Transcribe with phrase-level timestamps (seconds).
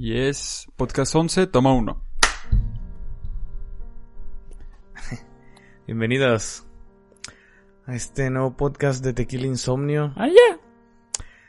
[0.00, 2.04] Y es Podcast 11, toma uno.
[5.88, 6.64] Bienvenidos
[7.84, 10.12] a este nuevo podcast de Tequila Insomnio.
[10.14, 10.60] ¡Ah, ya!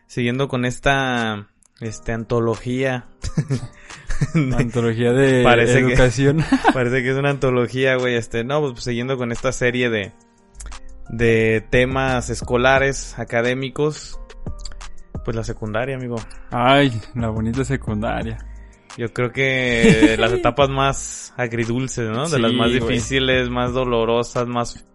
[0.08, 1.48] Siguiendo con esta
[1.80, 3.08] este antología.
[4.58, 6.44] Antología de Parece que- educación.
[6.74, 8.16] Parece que es una antología, güey.
[8.16, 10.12] Este, no, pues siguiendo con esta serie de
[11.10, 14.20] de temas escolares, académicos.
[15.24, 16.16] Pues la secundaria, amigo.
[16.52, 18.38] Ay, la bonita secundaria.
[18.98, 22.24] Yo creo que las etapas más agridulces, ¿no?
[22.28, 24.86] De Sí, las más difíciles, más dolorosas, más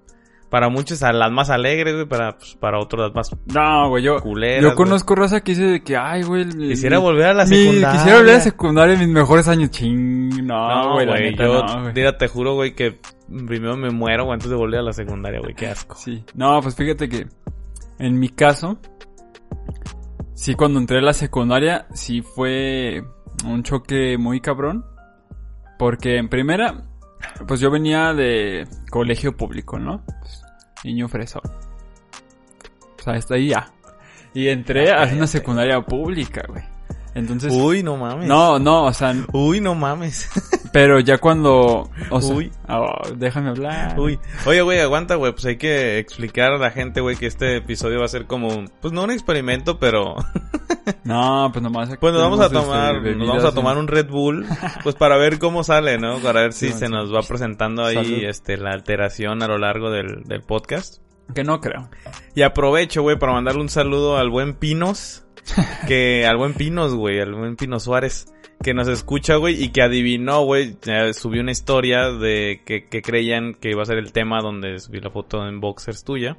[0.51, 4.05] para muchos a las más alegres, güey, para pues, para otros las más No, güey,
[4.05, 4.63] yo, culeras.
[4.63, 6.49] yo conozco raza que dice de que, ay, güey.
[6.49, 7.93] Quisiera volver a la mi- secundaria.
[7.99, 9.71] Quisiera volver a la secundaria en mis mejores años.
[9.71, 13.01] Ching, no, No, güey, neta, yo, no, mira, te juro, güey, que
[13.47, 15.97] primero me muero, güey, antes de volver a la secundaria, güey, qué asco.
[15.97, 16.25] Sí.
[16.35, 17.27] No, pues fíjate que
[17.99, 18.79] en mi caso,
[20.35, 23.05] sí cuando entré a la secundaria, sí fue
[23.45, 24.85] un choque muy cabrón.
[25.79, 26.85] Porque en primera,
[27.47, 30.05] pues yo venía de colegio público, ¿no?
[30.21, 30.43] Pues,
[30.85, 31.43] niño fresón.
[32.99, 33.73] O sea, hasta ahí ya.
[34.33, 36.74] Y entré a una secundaria pública, güey.
[37.15, 37.53] Entonces...
[37.53, 38.27] Uy, no mames.
[38.27, 40.29] No, no, o sea, Uy, no mames.
[40.73, 41.89] pero ya cuando...
[42.11, 42.51] O sea, Uy.
[42.69, 43.99] oh, déjame hablar.
[43.99, 44.19] Uy.
[44.47, 48.01] Oye, güey, aguanta, güey, pues hay que explicar a la gente, güey, que este episodio
[48.01, 50.17] va a ser como, un- pues no un experimento, pero
[51.05, 51.91] No, pues nomás...
[51.99, 54.47] pues nos vamos a este, tomar, nos vamos a tomar un Red Bull,
[54.83, 56.19] pues para ver cómo sale, ¿no?
[56.19, 56.93] Para ver si se sí.
[56.93, 58.25] nos va presentando ahí, Salud.
[58.25, 61.03] este, la alteración a lo largo del, del podcast.
[61.35, 61.89] Que no creo.
[62.35, 65.24] Y aprovecho, güey, para mandarle un saludo al buen Pinos.
[65.87, 68.27] Que, al buen Pinos, güey, al buen Pino Suárez.
[68.63, 70.77] Que nos escucha, güey, y que adivinó, güey.
[70.87, 74.79] eh, subió una historia de que, que creían que iba a ser el tema donde
[74.79, 76.39] subí la foto en boxers tuya.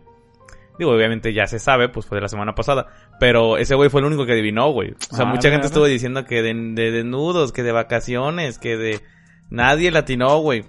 [0.79, 2.87] Digo, obviamente ya se sabe, pues fue de la semana pasada.
[3.19, 4.91] Pero ese güey fue el único que adivinó, güey.
[5.11, 5.65] O sea, Ah, mucha gente ¿verdad?
[5.67, 9.01] estuvo diciendo que de, de desnudos, que de vacaciones, que de...
[9.49, 10.65] Nadie latinó, güey.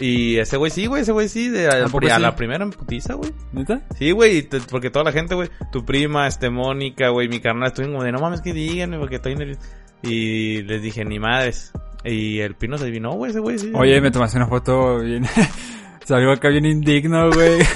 [0.00, 2.22] Y ese güey sí, güey, ese güey sí, de, ¿A poco a sí?
[2.22, 3.32] la primera en putiza, güey.
[3.52, 3.82] ¿Neta?
[3.98, 7.94] Sí, güey, porque toda la gente, güey, tu prima, este, Mónica, güey, mi carnal, estuvieron
[7.94, 9.60] como de, no mames, que díganme, porque estoy nervioso.
[10.02, 11.72] Y les dije, ni madres.
[12.02, 13.70] Y el pino se adivinó, güey, ese güey, sí.
[13.74, 15.24] Oye, me tomaste una foto bien...
[16.04, 17.60] Salió acá bien indigno, güey.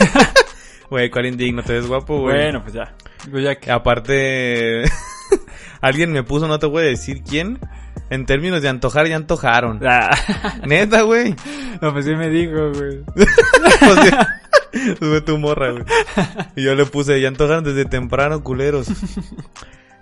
[0.90, 2.36] Güey, cuál indigno, te ves guapo, güey.
[2.36, 2.94] bueno, pues ya.
[3.30, 3.70] Pues ya que...
[3.70, 4.84] Aparte,
[5.80, 7.58] alguien me puso, no te voy a decir quién,
[8.10, 9.80] en términos de antojar, ya antojaron.
[9.86, 10.10] Ah,
[10.66, 11.34] Neta, güey.
[11.80, 13.00] no, pues sí me dijo, güey.
[14.02, 14.40] Sea,
[14.98, 15.84] Sube tu morra, güey.
[16.56, 18.88] Y yo le puse, ya antojaron desde temprano, culeros.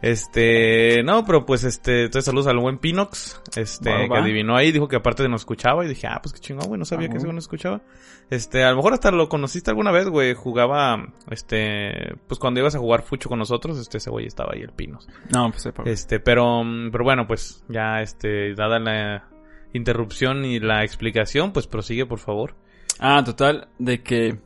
[0.02, 4.18] Este, no, pero pues este, entonces saludos al buen Pinox, este, que va.
[4.18, 6.84] adivinó ahí, dijo que aparte nos escuchaba y dije, ah, pues qué chingón, güey, no
[6.84, 7.82] sabía que ese nos escuchaba.
[8.28, 12.74] Este, a lo mejor hasta lo conociste alguna vez, güey, jugaba, este, pues cuando ibas
[12.74, 15.08] a jugar fucho con nosotros, este, ese güey estaba ahí, el Pinos.
[15.32, 15.84] No, pues sepa.
[15.86, 19.28] Este, pero, pero bueno, pues ya, este, dada la
[19.72, 22.56] interrupción y la explicación, pues prosigue, por favor.
[22.98, 24.38] Ah, total, de que...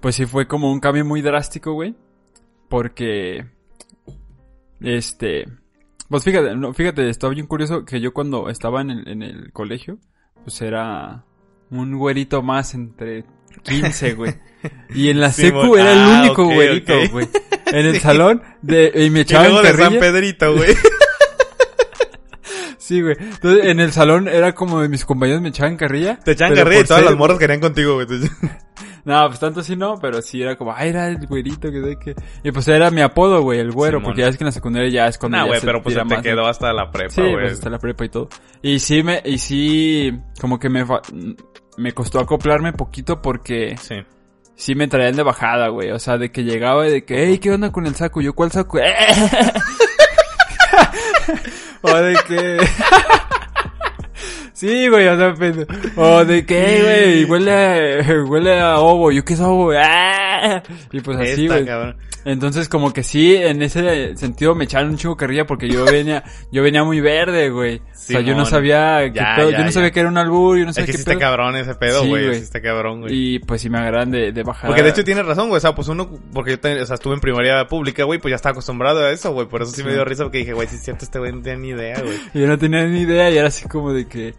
[0.00, 1.96] Pues sí fue como un cambio muy drástico, güey.
[2.68, 3.55] Porque...
[4.80, 5.44] Este...
[6.08, 9.52] Pues fíjate, no, fíjate, estaba bien curioso que yo cuando estaba en el, en el
[9.52, 9.98] colegio,
[10.44, 11.24] pues era
[11.70, 13.24] un güerito más entre
[13.64, 14.34] 15, güey.
[14.94, 17.28] Y en la secu era el Ah, único ok, güerito, güey.
[17.66, 18.00] En el Sí.
[18.00, 19.98] salón de, y me Y echaban luego de San.
[19.98, 20.74] Pedrito, güey.
[22.78, 23.16] Sí, güey.
[23.18, 26.20] Entonces, en el salón era como de mis compañeros me echaban carrilla.
[26.20, 28.06] Te echan pero carrilla y todas ser- las morras querían contigo, güey.
[29.06, 31.96] No, pues tanto así no, pero sí era como, ay, era el güerito que sé
[31.96, 32.14] que...
[32.42, 34.04] Y pues era mi apodo, güey, el güero, Simón.
[34.10, 35.80] porque ya es que en la secundaria ya es cuando Nah, ya güey, se pero
[35.82, 37.34] pues se te más, quedó hasta la prepa, Sí, güey.
[37.34, 38.28] pues hasta la prepa y todo.
[38.62, 40.84] Y sí me, y sí, como que me,
[41.78, 43.94] me costó acoplarme poquito porque Sí.
[44.56, 45.92] sí me traían de bajada, güey.
[45.92, 48.20] O sea, de que llegaba y de que, hey, ¿qué onda con el saco?
[48.20, 48.78] Yo, ¿cuál saco?
[51.82, 52.56] o de que...
[54.56, 55.54] Sí, güey, o sea, pues,
[55.96, 60.62] o de que, "Hey, güey, huele a, huele a ovo, yo qué es ovo, ¡Ah!
[60.92, 61.66] y pues así, güey.
[62.24, 66.24] Entonces, como que sí, en ese sentido me echaron un chingo carrilla porque yo venía,
[66.52, 67.76] yo venía muy verde, güey.
[67.76, 69.92] o sea, yo no sabía qué Ya, pedo, ya, yo no sabía ya.
[69.94, 71.20] que era un albur, yo no Es sabía que qué sí está pedo.
[71.20, 72.34] cabrón ese pedo, güey.
[72.34, 73.14] Sí está cabrón, güey.
[73.34, 74.68] Y pues sí me agarran de, de bajada.
[74.68, 75.58] Porque de hecho tienes razón, güey.
[75.58, 78.30] O sea, pues uno, porque yo te- o sea, estuve en primaria pública, güey, pues
[78.32, 79.46] ya estaba acostumbrado a eso, güey.
[79.46, 81.42] Por eso sí, me dio risa porque dije, güey, si es cierto, este güey no
[81.42, 82.16] tenía ni idea, güey.
[82.34, 84.34] Y yo no tenía ni idea y era así como de que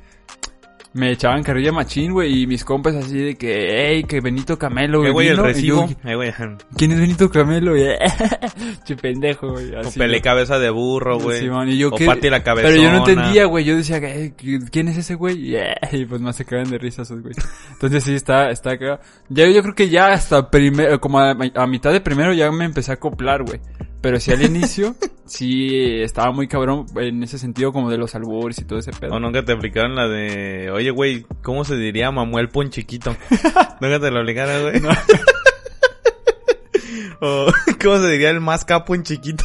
[0.94, 5.06] me echaban carrilla machín, güey, y mis compas así de que, hey, que Benito Camelo,
[5.06, 5.88] Eh, güey, el vino", y recibo.
[5.88, 6.34] yo, Eh, güey.
[6.75, 7.78] ¿Quién es Benito Camelo?
[7.78, 7.84] Y,
[8.86, 9.74] che pendejo, güey.
[9.75, 10.22] O pele güey.
[10.22, 11.39] cabeza de burro, güey.
[11.42, 12.68] Simón, y yo, o parte la cabeza.
[12.69, 13.66] Pero yo no entendía, güey.
[13.66, 14.34] Yo decía, "Eh,
[14.72, 15.38] ¿quién es ese güey?
[15.50, 17.34] Y, eh, y pues más se cagan de risa esos güey.
[17.74, 19.00] Entonces sí, está, está acá.
[19.30, 22.66] Ya, yo creo que ya hasta primero, como a, a mitad de primero ya me
[22.66, 23.60] empecé a acoplar, güey.
[24.01, 24.95] Pero sí al inicio,
[25.25, 29.13] sí estaba muy cabrón en ese sentido como de los albures y todo ese pedo.
[29.13, 33.15] O nunca te aplicaron la de, oye, güey, ¿cómo se diría Mamuel Ponchiquito?
[33.81, 34.79] nunca te lo aplicaron, güey.
[34.79, 34.89] No.
[37.21, 37.51] o,
[37.81, 39.44] ¿cómo se diría el más capo en chiquito?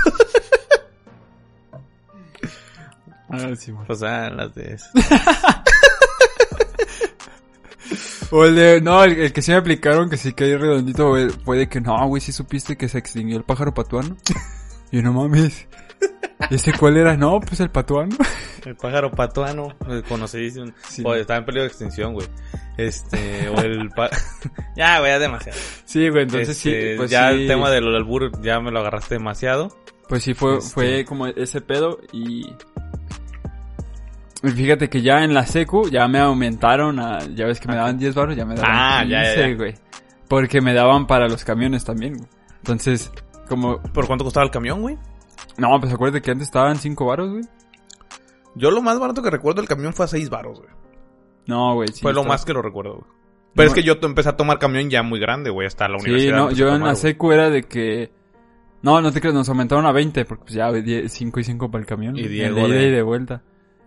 [3.30, 3.86] Ah, sí, bueno.
[3.88, 4.76] o sea, las de...
[8.32, 11.10] O el de, no, el, el que sí me aplicaron, que sí que hay redondito,
[11.10, 14.16] güey, fue de que no, güey, sí supiste que se extinguió el pájaro patuano.
[14.90, 15.68] Y no mames.
[16.50, 17.16] ¿Y ese cuál era?
[17.16, 18.16] No, pues el patuano.
[18.64, 19.68] El pájaro patuano,
[20.08, 20.72] conocidísimo.
[20.88, 21.02] Sí.
[21.04, 22.26] O estaba en peligro de extinción, güey.
[22.76, 24.08] Este, o el pa...
[24.76, 25.58] ya, güey, ya demasiado.
[25.84, 28.80] Sí, güey, entonces Este, sí, pues ya sí, el tema del albur ya me lo
[28.80, 29.76] agarraste demasiado.
[30.08, 32.54] Pues sí fue, Este- fue como ese pedo y...
[34.42, 37.76] y Fíjate que ya en la secu ya me aumentaron a, ya ves que me
[37.76, 39.54] daban 10 baros, ya me daban Ah, ya, 15, ya, ya.
[39.54, 39.74] güey.
[40.28, 42.28] Porque me daban para los camiones también, güey.
[42.58, 43.12] Entonces,
[43.48, 44.98] como, ¿Por cuánto costaba el camión, güey?
[45.58, 47.44] no, pues acuérdate que antes estaban 5 baros, güey.
[48.54, 50.70] Yo lo más barato que recuerdo del camión fue a 6 baros, güey.
[51.46, 52.00] No, güey, sí.
[52.02, 53.04] fue lo más que lo recuerdo, güey.
[53.54, 53.68] Pero No.
[53.68, 56.36] es que yo empecé a tomar camión ya muy grande, güey, hasta la Sí, universidad.
[56.36, 56.96] no, empecé yo en la güey.
[56.96, 58.12] secu era de que...
[58.82, 60.70] No, no te creas, nos aumentaron a 20, porque pues ya
[61.08, 62.16] 5 y 5 para el camión.
[62.16, 63.42] Y Diego de ida de- y de vuelta.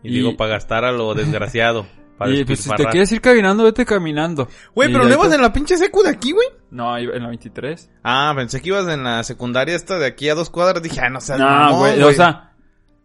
[0.06, 1.86] Y, y- digo, para gastar a lo desgraciado.
[2.18, 4.48] Para Y pues si te quieres ir caminando, vete caminando.
[4.74, 6.48] Güey, pero no ibas en la pinche secu de aquí, güey.
[6.72, 7.90] No, iba en la 23.
[8.06, 10.81] Ah, pensé que ibas en la secundaria esta de aquí a dos cuadras.
[10.81, 12.54] Dije, ah, no seas No, güey, o sea,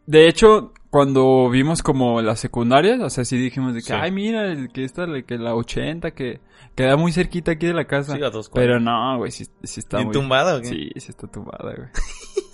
[0.06, 3.92] de hecho, cuando vimos como las secundarias, o sea, sí dijimos de que, Sí.
[3.94, 6.40] ay, mira, el que esta, la- que la 80, que
[6.76, 8.14] queda muy cerquita aquí de la casa.
[8.14, 8.68] Sí, a dos cuadras.
[8.68, 10.14] Pero no, güey, sí, sí está ¿Bien muy...
[10.14, 10.68] tumbada o qué?
[10.68, 11.88] Sí, sí está tumbada, güey.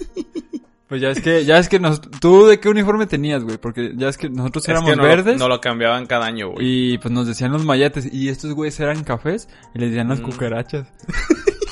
[0.88, 3.92] pues ya es que, ya es que nos, tú de qué uniforme tenías, güey, porque
[3.96, 5.38] ya es que nosotros Es éramos que no lo- verdes.
[5.38, 6.94] No lo cambiaban cada año, güey.
[6.94, 10.20] Y pues nos decían los mayates, y estos güeyes eran cafés, y les decían las
[10.20, 10.24] Mm.
[10.24, 10.86] cucarachas.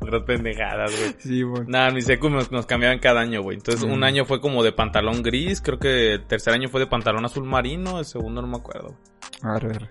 [0.00, 1.14] Otras pendejadas, güey.
[1.18, 1.62] Sí, güey.
[1.66, 3.58] Nada, en mi secu nos, nos cambiaban cada año, güey.
[3.58, 3.92] Entonces, Mm.
[3.92, 5.60] un año fue como de pantalón gris.
[5.60, 7.98] Creo que el tercer año fue de pantalón azul marino.
[7.98, 8.96] El segundo no me acuerdo.
[9.42, 9.88] Arre, arre.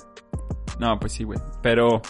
[0.79, 1.39] No, pues sí, güey.
[1.61, 2.01] Pero.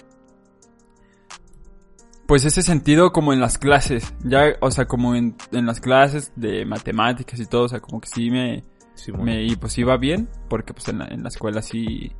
[2.29, 4.13] Pues ese sentido como en las clases.
[4.23, 7.63] Ya, o sea, como en, en las clases de matemáticas y todo.
[7.63, 8.63] O sea, como que sí me.
[8.93, 10.29] Sí, me y pues iba bien.
[10.47, 12.11] Porque pues en la, en la escuela sí.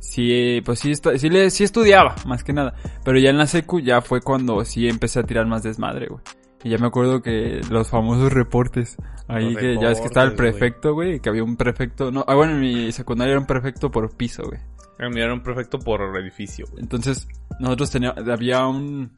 [0.00, 2.72] Sí, pues sí, sí, le, sí estudiaba, más que nada.
[3.04, 6.22] Pero ya en la secu ya fue cuando sí empecé a tirar más desmadre, güey.
[6.64, 8.96] Y ya me acuerdo que los famosos reportes.
[9.28, 11.20] Ahí Los que ya ves que estaba el prefecto, güey.
[11.20, 12.10] Que había un prefecto.
[12.10, 14.60] No, ah, bueno, en mi secundaria era un prefecto por piso, güey.
[14.98, 16.82] Era un prefecto por edificio, güey.
[16.82, 17.26] Entonces,
[17.58, 19.10] nosotros teníamos, había un,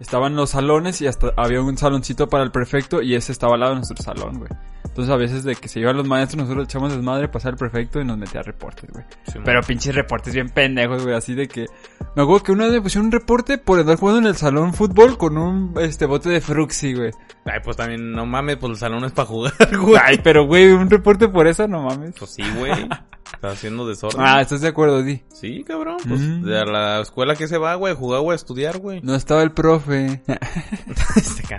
[0.00, 3.60] estaban los salones y hasta había un saloncito para el prefecto y ese estaba al
[3.60, 4.50] lado de nuestro salón, güey.
[4.84, 8.00] Entonces a veces de que se iban los maestros, nosotros echamos desmadre, pasar el prefecto
[8.00, 9.04] y nos metía reportes, güey.
[9.24, 11.66] Sí, Pero pinches reportes bien pendejos, güey, así de que...
[12.16, 14.74] Me acuerdo que una vez me pusieron un reporte por andar jugando en el salón
[14.74, 17.12] fútbol con un, este, bote de fruxi, güey.
[17.44, 20.00] Ay, pues también, no mames, pues el salón es para jugar, güey.
[20.02, 22.14] Ay, pero güey, un reporte por eso, no mames.
[22.18, 22.72] Pues sí, güey.
[23.34, 24.20] Está haciendo desorden.
[24.22, 25.22] Ah, ¿estás de acuerdo, Di?
[25.32, 25.96] Sí, cabrón.
[26.06, 26.42] Pues Mm.
[26.44, 29.00] de la escuela que se va, güey, jugar, güey, a estudiar, güey.
[29.02, 30.22] No estaba el profe.
[31.16, 31.58] Este.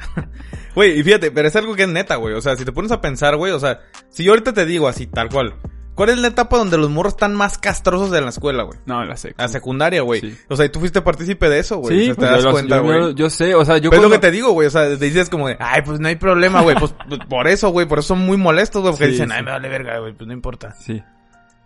[0.75, 2.33] Güey, y fíjate, pero es algo que es neta, güey.
[2.35, 3.79] O sea, si te pones a pensar, güey, o sea,
[4.09, 5.55] si yo ahorita te digo así, tal cual.
[5.95, 8.79] ¿Cuál es la etapa donde los morros están más castrosos de la escuela, güey?
[8.85, 9.35] No, la sé.
[9.37, 10.21] A secundaria, güey.
[10.21, 10.37] Sí.
[10.49, 11.95] O sea, y tú fuiste partícipe de eso, güey.
[11.95, 12.99] Sí, O sea, pues te das yo, cuenta, güey.
[12.99, 14.67] yo- yo sé, o sea, yo Pero es lo cuando- que te digo, güey.
[14.67, 16.77] O sea, te dices como de, ay, pues no hay problema, güey.
[16.77, 17.85] Pues, pues, por eso, güey.
[17.87, 18.93] Por eso son muy molestos, güey.
[18.93, 19.35] Porque Sí, dicen, sí.
[19.37, 20.13] ay, me vale verga, güey.
[20.13, 20.73] Pues no importa.
[20.79, 21.03] Sí.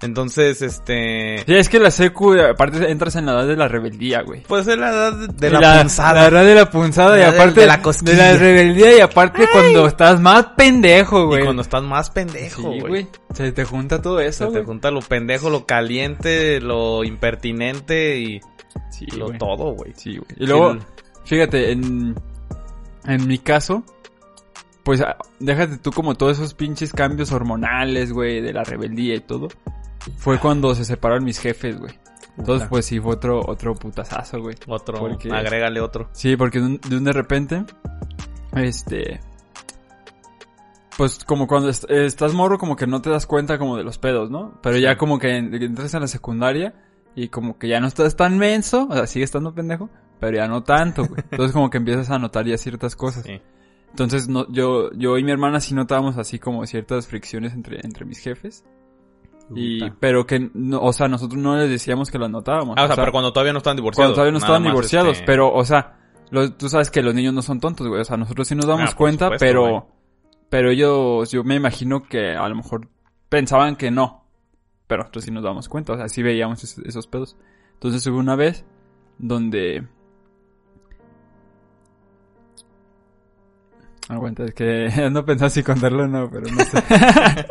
[0.02, 1.38] Entonces, este...
[1.46, 4.44] Sí, es que la secu, aparte entras en la edad de la rebeldía, güey.
[4.44, 6.22] Pues es la edad de, Y la, punzada.
[6.24, 8.12] La edad de la punzada y La aparte de la cosquilla.
[8.12, 11.44] de la rebeldía y aparte cuando estás más pendejo, Y güey.
[11.44, 12.80] cuando estás más pendejo, Sí, güey.
[12.82, 13.08] güey.
[13.34, 14.66] Se te junta todo Se eso, te güey.
[14.66, 18.42] junta lo pendejo, lo caliente, lo impertinente y
[18.92, 19.38] Sí, lo güey.
[19.38, 19.94] todo, güey.
[19.96, 20.28] Sí, güey.
[20.38, 20.78] Y luego,
[21.24, 22.16] fíjate, en,
[23.06, 23.84] en mi caso,
[24.86, 29.20] pues ah, déjate tú como todos esos pinches cambios hormonales, güey, de la rebeldía y
[29.20, 29.50] todo.
[30.18, 32.00] Fue cuando se separaron mis jefes, güey.
[32.38, 34.56] Entonces, pues sí, fue otro, otro putazazo, güey.
[34.68, 36.10] Otro, porque- agrégale otro.
[36.14, 37.66] Sí, porque de un de, un de repente,
[38.56, 39.20] este,
[40.98, 43.98] pues como cuando est- estás morro como que no te das cuenta como de los
[43.98, 44.60] pedos, ¿no?
[44.62, 46.74] Pero ya como que en- entras en la secundaria
[47.16, 49.90] y como que ya no estás tan menso, o sea, sigue estando pendejo,
[50.20, 51.22] pero ya no tanto, güey.
[51.32, 53.24] Entonces como que empiezas a notar ya ciertas cosas.
[53.24, 53.42] Sí.
[53.96, 58.04] Entonces no, yo, yo y mi hermana sí notábamos así como ciertas fricciones entre, entre
[58.04, 58.66] mis jefes.
[59.56, 62.76] Y, pero que, no, o sea, nosotros no les decíamos que los notábamos.
[62.78, 64.08] Ah, o sea, pero cuando todavía no estaban divorciados.
[64.08, 65.98] Cuando todavía no estaban divorciados, este, pero, o sea,
[66.58, 68.02] tú sabes que los niños no son tontos, güey.
[68.02, 69.82] O sea, nosotros sí nos damos Ah, cuenta, supuesto, pero, güey.
[70.50, 72.90] pero ellos, yo me imagino que a lo mejor
[73.30, 74.26] pensaban que no.
[74.88, 77.38] Pero nosotros sí nos damos cuenta, o sea, sí veíamos esos, esos pedos.
[77.76, 78.66] Entonces hubo una vez
[79.20, 79.88] donde...
[84.10, 86.84] Aguanta, es que ando pensando si contarlo o no, pero no sé.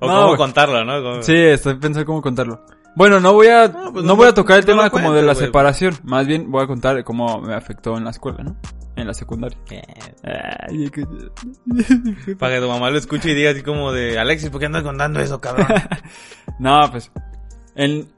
[0.00, 1.22] O No, cómo contarlo, ¿no?
[1.22, 2.64] Sí, estoy pensando cómo contarlo.
[2.96, 4.90] Bueno, no voy a, no, No, pues voy no a lo- tocar el no tema
[4.90, 5.94] como de la separación.
[6.02, 8.56] Más bien voy a contar cómo me afectó en la escuela, ¿no?
[8.96, 9.56] En la secundaria.
[9.64, 9.82] Que-
[12.38, 14.82] Para que tu mamá lo escuche y diga así como de, Alexis, ¿por qué andas
[14.82, 15.66] contando eso, cabrón?
[16.58, 17.10] No, pues.
[17.74, 18.12] En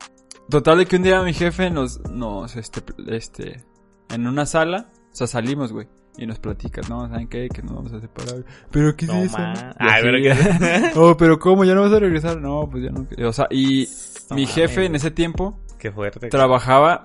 [0.51, 3.65] total de que un día mi jefe nos, nos, este, este,
[4.11, 5.87] en una sala, o sea, salimos, güey.
[6.17, 7.09] Y nos platicas, ¿no?
[7.09, 7.49] ¿Saben qué?
[7.49, 8.45] Que nos vamos a separar.
[8.71, 9.39] ¿Pero qué No, es eso?
[9.39, 9.53] ma.
[9.55, 9.73] no?
[9.79, 11.65] Ay, pero pero ¿cómo?
[11.65, 12.41] ¿Ya no vas a regresar?
[12.41, 13.07] No, pues ya no.
[13.29, 13.89] O sea, y
[14.31, 14.89] No mi jefe mames.
[14.91, 16.29] en ese tiempo Qué fuerte.
[16.29, 17.03] trabajaba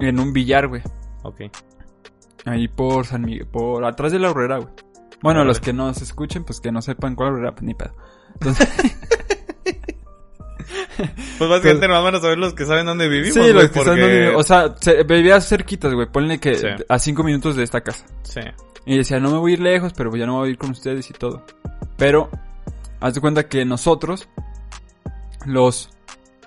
[0.00, 0.82] en un billar, güey.
[1.22, 1.42] Ok.
[2.46, 4.72] Ahí por San Miguel, por atrás de la horrera, güey.
[5.22, 7.94] Bueno, los que no se escuchen, pues que no sepan cuál horrera, pues ni pedo.
[8.34, 8.68] Entonces,
[11.38, 13.84] Pues básicamente nomás van a saber los que saben dónde vivimos, sí, los que están
[13.84, 16.06] porque- donde- O sea, se, vivías cerquitas, güey.
[16.10, 16.66] Ponle que Sí.
[16.88, 18.04] a cinco minutos de esta casa.
[18.22, 18.40] Sí.
[18.86, 20.70] Y decía, no me voy a ir lejos, pero ya no voy a ir con
[20.70, 21.44] ustedes y todo.
[21.96, 22.30] Pero,
[23.00, 24.28] haz de cuenta que nosotros,
[25.46, 25.90] los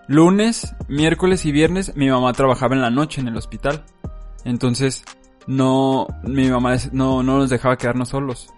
[0.07, 3.83] lunes, miércoles y viernes, mi mamá trabajaba en la noche en el hospital.
[4.43, 5.03] Entonces,
[5.47, 8.49] no, mi mamá no, no nos dejaba quedarnos solos.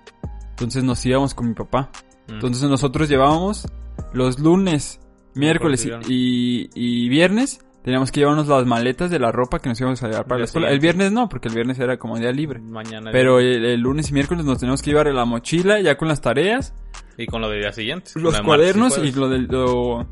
[0.51, 1.89] Entonces nos íbamos con mi papá.
[2.27, 2.33] Mm.
[2.35, 3.67] Entonces nosotros llevábamos
[4.13, 4.99] los lunes,
[5.35, 7.59] miércoles y, y- viernes.
[7.83, 10.45] Teníamos que llevarnos las maletas de la ropa que nos íbamos a llevar para la
[10.45, 10.69] escuela.
[10.71, 12.61] El viernes no, porque el viernes era como día libre.
[12.61, 13.11] Mañana.
[13.11, 16.21] Pero el, el lunes y miércoles nos tenemos que llevar la mochila ya con las
[16.21, 16.73] tareas,
[17.17, 18.11] Y con lo del día siguiente.
[18.15, 20.07] los cuadernos y lo de lo-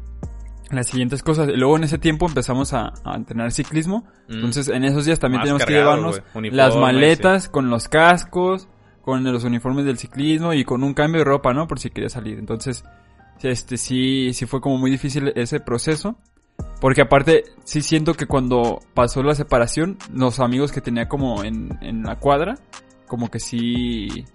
[0.70, 1.48] las siguientes cosas.
[1.48, 4.06] Y luego en ese tiempo empezamos a, a entrenar ciclismo.
[4.28, 4.34] Mm.
[4.34, 8.68] Entonces en esos días también teníamos que llevarnos las maletas con los cascos,
[9.02, 11.68] con los uniformes del ciclismo y con un cambio de ropa, ¿no?
[11.68, 12.38] Por si quería salir.
[12.38, 12.84] Entonces,
[13.44, 16.16] este sí, sí fue como muy difícil ese proceso.
[16.80, 21.78] Porque aparte, sí siento que cuando pasó la separación, los amigos que tenía como en,
[21.82, 22.58] en la cuadra,
[23.08, 24.26] como que sí,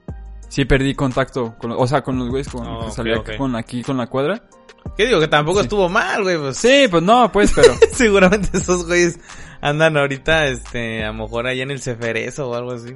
[0.49, 3.83] sí perdí contacto con, o sea, con los güeyes con, Oh, que salía con aquí
[3.83, 4.43] con la cuadra.
[4.97, 5.21] ¿Qué digo?
[5.21, 5.65] Que tampoco Sí.
[5.65, 6.37] estuvo mal, güey.
[6.39, 9.19] Pues Sí, pues no, pues, pero, seguramente esos güeyes
[9.61, 12.95] andan ahorita, este, a lo mejor allá en el Ceferezo o algo así.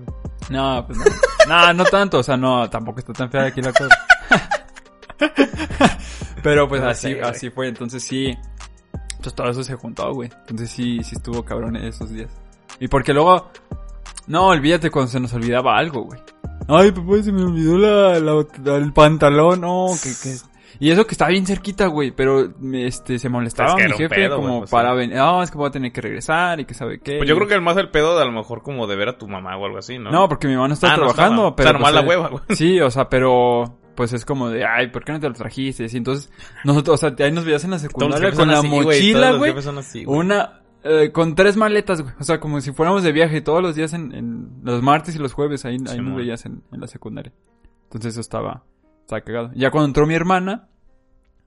[0.49, 1.05] no, pues no.
[1.49, 3.97] No, no tanto, o sea, no, tampoco está tan fea aquí la cuadra.
[6.43, 8.37] Pero pues No así, sé, así fue, entonces sí,
[9.23, 10.31] pues todo eso se juntó, güey.
[10.41, 12.31] Entonces sí, sí estuvo cabrón esos días.
[12.79, 13.51] Y porque luego,
[14.27, 16.21] no, olvídate cuando se nos olvidaba algo, güey.
[16.69, 20.37] Ay, papá, se me olvidó la, la- el pantalón, no, que, que...
[20.79, 24.15] Y eso que estaba bien cerquita, güey, pero este, se molestaba Es que mi jefe
[24.15, 26.73] pedo, como pues, para venir, no, es que voy a tener que regresar y que
[26.73, 27.19] sabe qué.
[27.19, 29.11] Pues yo creo que el más el pedo de a lo mejor como de ver
[29.11, 30.11] a tu mamá o algo así, ¿no?
[30.11, 31.57] No, porque mi mamá no está Ah, no trabajando, estaba.
[31.57, 31.69] pero...
[31.69, 32.43] O sea, nomás pues, la eh, hueva, güey.
[32.57, 33.80] Sí, o sea, pero...
[33.95, 35.87] Pues es como de, ay, ¿por qué no te lo trajiste?
[35.91, 36.33] Y entonces,
[36.65, 39.53] nosotros, o sea, ahí nos veías en la secundaria con la así, mochila, güey.
[40.07, 42.15] Una, eh, con tres maletas, güey.
[42.19, 45.19] O sea, como si fuéramos de viaje todos los días en, en los martes y
[45.19, 47.33] los jueves, ahí, ahí nos veías en, en la secundaria.
[47.85, 48.65] Entonces eso estaba,
[49.01, 49.51] estaba cagado.
[49.55, 50.69] Ya cuando entró mi hermana,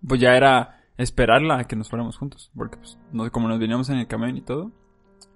[0.05, 2.51] pues ya era esperarla a que nos fuéramos juntos.
[2.55, 4.71] Porque pues, no, como nos veníamos en el camión y todo,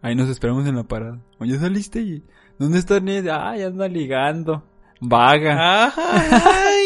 [0.01, 1.19] ahí nos esperamos en la parada.
[1.39, 2.23] Oye, saliste y,
[2.59, 3.27] ¿dónde está Ned?
[3.29, 4.63] Ay, anda ligando.
[4.99, 5.93] Vaga.
[5.95, 6.76] ¡Ay!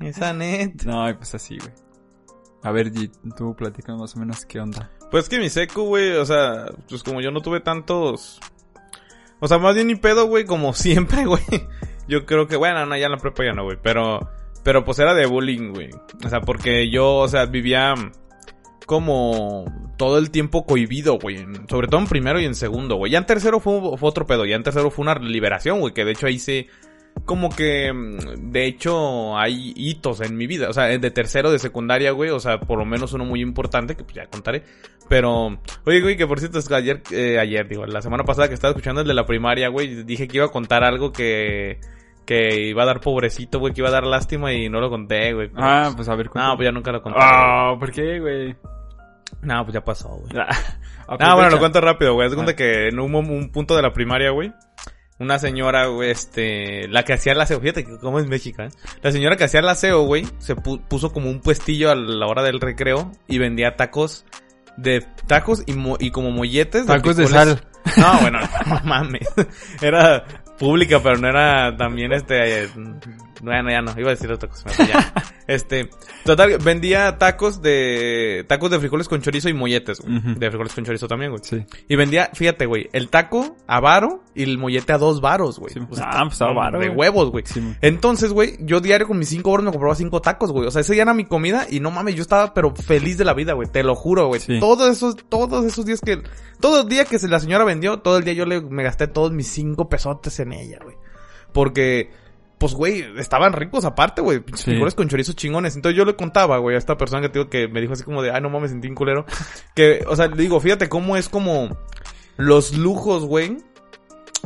[0.00, 0.82] Esa net.
[0.84, 1.72] No, pues así, güey.
[2.62, 4.90] A ver, G, tú platícanos más o menos qué onda.
[5.10, 8.40] Pues que mi seco, güey, o sea, pues como yo no tuve tantos...
[9.40, 11.42] O sea, más bien ni pedo, güey, como siempre, güey.
[12.08, 14.28] Yo creo que, bueno, no, ya en la prepa ya no, güey, pero...
[14.64, 15.90] Pero pues era de bullying, güey.
[16.24, 17.94] O sea, porque yo, o sea, vivía
[18.86, 19.64] como
[19.96, 21.46] todo el tiempo cohibido, güey.
[21.70, 23.12] Sobre todo en primero y en segundo, güey.
[23.12, 24.44] Ya en tercero fue, fue otro pedo.
[24.44, 25.94] Ya en tercero fue una liberación, güey.
[25.94, 26.66] Que de hecho ahí se...
[27.28, 27.92] Como que...
[27.92, 30.68] mm, De hecho hay hitos en mi vida.
[30.68, 32.30] O sea, de tercero de secundaria, güey.
[32.30, 34.64] O sea, por lo menos uno muy importante que pues ya contaré.
[35.08, 35.58] Pero...
[35.84, 37.02] Oye, güey, que por cierto es que ayer...
[37.12, 40.04] eh, ayer, digo, la semana pasada que estaba escuchando el de la primaria, güey.
[40.04, 41.78] Dije que iba a contar algo que...
[42.26, 43.72] Que iba a dar pobrecito, güey.
[43.74, 45.50] Que iba a dar lástima y no lo conté, güey.
[45.56, 46.30] Ah, pues, pues a ver.
[46.34, 47.18] no, pues ya nunca lo conté.
[47.22, 48.56] Ah, ¿por qué, güey?
[49.42, 50.32] No, pues ya pasó, güey.
[51.10, 52.28] Ah, bueno, lo cuento rápido, güey.
[52.28, 52.56] Haz cuenta Ah.
[52.56, 54.52] que en un punto de la primaria, güey,
[55.18, 58.68] una señora, güey, este, la que hacía el aseo, fíjate que cómo es México, ¿eh?
[59.02, 62.26] La señora que hacía el aseo, güey, se pu- puso como un puestillo a la
[62.26, 64.24] hora del recreo y vendía tacos
[64.76, 66.86] de tacos y, mo- y como molletes.
[66.86, 67.64] Tacos de sal.
[67.96, 69.26] No, bueno, no mames.
[69.82, 70.24] Era
[70.58, 72.68] pública, pero no era también este.
[73.38, 74.70] Eh, bueno, ya no, iba a decir otra cosa.
[74.86, 75.12] ya.
[75.48, 75.88] Este,
[76.26, 78.44] total, vendía tacos de.
[78.48, 80.20] Tacos de frijoles con chorizo y molletes, güey.
[80.34, 81.42] De frijoles con chorizo también, güey.
[81.42, 81.64] Sí.
[81.88, 85.72] Y vendía, fíjate, güey, el taco a varo y el mollete a dos varos, güey.
[85.72, 85.80] Sí.
[85.88, 87.44] O sea, Ah, pues a no, varo, De huevos, güey.
[87.46, 90.66] Sí, Entonces, güey, yo diario con mis cinco horas me compraba cinco tacos, güey.
[90.66, 93.24] O sea, ese día era mi comida y no mames, yo estaba pero feliz de
[93.24, 93.68] la vida, güey.
[93.72, 94.42] Te lo juro, güey.
[94.42, 94.60] Sí.
[94.60, 96.22] Todos esos, todos esos días que,
[96.60, 99.06] todo el día que se- la señora vendió, todo el día yo le, me gasté
[99.06, 100.96] todos mis cinco pesotes en ella, güey.
[101.54, 102.10] Porque,
[102.58, 104.40] pues, güey, estaban ricos aparte, güey.
[104.40, 104.94] Pinches Sí.
[104.96, 105.76] con chorizos chingones.
[105.76, 108.02] Entonces yo le contaba, güey, a esta persona que te digo que me dijo así
[108.04, 109.24] como de, ay, no mames, sentí un culero.
[109.74, 111.76] que, o sea, le digo, fíjate cómo es como
[112.36, 113.58] los lujos, güey.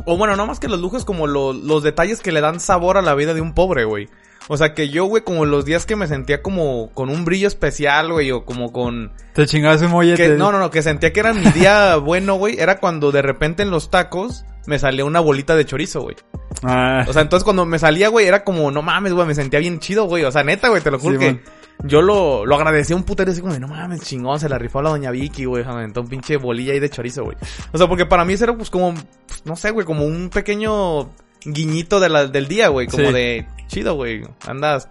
[0.07, 2.97] O bueno, no más que los lujos, como lo- los detalles que le dan sabor
[2.97, 4.09] a la vida de un pobre, güey.
[4.49, 7.47] O sea, que yo, güey, como los días que me sentía como con un brillo
[7.49, 9.13] especial, güey, o como con...
[9.35, 10.23] Te chingabas un mollete.
[10.23, 13.23] Que, no, no, no, que sentía que era mi día bueno, güey, era cuando de
[13.23, 16.17] repente en los tacos me salía una bolita de chorizo, güey.
[16.63, 19.61] Ah, O sea, entonces cuando me salía, güey, era como, no mames, güey, me sentía
[19.61, 20.25] bien chido, güey.
[20.25, 21.39] O sea, neta, güey, te lo juro Simón.
[21.39, 24.79] que yo lo, lo agradecía un putero así como, no mames, chingón, se la rifó
[24.79, 25.65] a la doña Vicky, güey.
[25.65, 27.37] Me aventó un pinche bolilla ahí de chorizo, güey.
[27.73, 28.95] O sea, porque para mí eso era pues como,
[29.27, 31.11] pues, no sé, güey, como un pequeño
[31.45, 32.87] guiñito de la, del día, güey.
[32.87, 33.13] Como Sí.
[33.13, 34.23] de, chido, güey.
[34.47, 34.89] Andas,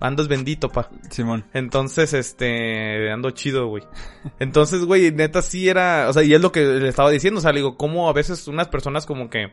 [0.00, 0.90] andas bendito, pa.
[1.10, 1.44] Simón.
[1.52, 3.82] Entonces, este, ando chido, güey.
[4.38, 7.42] Entonces, güey, neta sí era, o sea, y es lo que le estaba diciendo, o
[7.42, 9.52] sea, le digo, como a veces unas personas como que,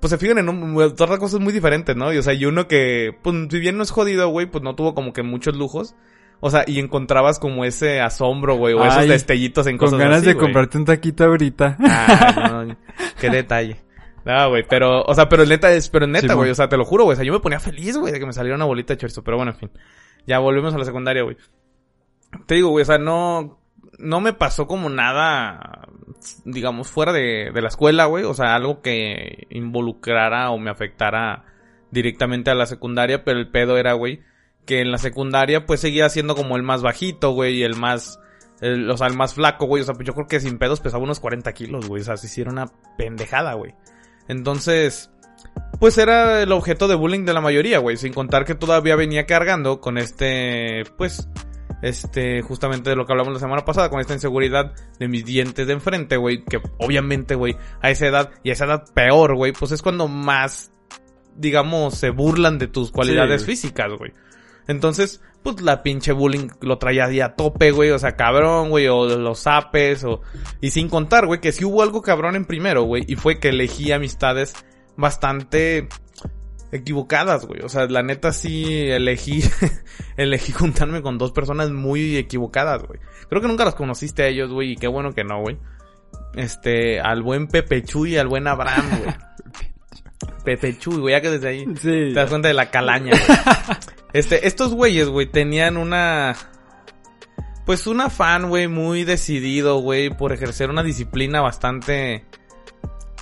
[0.00, 2.12] pues se fijan en un, otras cosas muy diferentes, ¿no?
[2.12, 4.74] Y o sea, y uno que, pues, si bien no es jodido, güey, pues no
[4.74, 5.94] tuvo como que muchos lujos.
[6.42, 10.00] O sea, y encontrabas como ese asombro, güey, o esos Ay, destellitos en Con cosas
[10.00, 11.76] ganas así, de comprarte un taquito ahorita.
[11.80, 12.76] Ah, no,
[13.20, 13.82] qué detalle.
[14.24, 16.84] No, güey, pero, o sea, pero neta es, pero neta, güey, o sea, te lo
[16.84, 18.94] juro, güey, o sea, yo me ponía feliz, güey, de que me saliera una bolita
[18.94, 19.70] de chorizo, pero bueno, en fin.
[20.26, 21.36] Ya volvemos a la secundaria, güey.
[22.46, 23.58] Te digo, güey, o sea, no,
[23.98, 25.88] no me pasó como nada,
[26.44, 31.44] digamos, fuera de, de la escuela, güey, o sea, algo que involucrara o me afectara
[31.90, 34.22] directamente a la secundaria, pero el pedo era, güey,
[34.66, 38.20] que en la secundaria, pues seguía siendo como el más bajito, güey, y el más,
[38.60, 39.82] el, o sea, el más flaco, güey.
[39.82, 42.02] O sea, pues yo creo que sin pedos pesaba unos 40 kilos, güey.
[42.02, 43.74] O sea, se hiciera una pendejada, güey.
[44.28, 45.10] Entonces,
[45.78, 47.96] pues era el objeto de bullying de la mayoría, güey.
[47.96, 51.28] Sin contar que todavía venía cargando con este, pues,
[51.82, 55.66] este, justamente de lo que hablamos la semana pasada, con esta inseguridad de mis dientes
[55.66, 56.44] de enfrente, güey.
[56.44, 60.06] Que obviamente, güey, a esa edad, y a esa edad peor, güey, pues es cuando
[60.06, 60.72] más,
[61.36, 64.12] digamos, se burlan de tus cualidades físicas, güey.
[64.68, 67.90] Entonces, pues la pinche bullying lo traía ahí a tope, güey.
[67.90, 68.88] O sea, cabrón, güey.
[68.88, 70.20] O los zapes, o...
[70.60, 73.04] Y sin contar, güey, que sí hubo algo cabrón en primero, güey.
[73.06, 74.54] Y fue que elegí amistades
[74.96, 75.88] bastante
[76.72, 77.62] equivocadas, güey.
[77.62, 79.42] O sea, la neta sí elegí...
[80.16, 83.00] elegí juntarme con dos personas muy equivocadas, güey.
[83.28, 84.72] Creo que nunca los conociste a ellos, güey.
[84.72, 85.58] Y qué bueno que no, güey.
[86.34, 89.14] Este, al buen Pepe Chuy y al buen Abraham, güey.
[90.56, 91.14] Pepe Chuy, güey.
[91.14, 91.64] Ya que desde ahí...
[91.76, 91.90] Sí.
[91.90, 93.38] Te das cuenta de la calaña, güey.
[94.12, 96.34] Este, estos güeyes, güey, tenían una...
[97.64, 102.24] Pues un afán, güey, muy decidido, güey, por ejercer una disciplina bastante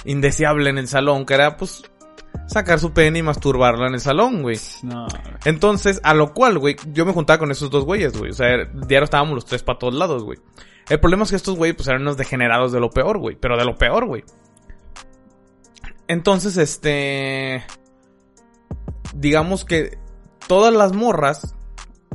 [0.06, 1.82] indeseable en el salón, que era, pues,
[2.46, 4.56] sacar su pene y masturbarla en el salón, güey.
[4.82, 5.08] No.
[5.44, 8.30] Entonces, a lo cual, güey, yo me juntaba con esos dos güeyes, güey.
[8.30, 10.38] O sea, diario estábamos los tres para todos lados, güey.
[10.88, 13.36] El problema es que estos güeyes, pues, eran unos degenerados de lo peor, güey.
[13.38, 14.24] Pero de lo peor, güey.
[16.08, 17.62] Entonces, este...
[19.14, 19.98] Digamos que
[20.46, 21.54] todas las morras,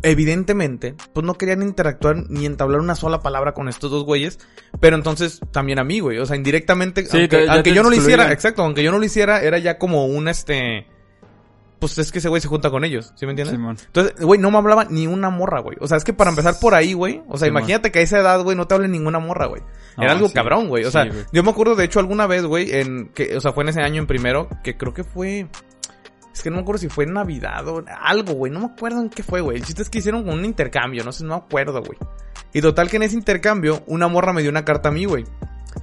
[0.04, 4.40] evidentemente, pues no querían interactuar ni entablar una sola palabra con estos dos güeyes.
[4.80, 6.18] Pero entonces, también a mí, güey.
[6.20, 9.06] O sea, indirectamente, Sí, aunque, te- yo no lo hiciera, exacto, aunque yo no lo
[9.06, 10.88] hiciera, era ya como un, este...
[11.84, 13.56] Pues es que ese güey se junta con ellos, ¿sí me entiendes?
[13.56, 13.78] Simón.
[13.86, 15.76] Entonces, güey, no me hablaba ni una morra, güey.
[15.82, 17.22] O sea, es que para empezar por ahí, güey.
[17.28, 19.62] O sea, imagínate que a esa edad, güey, no te hable ninguna morra, güey.
[19.98, 20.34] Era algo sí.
[20.34, 20.84] cabrón, güey.
[20.84, 21.26] O Sí, sea, güey.
[21.34, 23.82] yo me acuerdo, de hecho, alguna vez, güey, en que, o sea, fue en ese
[23.82, 25.48] año en primero, que creo que fue.
[26.34, 28.52] Es que no me acuerdo si fue en Navidad o algo, güey.
[28.52, 29.58] No me acuerdo en qué fue, güey.
[29.58, 31.98] El chiste es que hicieron un intercambio, no sé, no me acuerdo, güey.
[32.54, 35.26] Y total que en ese intercambio, una morra me dio una carta a mí, güey.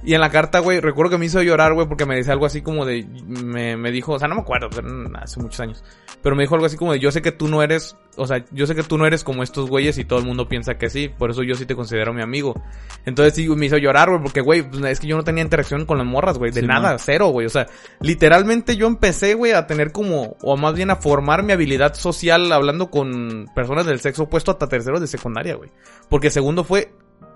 [0.03, 2.45] Y en la carta, güey, recuerdo que me hizo llorar, güey, porque me decía algo
[2.45, 5.59] así como de, me, me dijo, o sea, no me acuerdo, pero, mm, hace muchos
[5.59, 5.83] años.
[6.21, 8.43] Pero me dijo algo así como de, yo sé que tú no eres, o sea,
[8.51, 10.89] yo sé que tú no eres como estos güeyes y todo el mundo piensa que
[10.89, 12.59] sí, por eso yo sí te considero mi amigo.
[13.05, 15.85] Entonces sí, me hizo llorar, güey, porque, güey, pues, es que yo no tenía interacción
[15.85, 16.99] con las morras, güey, de Sí, nada, man.
[16.99, 17.45] cero, güey.
[17.45, 17.67] O sea,
[17.99, 22.51] literalmente yo empecé, güey, a tener como, o más bien a formar mi habilidad social
[22.51, 25.69] hablando con personas del sexo opuesto hasta tercero de secundaria, güey.
[26.09, 26.91] Porque segundo fue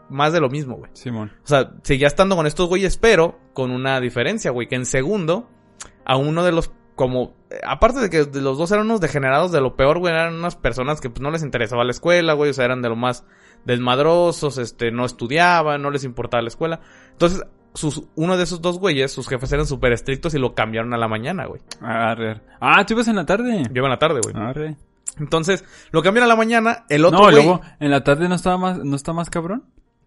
[0.09, 0.91] más de lo mismo, güey.
[0.93, 1.31] Simón.
[1.43, 4.67] O sea, seguía estando con estos güeyes, pero con una diferencia, güey.
[4.67, 5.49] Que en segundo,
[6.05, 7.33] a uno de los, como,
[7.65, 11.01] aparte de que los dos eran unos degenerados de lo peor, güey, eran unas personas
[11.01, 12.51] que pues no les interesaba la escuela, güey.
[12.51, 13.25] O sea, eran de lo más
[13.65, 16.81] desmadrosos, este, no estudiaban, no les importaba la escuela.
[17.11, 20.93] Entonces, sus, uno de esos dos güeyes, sus jefes eran súper estrictos y lo cambiaron
[20.93, 21.61] a la mañana, güey.
[21.81, 22.41] Arre.
[22.59, 23.63] Ah, tú ibas en la tarde.
[23.63, 24.35] Yo iba en la tarde, güey.
[24.35, 24.77] Arre.
[25.19, 27.35] Entonces, lo cambiaron a la mañana, el otro no, güey...
[27.35, 29.63] luego, en la tarde no estaba más, no está más cabrón.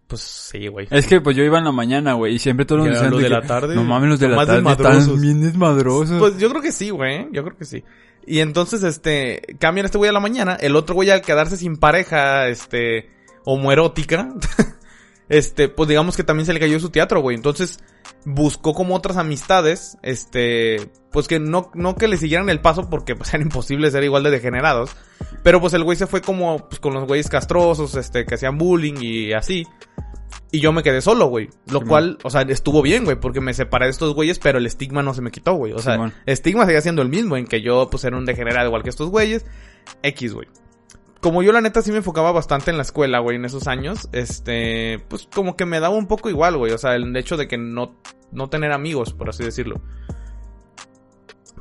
[0.09, 0.87] Pues sí, güey.
[0.89, 3.19] Es que pues yo iba en la mañana, güey, y siempre todos Ya, decían los
[3.19, 5.03] de de que, la tarde, No mames, los de los la tarde desmadrosos".
[5.03, 6.19] están bien desmadrosos.
[6.19, 7.27] Pues yo creo que sí, güey.
[7.31, 7.83] Yo creo que sí.
[8.25, 10.55] Y entonces, este, cambian este güey a la mañana.
[10.55, 13.11] El otro güey al quedarse sin pareja, este,
[13.45, 14.33] homoerótica.
[15.29, 17.35] este, pues digamos que también se le cayó su teatro, güey.
[17.35, 17.79] Entonces,
[18.25, 23.15] buscó como otras amistades, este, pues que no, no que le siguieran el paso porque
[23.15, 24.91] pues era imposible ser igual de degenerados.
[25.43, 28.57] Pero pues el güey se fue como, pues con los güeyes castrosos, este, que hacían
[28.57, 29.65] bullying y así.
[30.51, 31.49] Y yo me quedé solo, güey.
[31.71, 34.65] Lo cual, o sea, estuvo bien, güey, porque me separé de estos güeyes, pero el
[34.65, 35.73] estigma no se me quitó, güey.
[35.73, 38.67] O sea, el estigma seguía siendo el mismo, en que yo, pues, era un degenerado
[38.67, 39.45] igual que estos güeyes.
[40.01, 40.47] X, güey.
[41.21, 44.09] Como yo, la neta, sí me enfocaba bastante en la escuela, güey, en esos años,
[44.11, 46.71] este, pues, como que me daba un poco igual, güey.
[46.71, 47.95] O sea, el hecho de que no,
[48.31, 49.81] no tener amigos, por así decirlo.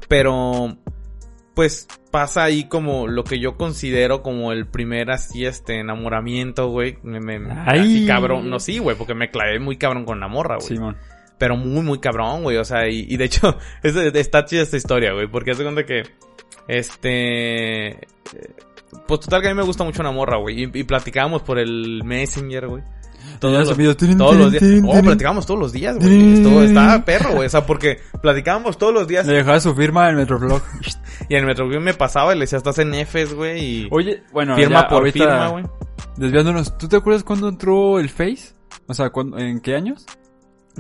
[0.09, 0.79] Pero,
[1.59, 6.99] pues pasa ahí como lo que yo considero como el primer así este enamoramiento, güey.
[7.03, 7.35] Me,
[7.67, 8.49] así cabrón.
[8.49, 10.69] No, sí, güey, porque me clavé muy cabrón con la morra, güey.
[10.69, 10.97] Simón.
[11.37, 12.59] Pero muy, muy cabrón, güey.
[12.59, 15.27] O sea, y, y de hecho, es, está chida esta historia, güey.
[15.27, 16.05] Porque hace cuenta que,
[16.69, 17.89] este...
[17.89, 17.99] eh,
[19.09, 20.63] Pues total que a mí me gusta mucho una morra, güey.
[20.63, 22.85] Y, y platicábamos por el Messenger, güey.
[23.39, 24.65] Todos los, tin, todos los días.
[24.85, 26.43] Oh, platicábamos todos los días, güey.
[26.67, 27.47] Estaba perro, güey.
[27.47, 29.27] O sea, porque platicábamos todos los días.
[29.27, 30.63] Le dejaba su firma en Metroflog.
[31.29, 34.23] Y en el Metrobús me pasaba y le decía, estás en Fs, güey, y Oye,
[34.33, 35.65] bueno, firma ya por ahorita, firma, güey.
[36.17, 38.55] Desviándonos, ¿tú te acuerdas cuándo entró el Face?
[38.87, 40.07] O sea, ¿cuándo- ¿en qué años?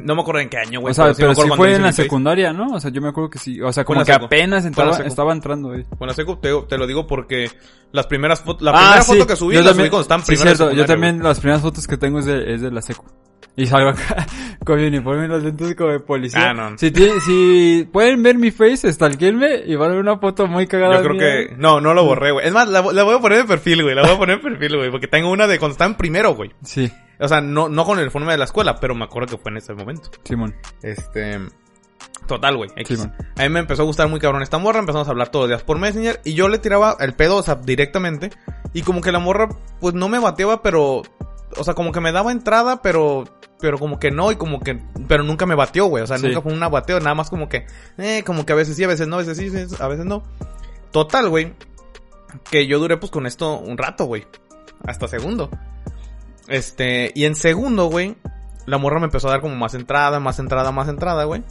[0.04, 0.92] No me acuerdo en qué año, güey.
[0.92, 2.72] o sea, sí pero sí fue en la secundaria, ¿no?
[2.74, 3.61] O sea, yo me acuerdo que sí.
[3.61, 5.84] O sea, como que apenas entraba, estaba entrando, güey.
[5.98, 7.50] Bueno, secu, te, te lo digo porque
[7.92, 9.12] las primeras fotos, la Ah, primera sí.
[9.12, 10.74] foto que subí, Yo la también- subí cuando estaban sí, primero cierto.
[10.74, 13.04] Yo también, las primeras fotos que tengo es de, es de la secu.
[13.59, 14.25] Y salgo acá
[14.64, 16.51] con mi uniforme y los lentes como de policía.
[16.51, 16.79] Ah, no.
[16.79, 20.99] Si, pueden ver mi face, stalkeenme y van a ver una foto muy cagada.
[20.99, 21.49] Yo creo mía.
[21.49, 21.57] que...
[21.57, 22.47] No, no lo borré, güey.
[22.47, 23.97] Es más, la, la voy a poner en perfil, güey.
[23.97, 24.92] La voy a poner en perfil, güey.
[24.92, 26.53] Porque tengo una de cuando estaba en primero, güey.
[26.62, 29.42] Sí, O sea, no, no con el uniforme de la escuela, pero me acuerdo que
[29.42, 30.09] fue en ese momento.
[30.23, 30.55] Simón.
[30.81, 31.40] Este...
[32.29, 32.71] Total, güey.
[32.85, 33.12] Simón.
[33.37, 35.59] A mí me empezó a gustar muy cabrón esta morra, empezamos a hablar todos los
[35.59, 38.31] días por Messenger y yo le tiraba el pedo, o sea, directamente.
[38.73, 39.49] Y como que la morra,
[39.81, 41.03] pues no me bateaba, pero...
[41.56, 43.24] O sea, como que me daba entrada, pero...
[43.61, 44.80] Pero como que no, y como que...
[45.08, 46.04] Pero nunca me batió, güey.
[46.04, 46.26] O sea, Sí.
[46.28, 47.66] nunca fue una bateo, nada más como que...
[47.96, 50.04] Eh, como que a veces sí, a veces no, a veces sí, sí, a veces
[50.04, 50.22] no.
[50.92, 51.54] Total, güey.
[52.50, 54.26] Que yo duré pues con esto un rato, güey.
[54.87, 55.50] Hasta segundo.
[56.46, 58.16] Este, y en segundo, güey,
[58.66, 61.42] la morra me empezó a dar como más entrada, más entrada, más entrada, güey.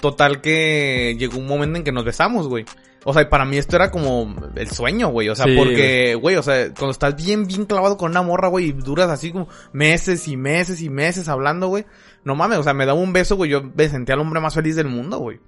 [0.00, 2.64] Total que llegó un momento en que nos besamos, güey.
[3.04, 5.28] O sea, para mí esto era como el sueño, güey.
[5.28, 8.48] O sea, Sí, porque, güey, o sea, cuando estás bien, bien clavado con una morra,
[8.48, 11.84] güey, y duras así como meses y meses y meses hablando, güey.
[12.24, 13.50] No mames, o sea, me daba un beso, güey.
[13.50, 15.40] Yo me sentía el hombre más feliz del mundo, güey.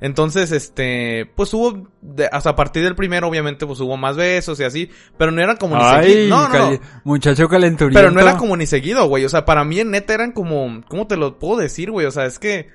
[0.00, 4.60] Entonces, este, pues hubo, de- hasta a partir del primero, obviamente, pues hubo más besos
[4.60, 6.28] y así, pero no era como ni Ay, seguido.
[6.28, 7.98] No, no, muchacho calenturiento.
[7.98, 9.24] Pero no era como ni seguido, güey.
[9.24, 12.06] O sea, para mí en neta eran como, ¿cómo te lo puedo decir, güey?
[12.06, 12.68] O sea, es que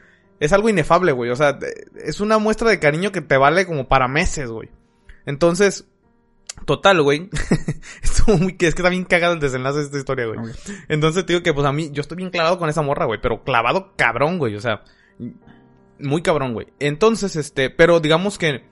[0.44, 1.32] es algo inefable, güey.
[1.32, 1.58] O sea,
[2.04, 4.70] es una muestra de cariño que te vale como para meses, güey.
[5.26, 5.88] Entonces,
[6.66, 7.30] total, güey.
[8.02, 10.40] Estuvo muy, que es que está bien cagado el desenlace de esta historia, güey.
[10.90, 13.22] Entonces te digo que pues a mí, yo estoy bien clavado con esa morra, güey.
[13.22, 14.56] Pero clavado cabrón, güey.
[14.56, 14.84] O sea,
[16.00, 16.68] muy cabrón, güey.
[16.80, 18.66] Entonces, este, pero digamos que...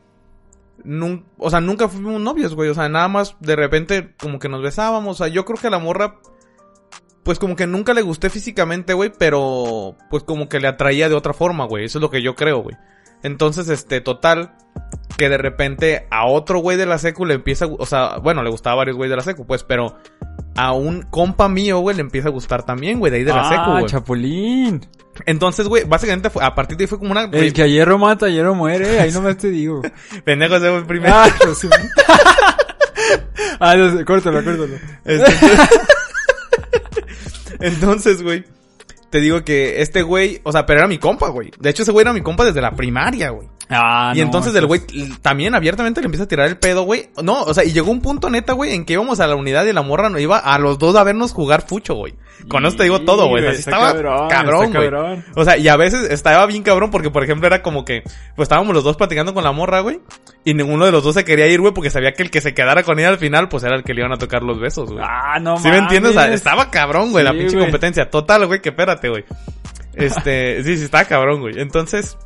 [0.84, 2.69] nun- o sea, nunca fuimos novios, güey.
[2.69, 5.21] O sea, nada más de repente como que nos besábamos.
[5.21, 6.19] O sea, yo creo que la morra...
[7.23, 9.12] Pues como que nunca le gusté físicamente, güey.
[9.17, 11.86] Pero pues como que le atraía de otra forma, güey.
[11.86, 12.75] Eso es lo que yo creo, güey.
[13.23, 14.53] Entonces, este, total...
[15.17, 17.67] Que de repente a otro güey de la secu le empieza...
[17.67, 19.63] O sea, bueno, le gustaba a varios güeyes de la secu, pues.
[19.63, 19.97] Pero
[20.55, 23.12] a un compa mío, güey, le empieza a gustar también, güey.
[23.12, 23.86] De ahí de la ah, secu, güey.
[23.86, 24.88] Chapulín.
[25.25, 27.25] Entonces, güey, básicamente fue- a partir de ahí fue como una...
[27.25, 28.99] El que hierro mata, hierro muere.
[28.99, 29.81] Ahí nomás te digo.
[30.23, 31.13] Pendejo ese fue el primero.
[31.13, 31.29] ah,
[33.60, 34.75] ah, no sé, córtalo, córtalo.
[35.05, 35.34] Este-
[37.62, 38.43] Entonces, güey,
[39.10, 41.52] te digo que este güey, o sea, pero era mi compa, güey.
[41.60, 43.47] De hecho, ese güey era mi compa desde la primaria, güey.
[43.71, 44.81] Ah, y no, entonces el güey
[45.21, 47.10] también abiertamente le empieza a tirar el pedo, güey.
[47.23, 49.65] No, o sea, y llegó un punto neta, güey, en que íbamos a la unidad
[49.65, 52.13] y la morra nos iba a los dos a vernos jugar fucho, güey.
[52.47, 53.47] Con eso te digo todo, güey.
[53.47, 53.93] Así estaba
[54.27, 54.89] cabrón, güey.
[54.89, 55.25] cabrón.
[55.36, 58.03] O sea, y a veces estaba bien cabrón porque, por ejemplo, era como que,
[58.36, 59.99] pues estábamos los dos platicando con la morra, güey.
[60.43, 62.53] Y ninguno de los dos se quería ir, güey, porque sabía que el que se
[62.53, 64.91] quedara con ella al final, pues era el que le iban a tocar los besos,
[64.91, 65.03] güey.
[65.07, 66.12] Ah, no ¿Sí me entiendes?
[66.12, 66.38] O sea, mames.
[66.38, 67.65] estaba cabrón, güey, la pinche güey.
[67.65, 68.10] competencia.
[68.10, 69.23] Total, güey, que espérate, güey.
[69.93, 71.60] Este, sí, sí, estaba cabrón, güey.
[71.60, 72.17] Entonces,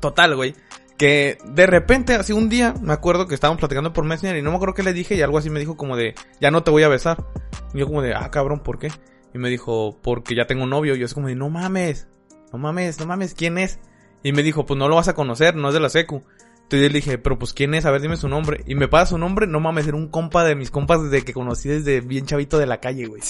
[0.00, 0.54] total, güey.
[0.96, 4.50] Que de repente, así un día, me acuerdo que estábamos platicando por Messenger y no
[4.50, 6.70] me acuerdo qué le dije y algo así me dijo como de, ya no te
[6.70, 7.24] voy a besar.
[7.72, 8.90] Y yo como de, ah, cabrón, ¿por qué?
[9.32, 10.96] Y me dijo, porque ya tengo un novio.
[10.96, 12.08] Y yo es como de, no mames,
[12.52, 13.78] no mames, no mames, ¿quién es?
[14.22, 16.24] Y me dijo, pues no lo vas a conocer, no es de la secu.
[16.68, 17.86] Entonces yo le dije, pero pues ¿quién es?
[17.86, 18.62] A ver, dime su nombre.
[18.66, 21.32] Y me pasa su nombre, no mames, era un compa de mis compas desde que
[21.32, 23.22] conocí desde bien chavito de la calle, güey.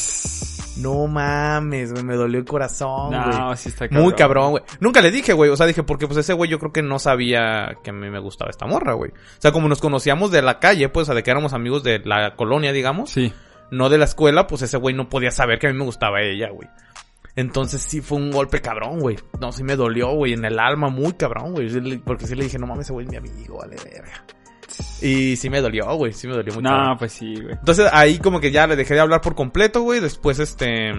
[0.78, 3.38] No mames, güey, me dolió el corazón, güey.
[3.38, 4.02] No, sí está cabrón.
[4.02, 4.64] Muy cabrón, güey.
[4.80, 5.52] Nunca le dije, güey.
[5.52, 8.10] O sea, dije, porque pues ese güey yo creo que no sabía que a mí
[8.10, 9.12] me gustaba esta morra, güey.
[9.12, 11.84] O sea, como nos conocíamos de la calle, pues, o sea, de que éramos amigos
[11.84, 13.10] de la colonia, digamos.
[13.10, 13.32] Sí.
[13.70, 16.22] No de la escuela, pues ese güey no podía saber que a mí me gustaba
[16.22, 16.68] ella, güey.
[17.38, 19.16] Entonces sí fue un golpe cabrón, güey.
[19.40, 21.68] No, sí me dolió, güey, en el alma, muy cabrón, güey.
[21.98, 24.24] Porque sí le dije, no mames, ese güey es mi amigo, vale, verga.
[25.00, 26.68] Y sí me dolió, güey, sí me dolió mucho.
[26.68, 27.52] No, pues sí, güey.
[27.52, 30.00] Entonces ahí como que ya le dejé de hablar por completo, güey.
[30.00, 30.90] Después, este...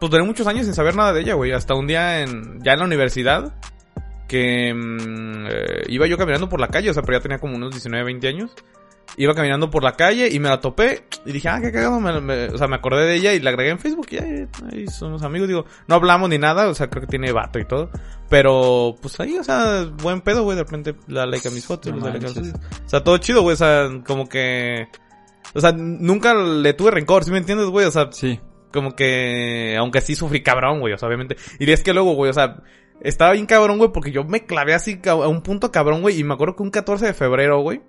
[0.00, 1.52] Pues duré muchos años sin saber nada de ella, güey.
[1.52, 2.62] Hasta un día en...
[2.62, 3.54] Ya en la universidad.
[4.26, 4.72] Que...
[4.72, 6.88] mm, eh, iba yo caminando por la calle.
[6.88, 8.54] O sea, pero ya tenía como unos 19, 20 años.
[9.18, 11.04] Iba caminando por la calle y me la topé.
[11.24, 11.98] Y dije, ah, qué cagado.
[12.00, 14.06] me- me- o sea, me acordé de ella y la agregué en Facebook.
[14.10, 15.48] Y ahí, ahí somos amigos.
[15.48, 16.68] Digo, no hablamos ni nada.
[16.68, 17.90] O sea, creo que tiene vato y todo.
[18.28, 20.56] Pero, pues ahí, o sea, buen pedo, güey.
[20.56, 21.94] De repente la like a mis fotos.
[21.94, 22.28] No like a.
[22.30, 23.54] O sea, todo chido, güey.
[23.54, 24.88] O sea, como que...
[25.54, 27.86] O sea, nunca le tuve rencor, ¿sí me entiendes, güey?
[27.86, 28.38] O sea, Sí.
[28.72, 29.76] como que...
[29.78, 30.92] Aunque sí sufrí cabrón, güey.
[30.92, 31.36] O sea, obviamente.
[31.58, 32.62] Y es que luego, güey, o sea...
[33.00, 36.18] Estaba bien cabrón, güey, porque yo me clavé así a un punto cabrón, güey.
[36.18, 37.82] Y me acuerdo que un 14 de febrero, güey,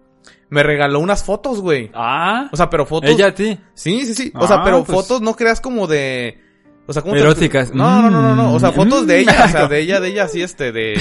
[0.49, 1.91] me regaló unas fotos, güey.
[1.93, 2.49] Ah.
[2.51, 3.09] O sea, pero fotos...
[3.09, 3.59] Ella a ti.
[3.73, 4.31] Sí, sí, sí.
[4.35, 6.41] O sea, Ah, pero pues- fotos no creas como de...
[6.89, 7.73] O sea, ¿cómo te- Eróticas.
[7.73, 8.53] No, no, no, no, no.
[8.53, 8.75] O sea, Mm.
[8.75, 10.97] fotos de ella, o sea, de ella, de ella así, este, de...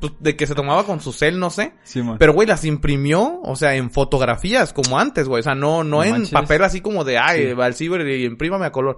[0.00, 1.74] pues, De que se tomaba con su cel, no sé.
[1.84, 2.16] Simón.
[2.18, 5.40] Pero, güey, las imprimió, o sea, en fotografías, como antes, güey.
[5.40, 6.30] O sea, no, no, No en manches.
[6.30, 7.52] papel así como de, ay, Sí.
[7.52, 8.96] va al ciber y imprímame a color.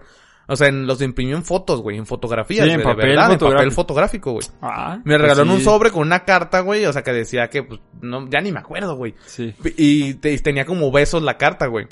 [0.51, 3.09] O sea, en, los imprimió en fotos, güey, en fotografías, Sí, en güey, de papel
[3.11, 4.33] verdad, en papel fotográfico.
[4.33, 4.47] güey.
[4.63, 4.99] Ah.
[5.05, 5.65] Me pues un sí.
[5.65, 8.61] sobre con una carta, güey, o sea, que decía que, pues, no, ya ni me
[8.61, 9.15] acuerdo, güey.
[9.27, 9.55] Sí.
[9.77, 11.87] Y, te- y tenía como besos la carta, güey.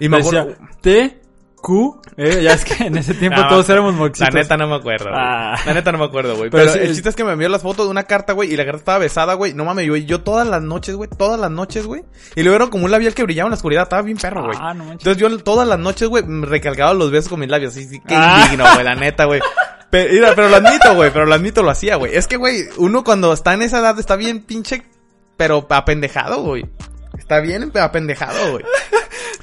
[0.00, 0.58] Y me Decía acuerdo...
[0.80, 1.19] T,
[1.60, 2.00] Q.
[2.16, 4.34] Eh, ya es que en ese tiempo No, todos éramos La moxitos.
[4.34, 5.10] neta no me acuerdo.
[5.12, 5.54] Ah.
[5.66, 6.50] La neta no me acuerdo, güey.
[6.50, 8.52] Pero Pero, sí, el chiste es que me envió las fotos de una carta, güey,
[8.52, 9.54] y la carta estaba besada, güey.
[9.54, 10.04] No mames, güey.
[10.04, 12.04] Yo todas las noches, güey, todas las noches, güey.
[12.36, 13.82] Y luego era como un labial que brillaba en la oscuridad.
[13.84, 14.58] Estaba bien perro, güey.
[14.60, 15.06] Ah, no manches.
[15.06, 17.74] Entonces yo todas las noches, güey, recalcaba los besos con mis labios.
[17.74, 18.42] Sí, sí, qué Ah.
[18.44, 19.40] indigno, güey, la neta, güey.
[19.90, 22.14] Pero, mira, pero lo admito, güey, pero lo admito, lo hacía, güey.
[22.14, 24.84] Es que, güey, uno cuando está en esa edad está bien pinche,
[25.36, 26.64] pero apendejado, güey.
[27.18, 28.64] Está bien apendejado, güey.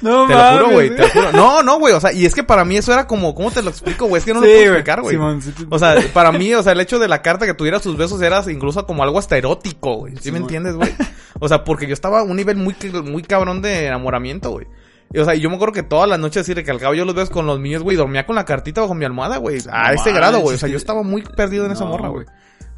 [0.00, 1.32] No Te lo juro, güey, te lo juro.
[1.32, 3.62] No, no, güey, o sea, y es que para mí eso era como, ¿cómo te
[3.62, 4.20] lo explico, güey?
[4.20, 5.16] Es que no lo puedo explicar, güey.
[5.40, 7.96] Sí O sea, para mí, o sea, el hecho de la carta que tuviera sus
[7.96, 10.14] besos era incluso como algo hasta erótico, güey.
[10.20, 10.94] ¿Sí, me entiendes, güey?
[11.40, 14.66] O sea, porque yo estaba a un nivel muy, muy cabrón de enamoramiento, güey.
[15.12, 17.14] Y, o sea, y yo me acuerdo que todas las noches así recalcaba yo los
[17.14, 17.96] besos con los míos, güey.
[17.96, 19.58] Dormía con la cartita bajo mi almohada, güey.
[19.70, 20.56] A No ese grado, güey.
[20.56, 22.26] O sea, yo estaba muy perdido en esa morra, güey.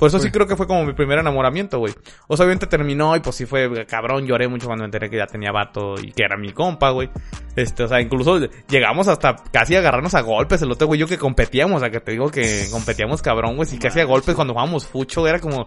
[0.00, 1.92] Por eso sí creo que fue como mi primer enamoramiento, güey.
[2.26, 5.18] O sea, obviamente terminó y pues sí fue cabrón, lloré mucho cuando me enteré que
[5.18, 7.10] ya tenía vato y que era mi compa, güey.
[7.54, 11.06] Este, o sea, incluso llegamos hasta casi a agarrarnos a golpes el otro güey yo
[11.06, 14.34] que competíamos, o sea, que te digo que competíamos cabrón, güey, sí casi a golpes
[14.34, 15.66] cuando jugábamos fucho, era como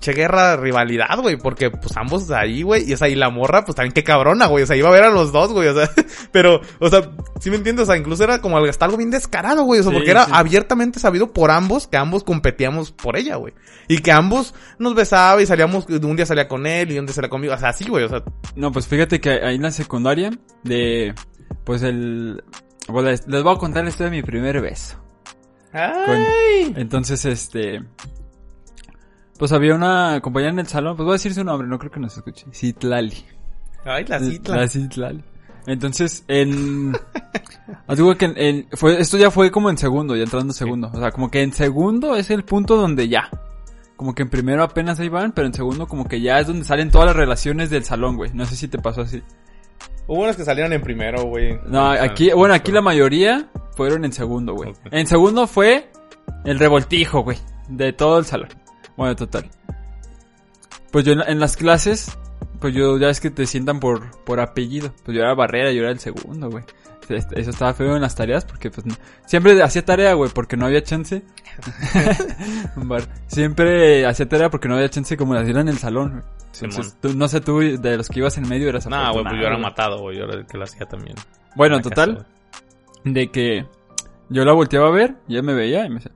[0.00, 3.64] che guerra, rivalidad, güey, porque pues ambos ahí, güey, y o sea, y la morra
[3.64, 5.74] pues también qué cabrona, güey, o sea, iba a ver a los dos, güey, o
[5.74, 5.90] sea,
[6.32, 9.64] pero, o sea, sí me entiendes, o sea, incluso era como hasta algo bien descarado,
[9.64, 10.30] güey, o sea, Sí, porque era sí.
[10.32, 13.52] abiertamente sabido por ambos que ambos competíamos por ella, güey.
[13.88, 17.14] Y que ambos nos besaba y salíamos, un día salía con él y un día
[17.14, 17.54] salía conmigo.
[17.54, 18.04] O sea, así, güey.
[18.04, 18.22] O sea,
[18.56, 20.30] No, pues fíjate que ahí en la secundaria,
[20.62, 21.14] de,
[21.64, 22.42] pues el,
[22.88, 24.96] bueno, les, les voy a contar la historia de mi primer beso.
[25.72, 26.72] ¡ay!
[26.76, 27.82] Entonces, este,
[29.38, 31.90] pues había una compañera en el salón, pues voy a decir su nombre, no creo
[31.90, 32.46] que nos escuche.
[32.52, 33.24] Citlali.
[33.84, 34.56] Ay, la cita.
[34.56, 35.22] La Citlali.
[35.66, 36.92] Entonces, en,
[37.96, 40.90] digo que en, en- fue, esto ya fue como en segundo, ya entrando en segundo.
[40.92, 43.28] O sea, como que en segundo es el punto donde ya.
[43.96, 46.64] Como que en primero apenas ahí van, pero en segundo como que ya es donde
[46.64, 48.32] salen todas las relaciones del salón, güey.
[48.34, 49.22] No sé si te pasó así.
[50.06, 51.58] Hubo unos que salieron en primero, güey.
[51.66, 54.72] No, sea, aquí, bueno, aquí la mayoría fueron en segundo, güey.
[54.90, 55.90] En segundo fue
[56.44, 58.48] el revoltijo, güey, de todo el salón.
[58.96, 59.48] Bueno, total.
[60.90, 62.16] Pues yo en las clases,
[62.60, 64.92] pues yo ya es que te sientan por, por apellido.
[65.04, 66.64] Pues yo era Barrera, yo era el segundo, güey.
[67.08, 68.86] Eso estaba feo en las tareas porque pues
[69.26, 71.22] siempre hacía tarea, güey, porque no había chance.
[73.26, 76.10] Siempre hacía tarea porque no había chance como la hacían en el salón.
[76.10, 76.22] güey.
[76.54, 76.98] Entonces, Simón.
[77.00, 79.46] tú- no sé, tú de los que ibas en medio eras No, güey, pues yo
[79.46, 80.18] era matado, güey.
[80.18, 81.16] Yo era el que lo hacía también.
[81.56, 82.28] Bueno, En total, casa,
[83.04, 83.66] de que
[84.28, 86.12] yo la volteaba a ver, y ella me veía y me decía.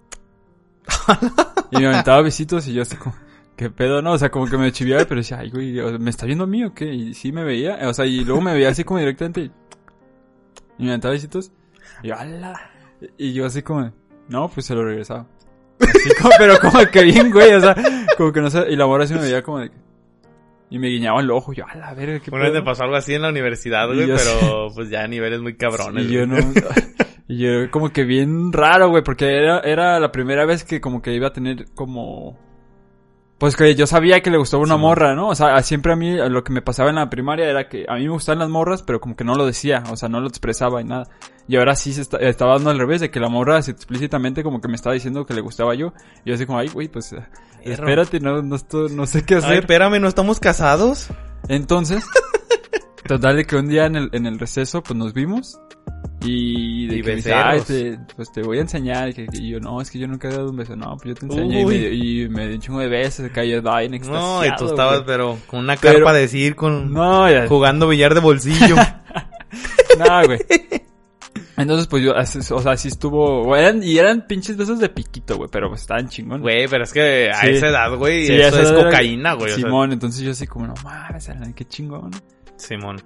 [1.70, 3.14] y me aventaba besitos y yo así como,
[3.56, 4.00] ¿qué pedo?
[4.00, 6.46] No, o sea, como que me chiviaba, pero decía, ay, güey, ¿me está viendo a
[6.46, 6.92] mí o qué?
[6.94, 9.50] Y sí me veía, o sea, y luego me veía así como directamente
[10.78, 11.52] y, me aventaba besitos.
[12.02, 12.70] Y yo, ¡ala!
[13.16, 13.92] Y yo así como,
[14.28, 15.26] no, pues se lo regresaba.
[15.80, 17.76] Así como, pero como que bien, güey, o sea,
[18.16, 19.76] como que no sé, y la morra así me veía como de que,
[20.70, 22.60] y me guiñaba el ojo, yo, a la verga, qué Una vez pedo?".
[22.60, 26.06] me pasó algo así en la universidad, güey, pero pues ya a niveles muy cabrones.
[26.06, 26.36] Y yo no.
[27.30, 31.02] Y yo como que bien raro, güey, porque era, era la primera vez que como
[31.02, 32.38] que iba a tener como...
[33.38, 35.28] Pues que yo sabía que le gustaba una Sí, morra, ¿no?
[35.28, 37.94] O sea, siempre a mí lo que me pasaba en la primaria era que a
[37.94, 40.26] mí me gustaban las morras, pero como que no lo decía, o sea, no lo
[40.26, 41.08] expresaba y nada.
[41.46, 44.60] Y ahora sí se está- estaba dando al revés, de que la morra explícitamente como
[44.60, 45.92] que me estaba diciendo que le gustaba yo.
[46.24, 47.24] Y yo así como, ay, güey, pues eh,
[47.62, 48.56] espérate, no, no,
[48.90, 49.58] no sé qué Ay, hacer.
[49.60, 51.06] espérame, ¿no estamos casados?
[51.48, 52.04] Entonces,
[53.06, 55.60] total de que un día en el, en el receso, pues nos vimos.
[56.20, 57.70] Y de Y que me dice, becerros.
[57.70, 59.08] "Ay, te- pues te voy a enseñar.
[59.10, 60.74] Y, que, y yo, no, es que yo nunca he dado un beso.
[60.74, 61.60] No, pues yo te enseño.
[61.60, 61.78] Y Uy.
[61.78, 63.30] me, y me dio un chingo de besos.
[63.32, 67.30] Cayó bien No, y tú estabas, pero con una Pero- carpa de decir, con No,
[67.30, 68.74] ya, jugando billar de bolsillo.
[69.98, 70.38] no, güey.
[71.56, 75.48] Entonces, pues yo, o sea, sí estuvo, eran, y eran pinches besos de piquito, güey,
[75.50, 76.40] pero pues estaban chingón.
[76.40, 77.48] Güey, pero es que a Sí.
[77.50, 79.50] esa edad, güey, Sí, eso es cocaína, güey.
[79.52, 82.12] o sea, Simón, entonces yo así como, no mames, qué chingón.
[82.56, 83.02] Simón.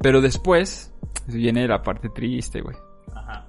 [0.00, 0.90] Pero después,
[1.26, 2.76] viene la parte triste, güey.
[3.14, 3.46] Ajá.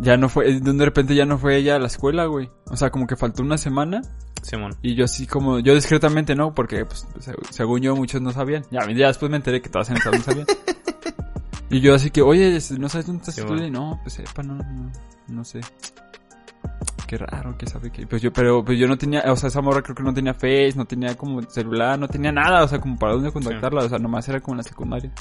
[0.00, 2.50] Ya no fue, de repente ya no fue ella a la escuela, güey.
[2.70, 4.02] O sea, como que faltó una semana
[4.42, 4.72] Simón.
[4.82, 8.64] y yo así como, yo discretamente no, porque pues, se- según yo muchos no sabían.
[8.70, 10.46] Ya, ya después me enteré que todas en el salón sabían.
[11.70, 13.80] y yo así que, oye, ¿no sabes dónde estás estudiando?
[13.80, 14.92] No, pues sepa, no, no,
[15.28, 15.60] no sé.
[17.06, 18.04] Qué raro, que sabe que...
[18.08, 20.34] Pues yo, pero pues yo no tenía, o sea, esa morra creo que no tenía
[20.34, 23.88] Face, no tenía como celular, no tenía nada, o sea, como para dónde contactarla, o
[23.88, 25.12] sea, nomás era como en la secundaria.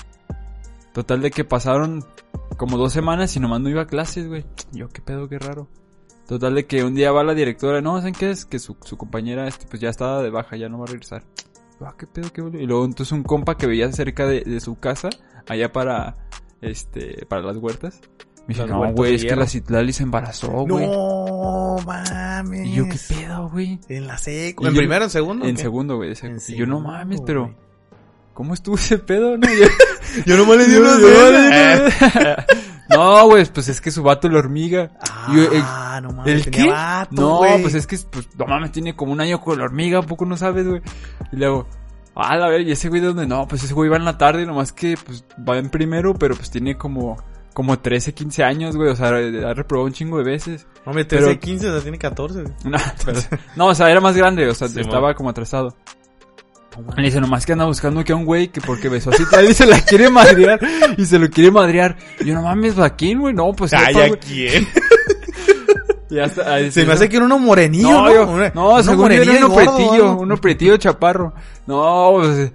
[0.95, 2.03] Total de que pasaron
[2.57, 4.45] como dos semanas y nomás no iba a clases, güey.
[4.71, 5.67] Yo, qué pedo, qué raro.
[6.25, 8.45] Total de que un día va la directora, no, ¿saben qué es?
[8.45, 11.23] Que su, su compañera, este, pues ya estaba de baja, ya no va a regresar.
[11.81, 12.61] Ah, qué pedo, qué boludo.
[12.61, 15.09] Y luego entonces un compa que veía cerca de, de su casa,
[15.47, 16.15] allá para,
[16.61, 17.99] este, para las huertas.
[18.47, 20.87] Me dice, no, güey, es que la Citlali se embarazó, güey.
[20.87, 22.67] No, mames.
[22.67, 23.79] Y yo, qué pedo, güey.
[23.89, 24.65] En la seco.
[24.65, 25.45] ¿En yo- primero, en segundo?
[25.45, 25.61] En ¿qué?
[25.63, 26.13] segundo, güey.
[26.47, 27.53] Y yo, no mames, pero.
[28.35, 29.47] ¿Cómo estuvo ese pedo, no?
[29.47, 29.65] Yo-
[30.27, 30.99] Yo nomás le di unos.
[31.01, 31.89] Eh.
[32.87, 34.91] No, güey, pues es que su vato la hormiga.
[35.29, 36.45] Y yo, el- Ah, no mames.
[36.45, 36.69] ¿El qué?
[36.69, 39.97] vato, no, pues es que, pues, no mames, tiene como un año con la hormiga,
[39.99, 40.81] ¿a poco no sabes, güey?
[41.31, 41.67] Y luego,
[42.13, 44.19] ah, la ver, y ese güey de dónde, no, pues ese güey va en la
[44.19, 47.17] tarde, nomás que, pues, va en primero, pero pues tiene como,
[47.55, 50.67] como 13, 15 años, güey, o sea, ha reprobado un chingo de veces.
[50.85, 52.43] No, me 13, pero- 15, o sea, tiene 14.
[52.43, 52.53] güey.
[52.65, 53.19] No, pero-
[53.55, 55.15] no, o sea, era más grande, o sea, Sí, estaba mo.
[55.15, 55.75] como atrasado.
[56.81, 57.05] Mames.
[57.05, 59.65] dice, nomás que anda buscando que a un güey que porque besó así, y se
[59.65, 60.59] la quiere madrear,
[60.97, 61.95] y se lo quiere madrear.
[62.19, 63.33] Y yo, no mames, ¿a quién, güey?
[63.33, 64.67] No, pues, Ay, ¿a quién?
[66.09, 68.13] Y hasta- ahí Se me hace que era uno morenillo, No, ¿no?
[68.13, 70.17] yo- no, uno según yo era uno gordo, pretillo, ¿no?
[70.19, 71.33] uno pretillo chaparro.
[71.65, 72.51] No, pues,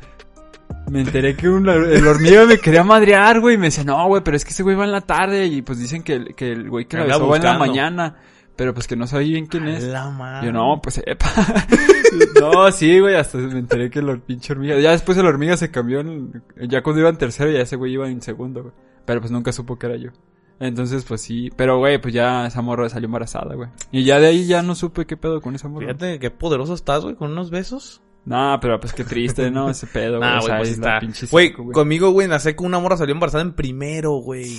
[0.89, 4.23] me enteré que un- el hormiga me quería madrear, güey, y me decía, no, güey,
[4.23, 6.53] pero es que ese güey va en la tarde, y pues dicen que, el- que
[6.53, 8.17] el güey que la besó va en la mañana,
[8.61, 9.85] pero pues que no sabía bien quién es.
[9.85, 10.45] La madre.
[10.49, 11.31] Yo, no, pues, epa.
[12.43, 15.71] no, sí, güey, hasta me enteré que el pinche hormiga, ya después el hormiga se
[15.71, 18.75] cambió, en- ya cuando iba en tercero, ya ese güey iba en segundo, güey.
[19.07, 20.11] Pero pues nunca supo que era yo.
[20.59, 21.51] Entonces, pues sí.
[21.57, 23.71] Pero, güey, pues ya esa morra salió embarazada, güey.
[23.93, 25.87] Y ya de ahí ya no supe qué pedo con esa morra.
[25.87, 28.03] Fíjate qué poderoso estás, güey, con unos besos.
[28.27, 29.71] No, pero pues qué triste, ¿no?
[29.71, 30.29] Ese pedo, güey.
[30.31, 31.01] Ah, o sea, pues está.
[31.31, 34.59] Güey, conmigo, güey, en la seco una morra salió embarazada en primero, güey.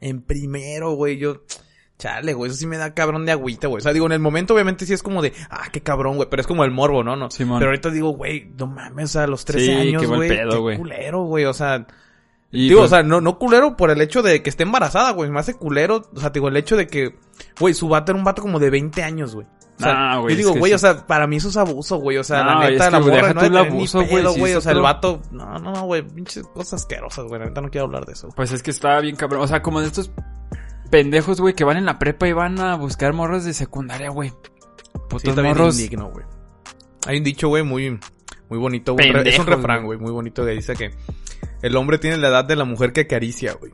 [0.00, 1.42] En primero, güey, yo...
[1.98, 3.78] Chale, güey, eso sí me da cabrón de agüita, güey.
[3.78, 6.28] O sea, digo, en el momento obviamente sí es como de, ah, qué cabrón, güey,
[6.28, 7.16] pero es como el morbo, ¿no?
[7.16, 7.58] no Simón.
[7.58, 10.28] Pero ahorita digo, güey, no mames, o sea, a los 13 Sí, años, qué güey,
[10.28, 10.76] pedo, qué güey.
[10.78, 11.86] culero, güey, o sea...
[12.52, 15.10] Y, digo, pues, o sea, no, no culero por el hecho de que esté embarazada,
[15.10, 15.28] güey.
[15.30, 17.16] Me hace culero, o sea, digo, el hecho de que,
[17.58, 19.46] güey, su vato era un vato como de 20 años, güey.
[19.78, 20.74] O sea, Ah, güey, yo digo, güey, sí.
[20.74, 22.16] o sea, para mí eso es abuso, güey.
[22.18, 24.54] O sea, No, la es neta, que, la morra no el abuso, güey, güey.
[24.54, 27.40] O sea, el vato, no, no, no, güey, pinches cosas asquerosas, güey.
[27.40, 28.28] La neta no quiero hablar de eso.
[28.34, 29.42] pues es que estaba bien cabrón.
[29.42, 30.10] O sea, como de estos
[30.86, 34.30] pendejos, güey, que van en la prepa y van a buscar morras de secundaria, güey.
[34.30, 34.36] Sí,
[35.08, 35.78] Putos bien morros.
[35.78, 36.24] indigno, güey.
[37.06, 37.98] Hay un dicho, güey, muy,
[38.48, 39.10] muy bonito, güey.
[39.28, 39.98] Es un refrán, güey.
[39.98, 40.90] muy bonito que dice que
[41.62, 43.72] el hombre tiene la edad de la mujer que acaricia, güey.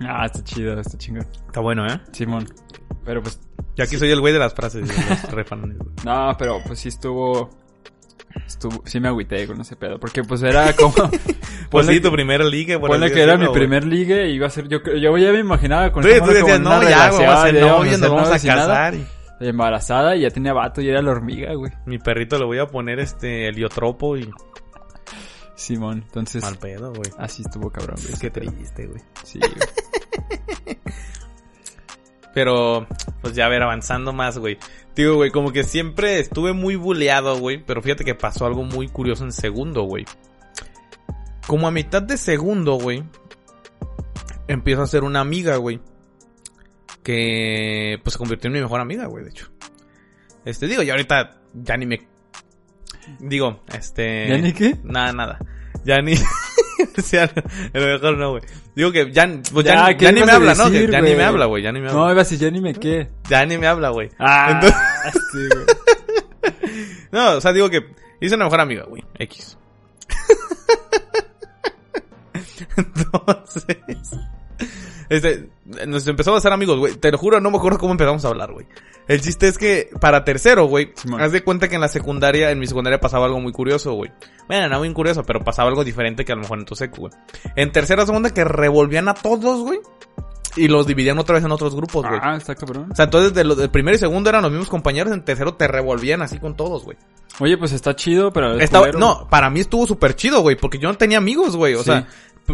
[0.00, 1.26] Ah, está chido, está chingón.
[1.46, 2.00] Está bueno, ¿eh?
[2.12, 2.46] Simón.
[3.04, 3.40] Pero pues,
[3.80, 5.90] aquí soy el güey de las frases, de los refranes, güey.
[6.04, 7.50] no, pero pues sí estuvo.
[8.46, 9.98] Estuvo, sí me agüité con ese pedo.
[9.98, 10.94] Porque pues era como.
[11.70, 14.50] Pues sí, tu primer ligue, por Ponle que era mi primer ligue y iba a
[14.50, 17.60] ser yo yo ya me imaginaba con tú como decías, no, ya, vamos a ser
[17.60, 18.94] novios, nos vamos a casar.
[18.94, 19.06] y
[19.40, 21.70] embarazada y ya tenía vato y era la hormiga, güey.
[21.84, 24.30] Mi perrito le voy a poner este heliotropo y...
[25.56, 27.10] Simón, entonces Mal pedo, güey.
[27.18, 28.14] así estuvo cabrón, güey.
[28.18, 29.02] Qué triste, güey.
[29.24, 30.78] Sí, güey.
[32.34, 32.86] Pero,
[33.20, 34.58] pues ya a ver, avanzando más, güey.
[34.98, 37.62] Digo, güey, como que siempre estuve muy buleado, güey.
[37.64, 40.04] Pero fíjate que pasó algo muy curioso en segundo, güey.
[41.46, 43.04] Como a mitad de segundo, güey.
[44.48, 45.78] Empiezo a ser una amiga, güey.
[47.04, 49.52] Que, pues se convirtió en mi mejor amiga, güey, de hecho.
[50.44, 52.00] Este, digo, y ahorita ya ni me...
[53.20, 54.26] Digo, este...
[54.30, 54.78] ¿Ya ni qué?
[54.82, 55.38] Nada, nada.
[55.84, 56.14] Ya ni...
[56.98, 57.30] o sea,
[57.72, 58.42] a lo mejor no, güey.
[58.74, 60.70] Digo que ya, pues ya, Ya, ya ¿qué ni me habla, ¿no?
[60.70, 61.62] Que ya ni me habla, güey.
[61.62, 62.00] Ya ni me habla.
[62.00, 63.08] No, iba a decir ya ni me qué.
[63.28, 64.10] Ya ni me habla, güey.
[64.18, 64.80] Ah, Entonces-
[65.12, 65.66] sí, güey.
[67.10, 69.02] No, o sea, digo que hice una mejor amiga, güey.
[69.18, 69.56] X.
[72.76, 73.76] Entonces.
[75.08, 75.48] Este,
[75.86, 76.94] nos empezamos a hacer amigos, güey.
[76.94, 78.66] Te lo juro, no me acuerdo cómo empezamos a hablar, güey.
[79.06, 81.22] El chiste es que para tercero, güey, Simón.
[81.22, 84.12] haz de cuenta que en la secundaria, en mi secundaria pasaba algo muy curioso, güey.
[84.48, 87.02] Bueno, no muy curioso, pero pasaba algo diferente que a lo mejor en tu secu,
[87.02, 87.12] güey.
[87.56, 89.80] En tercera, segunda que revolvían a todos, güey.
[90.58, 92.20] Y los dividían otra vez en otros grupos, güey.
[92.22, 92.88] Ah, está cabrón.
[92.90, 95.54] O sea, entonces de lo, del primero y segundo eran los mismos compañeros, en tercero
[95.54, 96.96] te revolvían así con todos, güey.
[97.40, 98.54] Oye, pues está chido, pero...
[98.58, 98.98] culero.
[98.98, 101.74] no, para mí estuvo súper chido, güey, porque yo no tenía amigos, güey.
[101.74, 101.84] O Sí.
[101.84, 102.06] sea,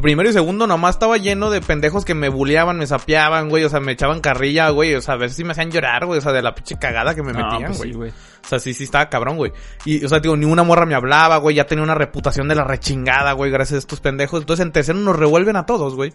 [0.03, 3.65] primero y segundo nomás estaba lleno de pendejos que me buleaban, me sapeaban, güey.
[3.65, 4.95] O sea, me echaban carrilla, güey.
[4.97, 6.19] O sea, a ver si me hacían llorar, güey.
[6.19, 7.91] O sea, de la pinche cagada que me No, metían, pues güey.
[7.93, 8.11] sí, güey.
[8.11, 9.53] O sea, sí, sí estaba cabrón, güey.
[9.85, 11.55] Y, o sea, digo, ni una morra me hablaba, güey.
[11.57, 14.41] Ya tenía una reputación de la rechingada, güey, gracias a estos pendejos.
[14.41, 16.13] Entonces, en tercero nos revuelven a todos, güey.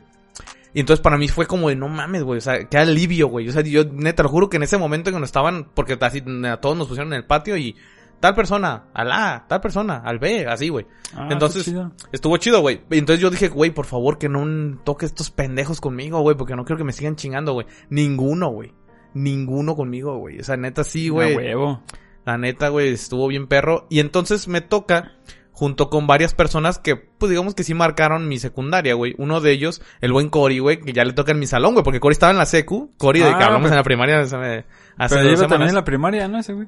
[0.74, 2.38] Y entonces para mí fue como de no mames, güey.
[2.38, 3.50] O sea, qué alivio, güey.
[3.50, 6.24] O sea, yo neta, lo juro que en ese momento que nos estaban, porque así
[6.46, 7.76] a todos nos pusieron en el patio y
[8.20, 10.86] tal persona, al A, tal persona, al B, así, güey.
[11.16, 11.92] Ah, Entonces, chido.
[12.12, 12.82] Estuvo chido, güey.
[12.92, 16.56] Y Entonces yo dije, güey, por favor que no toque estos pendejos conmigo, güey, porque
[16.56, 17.66] no quiero que me sigan chingando, güey.
[17.90, 18.74] Ninguno, güey.
[19.14, 20.40] Ninguno conmigo, güey.
[20.40, 21.36] O sea, neta sí, güey.
[21.36, 21.84] Huevo.
[22.26, 23.88] La neta, güey, estuvo bien perro.
[23.90, 25.14] Y entonces me toca,
[25.60, 29.14] junto con varias personas que, pues digamos que sí marcaron mi secundaria, güey.
[29.18, 31.84] Uno de ellos, el buen Cory, güey, que ya le toca en mi salón, güey,
[31.84, 32.94] porque Cory estaba en la secu.
[32.98, 34.64] Cory, de Ah, que hablamos pero- en la primaria hace, Pero
[34.98, 35.48] dos semanas.
[35.50, 36.40] también en la primaria, ¿no?
[36.40, 36.68] Ese güey.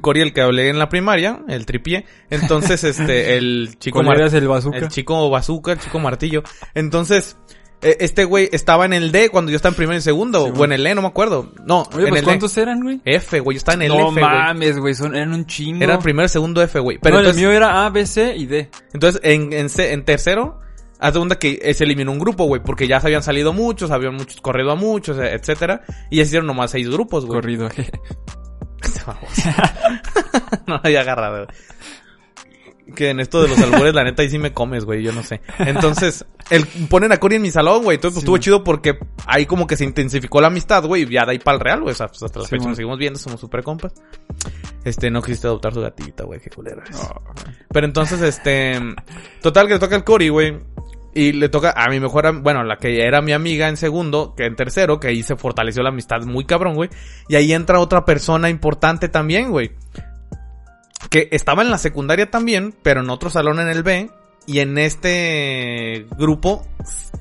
[0.00, 2.04] Cory, el que hablé en la primaria, el tripié.
[2.30, 4.78] Entonces, este, el chico ¿Cuál mar- el bazooka?
[4.78, 6.42] el chico bazooka, el chico martillo.
[6.74, 7.36] Entonces,
[7.82, 10.46] este güey estaba en el D cuando yo estaba en primero y segundo.
[10.46, 11.52] Sí, o en el E, no me acuerdo.
[11.64, 13.00] No, Oye, en pues el ¿cuántos eran, güey?
[13.04, 13.54] F, güey.
[13.54, 14.24] Yo estaba en el no F, güey.
[14.24, 15.82] mames, güey, son, eran un chingo.
[15.82, 16.98] Era el primero, segundo F, güey.
[17.00, 18.70] Pero entonces, el mío era A, B, C y D.
[18.92, 20.60] entonces en, en, C- en tercero,
[20.98, 22.62] haz de que eh, se eliminó un grupo, güey.
[22.62, 25.82] Porque ya se habían salido muchos, habían muchos corrido a muchos, eh, etcétera.
[26.10, 27.40] Y ya se hicieron nomás seis grupos, güey.
[27.40, 27.68] Corrido,
[30.66, 31.46] no había agarrado.
[32.94, 35.22] Que en esto de los albures, la neta, ahí sí me comes, güey, yo no
[35.22, 35.40] sé.
[35.58, 37.96] Entonces, el, ponen a Cory en mi salón, güey.
[37.96, 38.40] Entonces, pues Sí, estuvo man.
[38.42, 41.02] chido porque ahí como que se intensificó la amistad, güey.
[41.02, 41.92] Y ya de ahí para el real, güey.
[41.92, 42.70] O sea, pues hasta la Sí, fecha man.
[42.70, 43.92] nos seguimos viendo, somos super compas.
[44.84, 46.96] Este, no quisiste adoptar su gatita, güey, qué culera eres.
[46.96, 47.22] No,
[47.72, 48.78] Pero entonces, este,
[49.42, 50.58] total que le toca al Cory, güey.
[51.12, 54.44] Y le toca a mi mejor, bueno, la que era mi amiga en segundo, que
[54.44, 56.88] en tercero, que ahí se fortaleció la amistad muy cabrón, güey.
[57.28, 59.72] Y ahí entra otra persona importante también, güey.
[61.10, 64.10] Que estaba en la secundaria también, pero en otro salón en el B.
[64.46, 66.66] Y en este grupo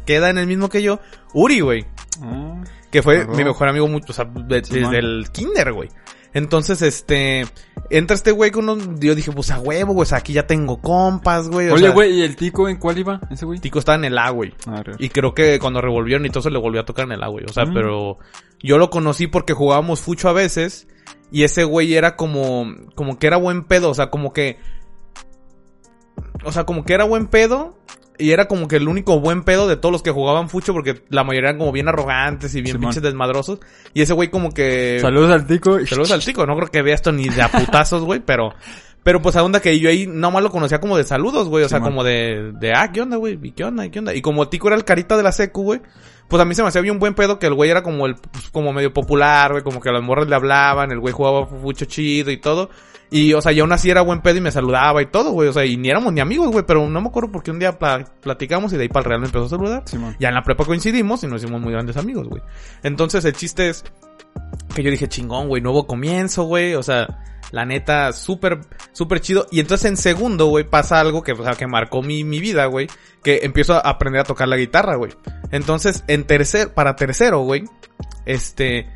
[0.06, 1.00] queda en el mismo que yo,
[1.34, 1.86] Uri, güey.
[2.22, 3.34] Ah, Que fue Claro.
[3.36, 4.96] mi mejor amigo mucho, o sea, de- Sí, desde man.
[4.96, 5.90] el kinder, güey.
[6.34, 7.46] Entonces, este,
[7.92, 10.48] entra este güey con unos, yo dije, pues a huevo, güey, o sea, aquí ya
[10.48, 11.70] tengo compas, güey.
[11.70, 13.20] Oye, güey, ¿y el tico en cuál iba?
[13.30, 13.60] ¿Ese güey?
[13.60, 14.54] Tico estaba en el A, güey.
[14.68, 17.24] Ah, Y creo que cuando revolvieron y todo se le volvió a tocar en el
[17.24, 17.46] A, güey.
[17.46, 17.74] O sea, Mm.
[17.74, 18.18] pero
[18.60, 20.88] yo lo conocí porque jugábamos fucho a veces.
[21.32, 23.90] Y ese güey era como, como que era buen pedo.
[23.90, 24.58] O sea, como que,
[26.44, 27.78] o sea, como que era buen pedo.
[28.22, 31.04] Y era como que el único buen pedo de todos los que jugaban fucho porque
[31.08, 32.90] la mayoría eran como bien arrogantes y bien Simón.
[32.90, 33.60] pinches desmadrosos.
[33.94, 35.00] Y ese güey como que...
[35.00, 35.80] Saludos al tico.
[35.86, 38.54] Saludos al tico, no creo que vea esto ni de a putazos, güey, pero...
[39.04, 41.64] Pero pues a onda que yo ahí nomás lo conocía como de saludos, güey.
[41.64, 43.40] O sea, como de, de, ah, ¿qué onda, güey?
[43.42, 43.86] ¿Y qué onda?
[43.86, 44.14] ¿Y qué onda?
[44.14, 45.82] Y como Tico era el carita de la secu, güey.
[46.28, 48.16] Pues a mí se me hacía bien buen pedo que el güey era como el,
[48.16, 49.64] pues, como medio popular, güey.
[49.64, 52.70] Como que a las morras le hablaban, el güey jugaba mucho chido y todo.
[53.10, 55.50] Y, o sea, y aún así era buen pedo y me saludaba y todo, güey.
[55.50, 56.64] O sea, y ni éramos ni amigos, güey.
[56.68, 59.20] Pero no me acuerdo porque un día pla- platicamos y de ahí para el real
[59.22, 59.84] me empezó a saludar.
[60.20, 62.44] Ya en la prepa coincidimos y nos hicimos muy grandes amigos, güey.
[62.84, 63.84] Entonces el chiste es
[64.76, 66.76] que yo dije, chingón, güey, nuevo comienzo, güey.
[66.76, 68.60] O sea, la neta, súper,
[68.92, 69.48] súper chido.
[69.52, 72.66] Y entonces en segundo, güey, pasa algo que, o sea, que marcó mi, mi vida,
[72.66, 72.88] güey.
[73.24, 75.12] Que empiezo a aprender a tocar la guitarra, güey.
[75.52, 77.64] Entonces, en tercer, para tercero, güey,
[78.26, 78.88] este,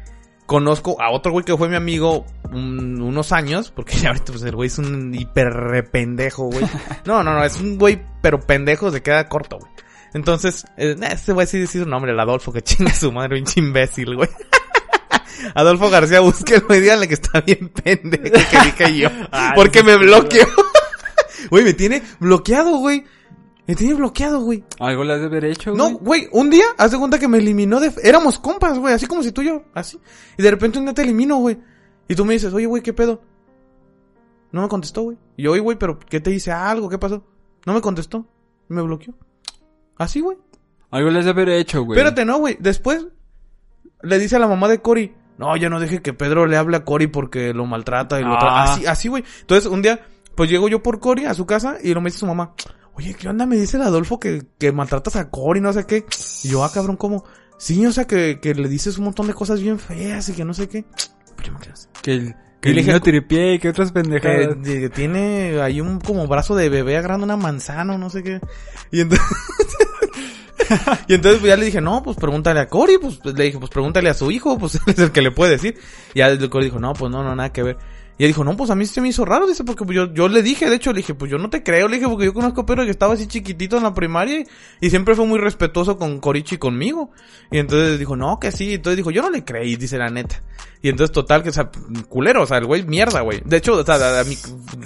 [0.46, 4.44] conozco a otro güey que fue mi amigo un- unos años, porque ya ahorita pues
[4.44, 6.66] el güey es un hiper rependejo, güey.
[7.06, 9.72] No, no, no, es un güey, pero pendejo se queda corto, güey.
[10.14, 13.60] Entonces, eh, este güey sí decir su nombre, el Adolfo, que chinga su madre, pinche
[13.60, 14.30] imbécil, güey.
[15.56, 19.10] Adolfo García, búsquenlo y díganle que está bien pendejo que dije yo.
[19.56, 20.46] Porque me bloqueó.
[21.50, 23.04] Güey, me tiene bloqueado, güey.
[23.68, 24.64] Me tiene bloqueado, güey.
[24.80, 27.38] Algo le has de haber hecho, No, güey, un día, haz de cuenta que me
[27.38, 27.94] eliminó de...
[28.02, 30.00] Éramos compas, güey, así como si tú y yo, así.
[30.38, 31.60] Y de repente un día te elimino, güey.
[32.08, 33.22] Y tú me dices, oye, güey, ¿qué pedo?
[34.52, 35.18] No me contestó, güey.
[35.38, 36.89] Y yo, oye, güey, pero ¿qué te dice algo?
[36.89, 37.26] ¿Qué pasó?
[37.66, 38.26] No me contestó.
[38.68, 39.14] Me bloqueó.
[39.98, 40.38] Así, güey.
[40.91, 41.98] Algo le has de haber hecho, güey.
[41.98, 42.58] Espérate, no, güey.
[42.60, 43.08] Después
[44.02, 46.78] le dice a la mamá de Cory, no, ya no deje que Pedro le hable
[46.78, 48.64] a Cory porque lo maltrata y lo Ah.
[48.74, 49.24] Así, así, güey.
[49.42, 50.00] Entonces, un día,
[50.36, 52.54] pues llego yo por Cory a su casa y lo me dice su mamá,
[52.96, 53.46] oye, ¿qué onda?
[53.46, 56.06] Me dice el Adolfo que, que maltratas a Cory, no sé qué.
[56.44, 57.24] Y yo, ah, cabrón, ¿cómo?
[57.58, 60.44] Sí, o sea, que, que le dices un montón de cosas bien feas y que
[60.46, 60.84] no sé qué.
[61.36, 61.88] Pues yo me quedé así.
[62.02, 64.58] Que el, que el niño tripié y que otras Que, pendejadas.
[64.64, 68.42] que tiene ahí un como brazo de bebé agarrando una manzana o no sé qué.
[68.92, 69.26] Y entonces...
[71.08, 73.72] y entonces pues, ya le dije, no, pues pregúntale a Cory, pues le dije, pues
[73.72, 75.78] pregúntale a su hijo, pues es el que le puede decir.
[76.14, 77.78] Y ya el Cory dijo, no, pues no, no, nada que ver.
[78.18, 80.28] Y él dijo, no, pues a mí se me hizo raro, dice, porque yo, yo
[80.28, 82.34] le dije, de hecho, le dije, pues yo no te creo, le dije, porque yo
[82.34, 84.43] conozco a Pedro que estaba así chiquitito en la primaria
[84.80, 87.09] y, siempre fue muy respetuoso con Corichi y conmigo.
[87.51, 90.43] Y entonces dijo, no, que sí, entonces dijo, yo no le creí, dice la neta.
[90.84, 91.72] Y entonces total, que, o sea,
[92.07, 93.41] culero, o sea, el güey mierda, güey.
[93.45, 94.38] De hecho, o sea, a, mí,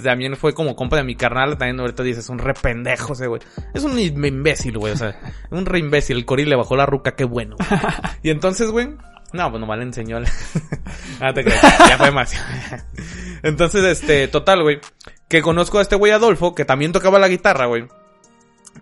[0.02, 3.26] también fue como compa de mi carnal, también ahorita dice, es un re pendejo ese
[3.26, 3.42] güey.
[3.74, 5.18] Es un imbécil, güey, o sea,
[5.50, 7.56] un re imbécil, el Cori le bajó la ruca, qué bueno.
[8.22, 8.88] y entonces, güey,
[9.32, 10.18] no, pues nomás le enseñó.
[11.20, 11.60] ah, te crees.
[11.60, 12.46] Ya fue demasiado.
[13.42, 14.80] Entonces, este, total, güey.
[15.28, 17.86] Que conozco a este güey Adolfo, que también tocaba la guitarra, güey.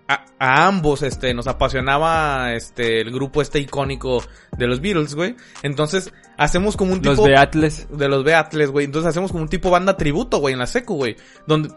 [0.08, 4.22] A, a, ambos, este, nos apasionaba, este, el grupo este icónico
[4.56, 5.34] de los Beatles, güey.
[5.62, 7.16] Entonces, hacemos como un tipo...
[7.16, 7.88] Los Beatles.
[7.90, 8.84] De los Beatles, güey.
[8.84, 11.16] Entonces hacemos como un tipo banda tributo, güey, en la secu, güey.
[11.46, 11.70] Donde,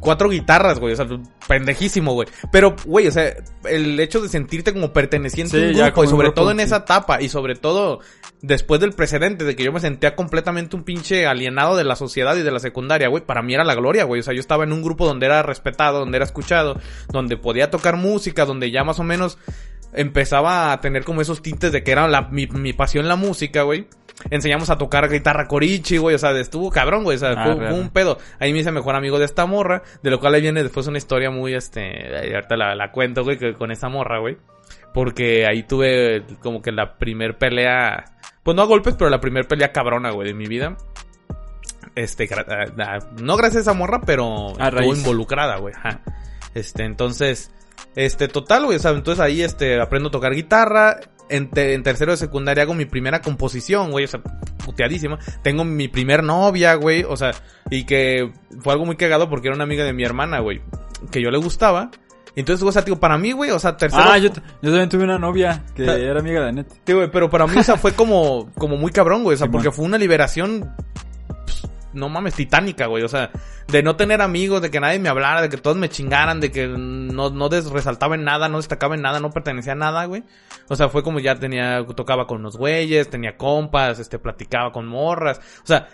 [0.00, 0.92] cuatro guitarras, güey.
[0.92, 1.06] O sea,
[1.48, 2.28] pendejísimo, güey.
[2.52, 6.30] Pero, güey, o sea, el hecho de sentirte como perteneciente a un grupo, y sobre
[6.30, 8.00] todo en esa etapa, y sobre todo
[8.46, 12.36] después del precedente de que yo me sentía completamente un pinche alienado de la sociedad
[12.36, 14.20] y de la secundaria, güey, para mí era la gloria, güey.
[14.20, 16.78] O sea, yo estaba en un grupo donde era respetado, donde era escuchado,
[17.08, 19.38] donde podía tocar música, donde ya más o menos
[19.94, 23.62] empezaba a tener como esos tintes de que era la, mi, mi pasión la música,
[23.62, 23.86] güey.
[24.30, 26.14] Enseñamos a tocar guitarra corichi, güey.
[26.14, 27.16] O sea, estuvo cabrón, güey.
[27.16, 28.18] O sea, ah, fue, un pedo.
[28.38, 29.82] Ahí me hice mejor amigo de esta morra.
[30.02, 32.34] De lo cual ahí viene después una historia muy, este...
[32.34, 34.36] Ahorita la, la cuento, güey, con esa morra, güey.
[34.92, 38.04] Porque ahí tuve como que la primer pelea...
[38.44, 40.76] Pues no a golpes, pero la primer pelea cabrona, güey, de mi vida.
[41.94, 42.28] Este,
[43.20, 45.74] no gracias a esa morra, pero estuvo involucrada, güey.
[46.54, 47.50] Este, entonces,
[47.96, 51.00] este, total, güey, o sea, entonces ahí, este, aprendo a tocar guitarra.
[51.30, 54.20] En, en tercero de secundaria hago mi primera composición, güey, o sea,
[54.64, 55.18] puteadísima.
[55.42, 57.32] Tengo mi primer novia, güey, o sea,
[57.70, 58.30] y que
[58.60, 60.60] fue algo muy cagado porque era una amiga de mi hermana, güey,
[61.10, 61.90] que yo le gustaba.
[62.36, 64.04] Entonces, o sea, digo, para mí, güey, o sea, tercero...
[64.06, 66.66] Ah, yo, yo también tuve una novia que era amiga de Net.
[66.84, 69.48] Sí, güey, pero para mí, o sea, fue como, como muy cabrón, güey, o sea,
[69.48, 70.74] porque fue una liberación
[71.94, 73.02] no mames, titánica, güey.
[73.02, 73.30] O sea,
[73.68, 76.50] de no tener amigos, de que nadie me hablara, de que todos me chingaran, de
[76.50, 80.24] que no, no resaltaba en nada, no destacaba en nada, no pertenecía a nada, güey.
[80.68, 84.86] O sea, fue como ya tenía, tocaba con los güeyes, tenía compas, este, platicaba con
[84.86, 85.40] morras.
[85.62, 85.88] O sea,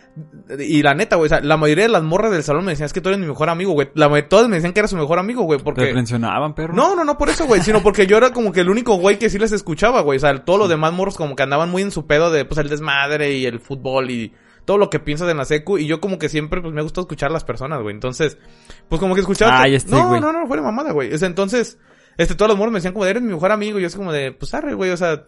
[0.59, 2.87] y la neta, güey, o sea, la mayoría de las morras del salón me decían,
[2.87, 3.91] es que tú eres mi mejor amigo, güey.
[3.95, 5.87] La, todas me decían que era su mejor amigo, güey, porque...
[5.87, 6.75] ¿Te mencionaban, perro?
[6.75, 9.19] No, no, no por eso, güey, sino porque yo era como que el único güey
[9.19, 10.17] que sí les escuchaba, güey.
[10.17, 12.59] O sea, todos los demás morros como que andaban muy en su pedo de, pues,
[12.59, 14.33] el desmadre y el fútbol y
[14.71, 17.01] todo lo que piensas en la secu y yo como que siempre pues me gusta
[17.01, 17.93] escuchar a las personas, güey.
[17.93, 18.39] Entonces,
[18.89, 19.63] pues como que escuchaba...
[19.63, 21.11] Ay, este, no, no, no, fue de mamada, güey.
[21.13, 21.77] entonces,
[22.17, 24.13] este, todos los morros me decían como, eres mi mejor amigo y yo así como
[24.13, 25.27] de, pues arre, güey, o sea,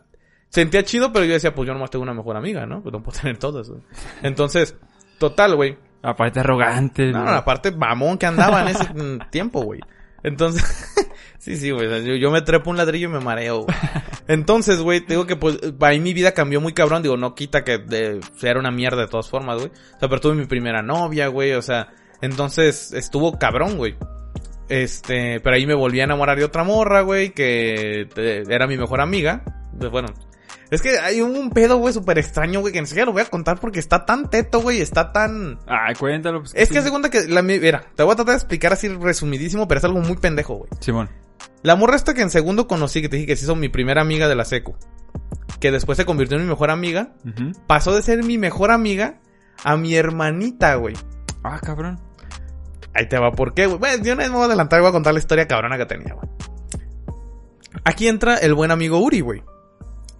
[0.48, 2.84] sentía chido, pero yo decía, pues yo nomás tengo una mejor amiga, ¿no?
[2.84, 3.82] Pues no puedo tener todas, güey.
[4.22, 4.76] Entonces,
[5.18, 5.76] total, güey.
[6.04, 7.10] Aparte arrogante.
[7.10, 8.86] No, no, aparte mamón que andaba en ese
[9.32, 9.80] tiempo, güey.
[10.22, 10.62] Entonces,
[11.38, 12.20] sí, sí, güey.
[12.20, 13.66] Yo, me trepo un ladrillo y me mareo.
[14.32, 17.02] Entonces, güey, digo que pues ahí mi vida cambió muy cabrón.
[17.02, 19.68] Digo, no quita que de, era una mierda de todas formas, güey.
[19.68, 21.52] O sea, pero tuve mi primera novia, güey.
[21.52, 23.94] O sea, entonces estuvo cabrón, güey.
[24.70, 28.78] Este, pero ahí me volví a enamorar de otra morra, güey, que eh, era mi
[28.78, 29.44] mejor amiga.
[29.78, 30.08] Pues, bueno,
[30.70, 33.26] es que hay un pedo, güey, súper extraño, güey, que ni siquiera lo voy a
[33.26, 35.58] contar porque está tan teto, güey, está tan...
[35.66, 36.40] Ay, cuéntalo.
[36.40, 37.42] Pues, es que hace cuenta que la...
[37.42, 40.70] Mira, te voy a tratar de explicar así resumidísimo, pero es algo muy pendejo, güey.
[40.80, 41.10] Simón.
[41.62, 44.02] La morra esta que en segundo conocí, que te dije que se hizo mi primera
[44.02, 44.76] amiga de la secu,
[45.60, 47.14] que después se convirtió en mi mejor amiga,
[47.66, 49.20] pasó de ser mi mejor amiga
[49.64, 50.96] a mi hermanita, güey.
[51.44, 52.00] Ah, cabrón.
[52.94, 53.78] Ahí te va, ¿por qué, güey?
[53.78, 56.14] Bueno, yo no me voy a adelantar, voy a contar la historia cabrona que tenía,
[56.14, 56.28] güey.
[57.84, 59.42] Aquí entra el buen amigo Uri, güey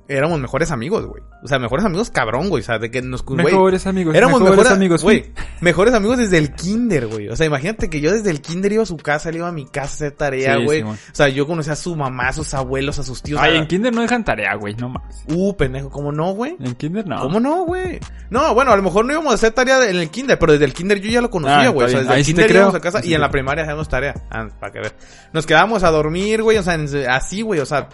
[0.09, 1.23] éramos mejores amigos, güey.
[1.43, 2.63] O sea, mejores amigos cabrón, güey.
[2.63, 3.29] O sea, de que nos...
[3.29, 4.15] Mejores amigos.
[4.15, 5.33] Éramos mejores, amigos, güey.
[5.61, 7.29] Mejores amigos desde el kinder, güey.
[7.29, 9.53] O sea, imagínate que yo desde el kinder iba a su casa, él iba a
[9.53, 10.83] mi casa a hacer tarea, güey.
[10.83, 13.41] o sea, yo conocía a su mamá, a sus abuelos, a sus tíos.
[13.43, 15.25] Ay, en kinder no dejan tarea, güey, no más.
[15.29, 16.57] Uh, pendejo, ¿cómo no, güey?
[16.61, 17.21] En kinder no.
[17.21, 17.99] ¿Cómo no, güey?
[18.31, 20.65] No, bueno, a lo mejor no íbamos a hacer tarea en el kinder, pero desde
[20.65, 21.87] el kinder yo ya lo conocía, ah, güey.
[21.87, 24.15] o sea, desde el kinder íbamos a casa y en la primaria hacíamos tarea.
[24.31, 24.95] Ah, para que ver.
[25.33, 26.79] Nos quedábamos a dormir, güey, o sea,
[27.11, 27.89] así, güey, o sea,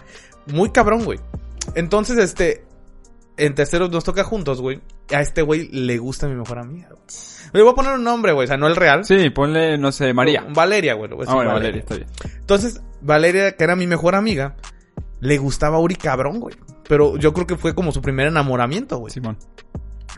[0.47, 1.19] muy cabrón, güey.
[1.75, 2.65] Entonces, este,
[3.37, 4.81] en terceros nos toca juntos, güey.
[5.13, 7.01] A este güey le gusta mi mejor amiga, güey.
[7.53, 9.05] Le voy a poner un nombre, güey, o sea, no el real.
[9.05, 10.45] Sí, ponle, no sé, María.
[10.49, 11.09] Valeria, güey.
[11.27, 11.79] Ah, bueno, Valeria.
[11.79, 12.07] está bien.
[12.35, 14.55] Entonces, Valeria, que era mi mejor amiga,
[15.19, 16.55] le gustaba a Uri cabrón, güey.
[16.87, 19.11] Pero yo creo que fue como su primer enamoramiento, güey.
[19.11, 19.37] Simón.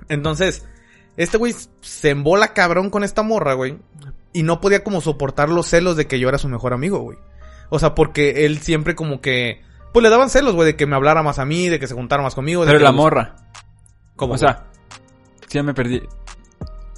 [0.10, 0.66] Entonces,
[1.16, 3.78] este güey se embola cabrón con esta morra, güey.
[4.34, 7.18] Y no podía como soportar los celos de que yo era su mejor amigo, güey.
[7.70, 9.62] O sea, porque él siempre como que
[9.94, 11.94] pues le daban celos, güey, de que me hablara más a mí, de que se
[11.94, 12.64] juntara más conmigo.
[12.66, 13.36] Pero la morra.
[14.16, 14.34] ¿Cómo?
[14.34, 14.66] O sea,
[15.48, 16.02] sí ya me perdí.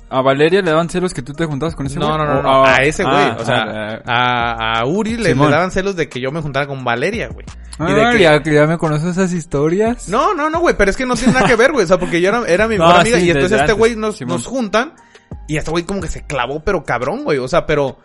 [0.10, 2.08] ¿A Valeria le daban celos que tú te juntabas con ese güey?
[2.08, 3.16] No, no, no, ¿O no, a ese güey.
[3.16, 6.68] ah, o sea, ah, a, a Uri le, daban celos de que yo me juntara
[6.68, 7.48] con Valeria, güey.
[7.80, 10.08] ah, y de que- ya, me conoces esas historias.
[10.10, 11.86] No, no, no, güey, pero es que no tiene nada que ver, güey.
[11.86, 13.96] O sea, porque yo era, era mi No, mejor amiga sí, y entonces este güey
[13.96, 14.38] nos, Simón.
[14.38, 14.94] nos juntan
[15.48, 17.40] y este güey como que se clavó, pero cabrón, güey.
[17.40, 17.98] O sea, pero...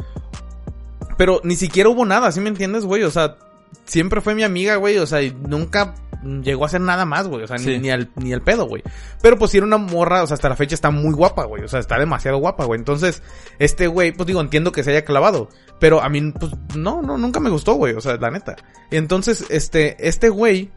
[1.18, 3.02] Pero ni siquiera hubo nada, ¿sí me entiendes, güey?
[3.02, 3.36] O sea,
[3.84, 4.98] siempre fue mi amiga, güey.
[4.98, 5.94] O sea, y nunca
[6.42, 7.44] llegó a hacer nada más, güey.
[7.44, 7.78] O sea, ni, Sí.
[7.78, 8.82] ni, al, ni el pedo, güey.
[9.22, 11.62] Pero pues sí era una morra, o sea, hasta la fecha está muy guapa, güey.
[11.62, 12.78] O sea, está demasiado guapa, güey.
[12.78, 13.22] Entonces,
[13.58, 15.48] este güey, pues digo, entiendo que se haya clavado.
[15.78, 17.94] Pero a mí, pues, no, no, nunca me gustó, güey.
[17.94, 18.56] O sea, la neta.
[18.90, 20.70] Entonces, este, este güey,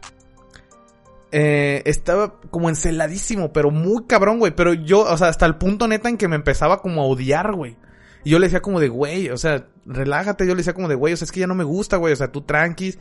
[1.32, 4.52] eh, estaba como enceladísimo, pero muy cabrón, güey.
[4.54, 7.54] Pero yo, o sea, hasta el punto neta en que me empezaba como a odiar,
[7.54, 7.76] güey.
[8.24, 10.46] Y yo le decía como de, güey, o sea, relájate.
[10.46, 12.12] Yo le decía como de, güey, o sea, es que ya no me gusta, güey.
[12.12, 12.98] O sea, tú tranquis.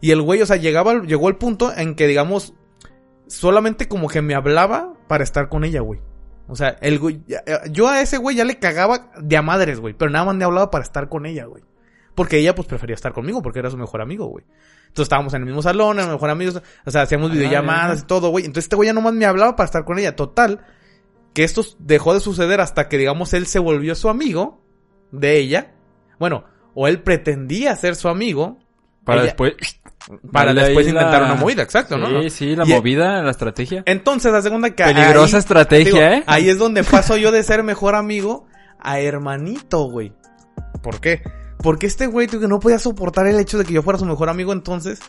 [0.00, 2.54] Y el güey, o sea, llegaba, al- llegó el punto en que, digamos,
[3.26, 6.00] solamente como que me hablaba para estar con ella, güey.
[6.48, 9.80] O sea, el güey, eh, yo a ese güey ya le cagaba de a madres,
[9.80, 9.94] güey.
[9.94, 11.62] Pero nada más me hablaba para estar con ella, güey.
[12.14, 14.44] Porque ella, pues, prefería estar conmigo porque era su mejor amigo, güey.
[14.88, 16.52] Entonces estábamos en el mismo salón, en el mejor amigo.
[16.84, 18.44] O sea, hacíamos Ah, videollamadas y todo, güey.
[18.44, 20.14] Entonces este güey ya nomás me hablaba para estar con ella.
[20.14, 20.60] Total,
[21.34, 24.62] que esto dejó de suceder hasta que, digamos, él se volvió su amigo
[25.10, 25.72] de ella.
[26.18, 28.58] Bueno, o él pretendía ser su amigo
[29.04, 29.54] Para Ella- después...
[30.30, 32.22] para después intentar la- una movida, exacto, ¿no?
[32.22, 33.82] Sí, sí, la Y- movida, la estrategia.
[33.86, 36.24] Entonces, la segunda que Peligrosa ahí- estrategia, digo, ¿eh?
[36.26, 38.46] Ahí es donde paso yo de ser mejor amigo
[38.78, 40.12] a hermanito, güey.
[40.82, 41.22] ¿Por qué?
[41.58, 44.04] Porque este güey tío, que no podía soportar el hecho de que yo fuera su
[44.04, 45.00] mejor amigo, entonces.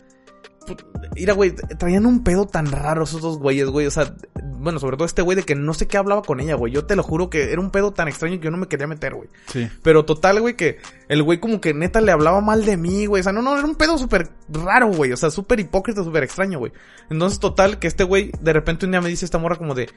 [0.66, 0.76] Pu-
[1.14, 3.86] Mira, güey, traían un pedo tan raro esos dos güeyes, güey.
[3.86, 6.54] O sea, bueno, sobre todo este güey de que no sé qué hablaba con ella,
[6.56, 6.72] güey.
[6.72, 8.86] Yo te lo juro que era un pedo tan extraño que yo no me quería
[8.86, 9.28] meter, güey.
[9.46, 9.68] Sí.
[9.82, 13.20] Pero total, güey, que el güey como que neta le hablaba mal de mí, güey.
[13.20, 15.12] O sea, no, no, era un pedo súper raro, güey.
[15.12, 16.72] O sea, súper hipócrita, súper extraño, güey.
[17.10, 19.88] Entonces, total, que este güey de repente un día me dice esta morra como de...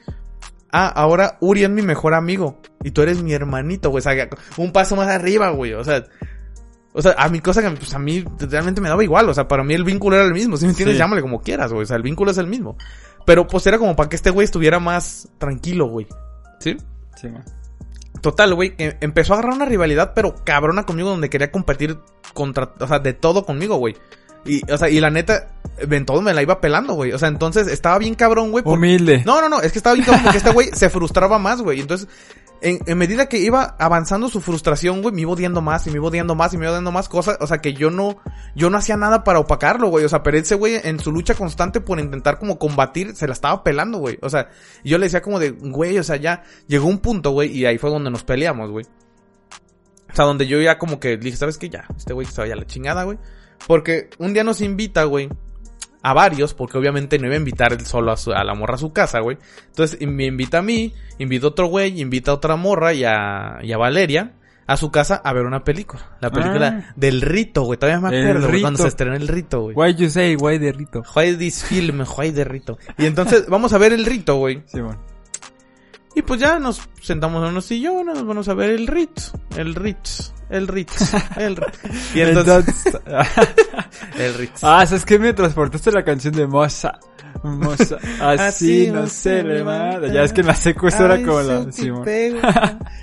[0.70, 2.60] Ah, ahora Uri es mi mejor amigo.
[2.84, 4.00] Y tú eres mi hermanito, güey.
[4.00, 5.72] O sea, un paso más arriba, güey.
[5.72, 6.04] O sea...
[6.94, 9.28] O sea, a mi cosa que pues, a mí realmente me daba igual.
[9.28, 10.56] O sea, para mí el vínculo era el mismo.
[10.56, 10.98] Si me entiendes, Sí.
[10.98, 11.84] llámale como quieras, güey.
[11.84, 12.76] O sea, el vínculo es el mismo.
[13.26, 16.06] Pero pues era como para que este güey estuviera más tranquilo, güey.
[16.60, 16.76] ¿Sí?
[17.16, 17.44] Sí, man.
[18.20, 21.98] Total, güey, que empezó a agarrar una rivalidad, pero cabrona conmigo, donde quería competir
[22.34, 23.96] contra, o sea, de todo conmigo, güey.
[24.48, 27.12] Y, o sea, y la neta, en todo me la iba pelando, güey.
[27.12, 28.64] O sea, entonces estaba bien cabrón, güey.
[28.64, 29.22] porque- Humilde.
[29.26, 31.80] No, no, no, es que estaba bien cabrón porque este güey se frustraba más, güey.
[31.80, 32.08] Entonces,
[32.60, 35.96] en, en medida que iba avanzando su frustración, güey, me iba odiando más y me
[35.96, 37.36] iba odiando más y me iba odiando más cosas.
[37.40, 38.16] O sea, que yo no,
[38.56, 40.04] yo no hacía nada para opacarlo, güey.
[40.04, 43.34] O sea, pero ese güey en su lucha constante por intentar como combatir, se la
[43.34, 44.18] estaba pelando, güey.
[44.22, 44.48] O sea,
[44.82, 47.78] yo le decía como de, güey, o sea, ya llegó un punto, güey, y ahí
[47.78, 48.86] fue donde nos peleamos, güey.
[50.10, 51.68] O sea, donde yo ya como que dije, ¿sabes qué?
[51.68, 53.18] Ya, este güey se vaya a la chingada, güey.
[53.66, 55.28] Porque un día nos invita, güey,
[56.02, 58.76] a varios, porque obviamente no iba a invitar él solo a, su- a la morra
[58.76, 59.36] a su casa, güey.
[59.66, 63.58] Entonces me invita a mí, invita a otro güey, invita a otra morra y a,
[63.62, 64.32] y a Valeria
[64.66, 66.16] a su casa a ver una película.
[66.20, 66.92] La película Ah.
[66.94, 67.78] del rito, güey.
[67.78, 69.74] Todavía me acuerdo, güey, cuando se estrenó el rito, güey.
[69.76, 71.02] Why you say, why de rito.
[71.16, 72.78] Why this film, why the rito.
[72.98, 74.62] Y entonces vamos a ver el rito, güey.
[74.66, 74.98] Sí, man.
[76.18, 80.32] Y pues ya nos sentamos en unos sillones, vamos a ver el Ritz, el Ritz,
[80.50, 81.84] el Ritz, el Ritz.
[82.16, 82.98] Y entonces,
[84.18, 84.64] el Ritz.
[84.64, 85.16] ah, ¿sabes qué?
[85.20, 86.98] Me transportaste la canción de Moza.
[87.44, 87.98] Moza.
[88.20, 90.08] Así, no se le mata.
[90.08, 91.64] Ya es que en la secu era como la...
[92.04, 92.40] Pego.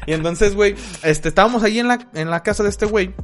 [0.05, 3.15] y entonces, güey, este, estábamos ahí en la, en la casa de este güey.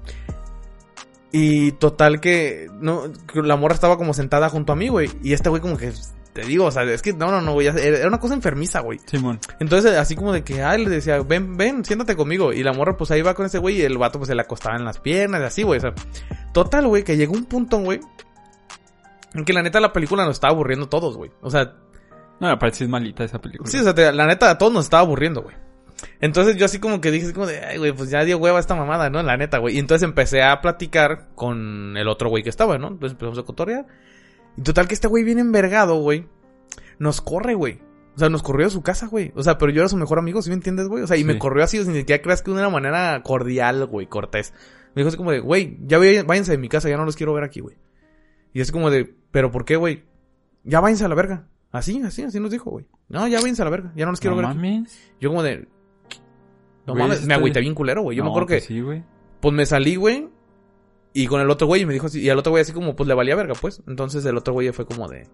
[1.34, 5.10] Y total que, no, la morra estaba como sentada junto a mí, güey.
[5.22, 5.92] Y este güey como que,
[6.34, 9.00] te digo, o sea, es que, no, no, no, güey, era una cosa enfermiza, güey.
[9.06, 9.40] Simón.
[9.60, 12.54] Entonces, así como de que, ay, le decía, ven, ven, siéntate conmigo.
[12.54, 14.42] Y la morra, pues ahí va con ese güey y el vato, pues se le
[14.42, 15.78] acostaba en las piernas y así, güey.
[15.80, 15.94] O sea,
[16.54, 18.00] total, güey, que llegó un punto, güey,
[19.34, 21.32] en que la neta la película nos estaba aburriendo a todos, güey.
[21.42, 21.74] O sea,
[22.40, 23.70] No, me parece malita esa película.
[23.70, 25.56] sí, o sea, te- la neta a todos nos estaba aburriendo, güey.
[26.20, 28.60] Entonces yo así como que dije, así como de, ay, güey, pues ya dio hueva
[28.60, 29.22] esta mamada, ¿no?
[29.22, 29.76] La neta, güey.
[29.76, 32.88] Y entonces empecé a platicar con el otro güey que estaba, ¿no?
[32.88, 33.86] Entonces empezamos a cotorrear.
[34.58, 36.28] Y total que este güey viene envergado, güey.
[37.00, 37.80] Nos corre, güey.
[38.16, 39.32] O sea, nos corrió a su casa, güey.
[39.36, 41.04] O sea, pero yo era su mejor amigo, ¿sí me entiendes, güey?
[41.04, 44.08] O sea, y me corrió así, sin siquiera creas que de una manera cordial, güey,
[44.08, 44.54] cortés.
[44.94, 47.34] Me dijo así como de, güey, ya váyanse de mi casa, ya no los quiero
[47.34, 47.78] ver aquí, güey.
[48.54, 50.04] Y así como de, ¿pero por qué, güey?
[50.66, 51.48] Ya váyanse a la verga.
[51.72, 52.86] Así, así, así nos dijo, güey.
[53.08, 54.58] No, ya váyanse a la verga, ya no los quiero no ver aquí.
[54.58, 55.12] mames.
[55.22, 55.70] Yo como de...
[56.86, 57.74] No mames, me agüité bien.
[57.74, 58.18] culero, güey.
[58.18, 58.56] Yo me No, acuerdo que...
[58.56, 59.04] pues Sí, güey.
[59.40, 60.28] Pues me salí, güey.
[61.14, 62.22] Y con el otro güey y me dijo así.
[62.22, 63.82] Y al otro güey así como, pues le valía verga, pues.
[63.88, 65.28] Entonces el otro güey fue como de...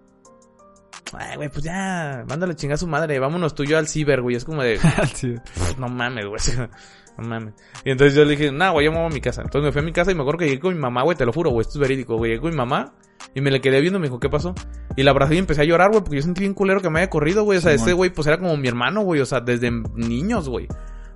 [1.14, 4.22] Ay, güey, pues ya, mándale chingar a su madre, vámonos tú y yo al ciber,
[4.22, 4.36] güey.
[4.36, 4.78] Es como de,
[5.16, 5.36] Sí.
[5.36, 6.42] "Pff, no mames, güey.
[7.18, 7.56] No mames.
[7.84, 9.42] Y entonces yo le dije, nah, güey, yo me voy a mi casa.
[9.42, 11.18] Entonces me fui a mi casa y me acuerdo que llegué con mi mamá, güey,
[11.18, 12.30] te lo juro, güey, esto es verídico, güey.
[12.30, 12.94] Llegué con mi mamá
[13.34, 14.54] y me le quedé viendo me dijo, ¿qué pasó?
[14.96, 17.00] Y la abracé y empecé a llorar, güey, porque yo sentí bien culero que me
[17.00, 17.58] haya corrido, güey.
[17.58, 17.88] O sea, Simón.
[17.88, 19.20] ese güey, pues era como mi hermano, güey.
[19.22, 20.68] O sea, desde niños, güey.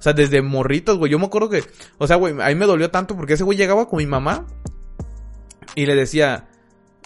[0.02, 1.12] O sea, desde morritos, güey.
[1.12, 1.64] Yo me acuerdo que,
[2.00, 4.48] o sea, güey, a mí me dolió tanto porque ese güey llegaba con mi mamá
[5.76, 6.48] y le decía,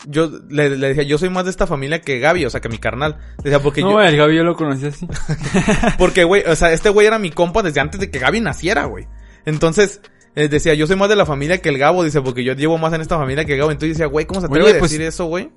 [0.07, 2.69] yo le, le decía, yo soy más de esta familia que Gaby, o sea, que
[2.69, 3.17] mi carnal.
[3.43, 5.05] Decía, porque No, yo, güey, el Gaby yo lo conocí así.
[5.97, 8.85] porque, güey, o sea, este güey era mi compa desde antes de que Gaby naciera,
[8.85, 9.09] güey.
[9.45, 9.99] Entonces,
[10.35, 12.77] eh, decía, yo soy más de la familia que el Gabo, dice, porque yo llevo
[12.77, 13.71] más en esta familia que Gabo.
[13.71, 15.51] Entonces decía, güey, ¿cómo se atreve Oye, a pues- decir eso, güey?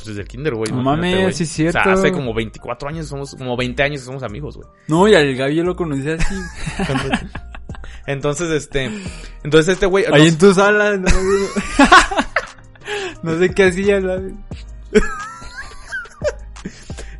[0.00, 0.72] Pues desde el kinder, güey.
[0.72, 1.78] No mames, sí es cierto.
[1.78, 4.66] O sea, hace como 24 años somos, como 20 años somos amigos, güey.
[4.88, 6.34] No, y al Gaby yo lo conocí así.
[8.06, 8.90] Entonces, este,
[9.44, 11.06] entonces este güey, Ahí en tu sala, no,
[13.22, 14.32] no sé qué hacía, ¿sabes?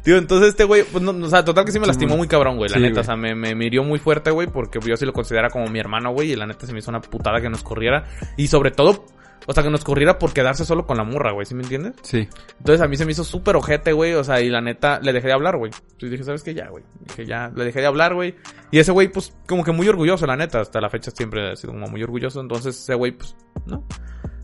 [0.03, 2.57] Tío, entonces este güey, pues no, o sea, total que sí me lastimó muy cabrón,
[2.57, 3.03] güey, la Sí, neta, güey.
[3.03, 5.79] o sea, me, me, hirió muy fuerte, güey, porque yo sí lo considera como mi
[5.79, 8.07] hermano, güey, y la neta se me hizo una putada que nos corriera,
[8.37, 9.05] y sobre todo,
[9.47, 11.95] o sea, que nos corriera por quedarse solo con la morra, güey, ¿sí me entiendes?
[12.03, 12.29] Sí.
[12.59, 15.13] Entonces a mí se me hizo súper ojete, güey, o sea, y la neta, le
[15.13, 15.73] dejé de hablar, güey.
[15.73, 16.55] Entonces dije, ¿sabes qué?
[16.55, 18.35] Ya, güey, dije, ya, le dejé de hablar, güey,
[18.71, 21.57] y ese güey, pues, como que muy orgulloso, la neta, hasta la fecha siempre ha
[21.57, 23.35] sido como muy orgulloso, entonces ese güey, pues,
[23.67, 23.85] ¿no?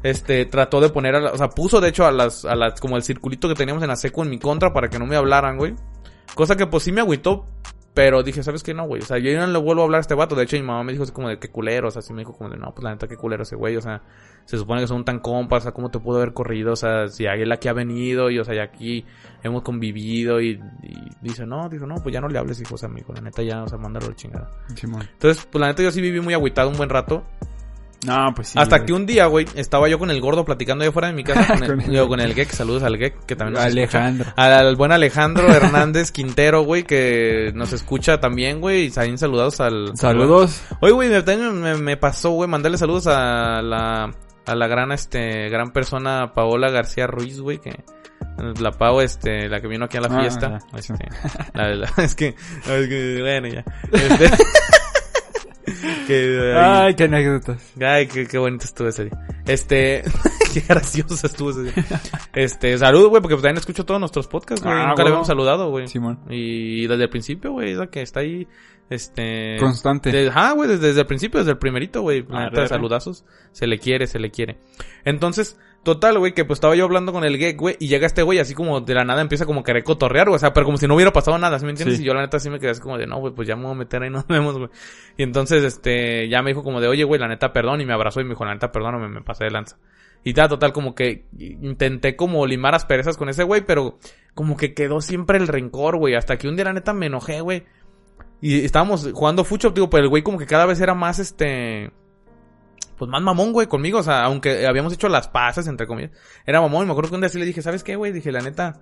[0.02, 2.80] Este, trató de poner a la- o sea, puso de hecho a las, a las,
[2.80, 5.16] como el circulito que teníamos en la seco en mi contra para que no me
[5.16, 5.74] hablaran, güey.
[6.34, 7.46] Cosa que pues sí me agüitó,
[7.94, 8.74] pero dije, ¿sabes qué?
[8.74, 9.00] No, güey.
[9.02, 10.34] O sea, yo ya no le vuelvo a hablar a este vato.
[10.36, 11.88] De hecho, mi mamá me dijo así como de qué culero.
[11.88, 13.74] O sea, sí me dijo como de, no, pues la neta, qué culero ese güey.
[13.76, 14.02] O sea,
[14.46, 15.58] se supone que son tan compas.
[15.58, 16.72] O sea, ¿cómo te pudo haber corrido?
[16.72, 19.04] O sea, si él aquí ha venido y, o sea, y aquí
[19.42, 22.76] hemos convivido y, y dice, no, dijo, no, pues ya no le hables, hijo.
[22.76, 24.48] O sea, amigo, la neta ya, o sea, mándalo la chingada.
[24.70, 27.22] Entonces, pues la neta yo sí viví muy agüitado un buen rato.
[28.06, 28.58] No, pues sí.
[28.58, 28.86] Hasta güey.
[28.86, 31.54] que un día, güey, estaba yo con el gordo platicando allá afuera de mi casa.
[31.54, 32.50] Con el, Con el- yo con el Gek.
[32.52, 33.80] Saludos al Gek, que también nos escucha.
[34.06, 34.32] Alejandro.
[34.36, 38.84] Al buen Alejandro Hernández Quintero, güey, que nos escucha también, güey.
[38.84, 39.96] Y también saludados al...
[39.96, 40.62] Saludos.
[40.80, 44.14] Oye, güey, me, también me, me pasó, güey, mandarle saludos a la,
[44.46, 47.84] a la gran, este, gran persona Paola García Ruiz, güey, que...
[48.60, 50.58] La Pau, este, la que vino aquí a la Ah, fiesta.
[50.78, 50.92] sí.
[50.92, 51.08] este,
[51.54, 53.64] la- la- es que, es que, bueno, ya.
[53.92, 54.30] Este,
[56.06, 57.72] que, ay, Ay, qué anécdotas.
[57.80, 59.26] Ay, qué, qué bonito estuvo ese día.
[59.46, 60.02] Este,
[60.54, 61.74] qué gracioso estuvo ese día.
[62.34, 64.76] Este, salud, güey, porque también escucho todos nuestros podcasts, güey.
[64.76, 65.88] Ah, Nunca le habíamos saludado, güey.
[65.88, 66.20] Simón.
[66.28, 68.46] Y desde el principio, güey, es la que está ahí,
[68.90, 69.56] este...
[69.60, 70.10] Constante.
[70.12, 72.24] de- Ajá, güey, desde, desde el principio, desde el primerito, güey.
[72.28, 73.24] La Ah, neta, saludazos.
[73.52, 74.58] Se le quiere, se le quiere.
[75.04, 78.22] Entonces, total, güey, que pues estaba yo hablando con el gay, güey, y llega este
[78.22, 80.36] güey así como de la nada empieza como a querer cotorrear, güey.
[80.36, 81.98] O sea, pero como si no hubiera pasado nada, ¿sí me entiendes?
[81.98, 82.02] Sí.
[82.02, 83.62] Y yo la neta sí me quedé así como de, no, güey, pues ya me
[83.64, 84.70] voy a meter ahí, nos vemos, güey.
[85.16, 87.92] Y entonces, este, ya me dijo como de, oye, güey, la neta, perdón, y me
[87.92, 89.78] abrazó y me dijo, la neta, perdóname, me pasé de lanza.
[90.24, 93.98] Y ya, total, como que intenté como limar asperezas con ese güey, pero
[94.34, 96.14] como que quedó siempre el rencor, güey.
[96.16, 97.64] Hasta que un día, la neta, me enojé, güey.
[98.40, 101.90] Y estábamos jugando fucho, digo, pero el güey como que cada vez era más, este...
[102.98, 103.98] Pues más mamón, güey, conmigo.
[103.98, 106.12] O sea, aunque habíamos hecho las pases, entre comillas.
[106.46, 108.12] Era mamón y me acuerdo que un día sí le dije, ¿sabes qué, güey?
[108.12, 108.80] Dije, la neta...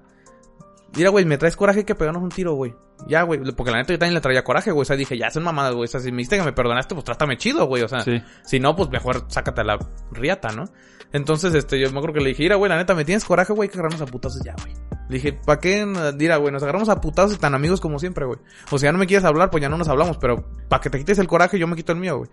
[0.97, 2.73] Mira, güey, me traes coraje que pegarnos un tiro, güey.
[3.09, 3.41] Ya, güey.
[3.57, 4.83] Porque la neta yo también le traía coraje, güey.
[4.83, 5.85] O sea, dije, ya son mamadas, güey.
[5.85, 7.83] O sea, si me dijiste que me perdonaste, pues trátame chido, güey.
[7.83, 8.23] O sea, Sí.
[8.45, 9.79] si no, pues mejor sácate a la
[10.13, 10.67] riata, ¿no?
[11.15, 13.53] Entonces, este, yo me acuerdo que le dije, mira, güey, la neta, me tienes coraje,
[13.53, 14.75] güey, que agarrarnos a putazos ya, güey.
[15.09, 15.87] Le dije, ¿pa' qué?
[16.19, 18.41] Mira, güey, nos agarramos a putazos y tan amigos como siempre, güey.
[18.73, 20.91] O sea, ya no me quieres hablar, pues ya no nos hablamos, pero para que
[20.91, 22.31] te quites el coraje, yo me quito el mío, güey.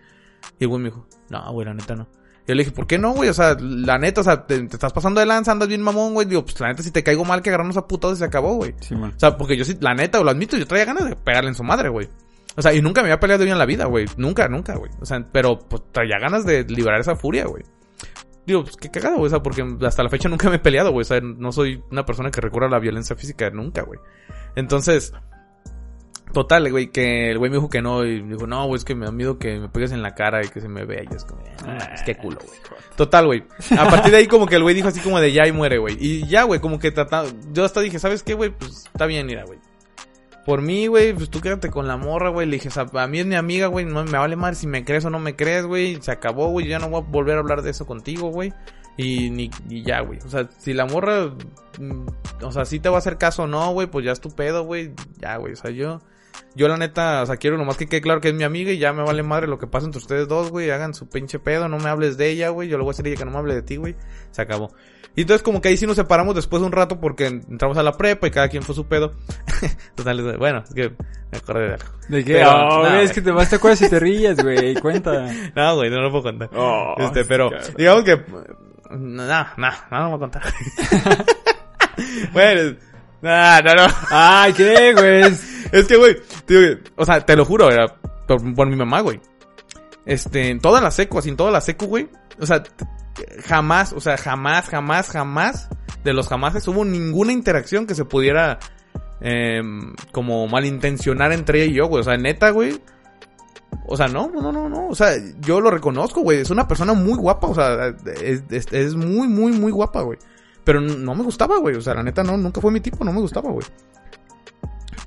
[0.58, 2.08] Y el güey me dijo, no, güey, la neta no.
[2.48, 3.30] Yo le dije, ¿por qué no, güey?
[3.30, 6.16] O sea, la neta, o sea, te, te estás pasando de lanza, andas bien mamón,
[6.16, 6.26] güey.
[6.26, 8.56] Digo, pues la neta, si te caigo mal, que agarrarnos a putazos y se acabó,
[8.56, 8.74] güey.
[8.80, 9.14] Simón.
[9.16, 11.56] O sea, porque yo sí, la neta, lo admito, yo traía ganas de pegarle en
[11.56, 12.10] su madre, güey.
[12.56, 14.08] O sea, y nunca me había peleado bien en la vida, güey.
[14.18, 14.90] Nunca, nunca, güey.
[15.00, 17.64] O sea, pero pues traía ganas de liberar esa furia, güey.
[18.52, 19.28] Digo, pues qué cagado, güey.
[19.28, 21.04] O sea, porque hasta la fecha nunca me he peleado, güey.
[21.04, 23.98] O sea, no soy una persona que recurra a la violencia física nunca, güey.
[24.58, 25.14] Entonces,
[26.34, 28.06] total, güey, que el güey me dijo que no.
[28.06, 30.16] Y me dijo, no, güey, es que me da miedo que me pegues en la
[30.16, 31.04] cara y que se me vea.
[31.10, 32.60] Y es como, ah, es que culo, güey.
[32.98, 33.46] Total, güey.
[33.80, 35.78] A partir de ahí como que el güey dijo así como de ya y muere,
[35.78, 35.96] güey.
[35.98, 37.30] Y ya, güey, como que trataba...
[37.54, 38.50] Yo hasta dije, ¿sabes qué, güey?
[38.50, 39.60] Pues está bien, mira, güey.
[40.46, 42.48] Por mí, güey, pues tú quédate con la morra, güey.
[42.48, 43.86] Le dije, a mí es mi amiga, güey.
[43.86, 46.02] No me vale mal si me crees o no me crees, güey.
[46.02, 46.68] Se acabó, güey.
[46.68, 48.52] Ya no voy a volver a hablar de eso contigo, güey.
[48.98, 50.20] Y, ni, y ya, güey.
[50.26, 51.28] O sea, si la morra,
[51.80, 52.06] mm,
[52.44, 54.32] o sea, si te va a hacer caso o no, güey, pues ya es tu
[54.32, 54.94] pedo, güey.
[55.20, 55.54] Ya, güey.
[55.54, 56.02] O sea, yo,
[56.56, 58.78] yo la neta, o sea, quiero nomás que quede claro que es mi amiga y
[58.78, 60.70] ya me vale madre lo que pasa entre ustedes dos, güey.
[60.70, 62.68] Hagan su pinche pedo, no me hables de ella, güey.
[62.68, 63.96] Yo le voy a decir a ella que no me hable de ti, güey.
[64.32, 64.72] Se acabó.
[65.16, 67.84] Y entonces como que ahí sí nos separamos después de un rato porque entramos a
[67.84, 69.14] la prepa y cada quien fue su pedo.
[69.96, 70.94] Total, bueno, es que
[71.32, 71.86] me acordé de algo.
[72.08, 72.34] ¿De qué?
[72.36, 74.76] Pero, oh, no, es que te vas te acuerdas si te ríes, güey.
[74.76, 75.28] Cuenta.
[75.56, 76.50] No, güey, no lo puedo contar.
[76.56, 78.24] Oh, este, pero, digamos que,
[78.92, 80.44] no, no, no, no lo voy a contar.
[82.34, 82.78] bueno,
[83.22, 83.94] no, no, no.
[84.10, 85.24] Ay, ¿qué, güey?
[85.72, 86.18] Es que, güey,
[86.96, 87.96] o sea, te lo juro, era
[88.28, 89.20] por, mi mamá, güey.
[90.06, 92.10] Este, en toda la seco, así en toda la seco, güey.
[92.40, 92.64] O sea,
[93.46, 95.70] jamás, o sea, jamás, jamás, jamás,
[96.04, 98.60] de los jamases hubo ninguna interacción que se pudiera,
[99.20, 102.02] em, como malintencionar entre ella y yo, güey.
[102.02, 102.82] O sea, neta, güey.
[103.86, 104.88] O sea, no, no, no, no.
[104.88, 106.40] O sea, yo lo reconozco, güey.
[106.40, 107.48] Es una persona muy guapa.
[107.48, 110.18] O sea, es, es muy, muy, muy guapa, güey.
[110.64, 111.76] Pero no me gustaba, güey.
[111.76, 113.04] O sea, la neta, no, nunca fue mi tipo.
[113.04, 113.66] No me gustaba, güey.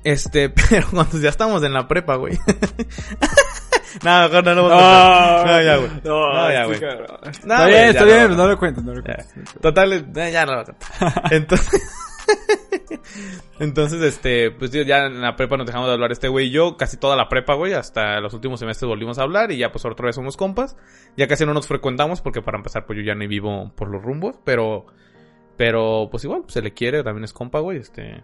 [0.05, 2.37] Este, pero cuando ya estamos en la prepa, güey.
[4.03, 5.89] no, no, no, no, no, no, ya, güey.
[6.03, 6.79] No, No, ya, güey.
[6.79, 8.35] No, está bien, está bien, no.
[8.37, 9.15] no lo cuentes, no lo Ya.
[9.15, 9.53] cuentes.
[9.59, 11.23] Total, eh, ya no lo voy a contar.
[11.33, 11.81] Entonces,
[13.59, 16.51] entonces, este, pues tío, ya en la prepa nos dejamos de hablar este güey y
[16.51, 19.71] yo, casi toda la prepa, güey, hasta los últimos semestres volvimos a hablar y ya
[19.71, 20.75] pues otra vez somos compas.
[21.17, 24.01] Ya casi no nos frecuentamos porque para empezar pues yo ya ni vivo por los
[24.03, 24.85] rumbos, pero,
[25.57, 28.23] pero pues igual, se le quiere, también es compa, güey, este,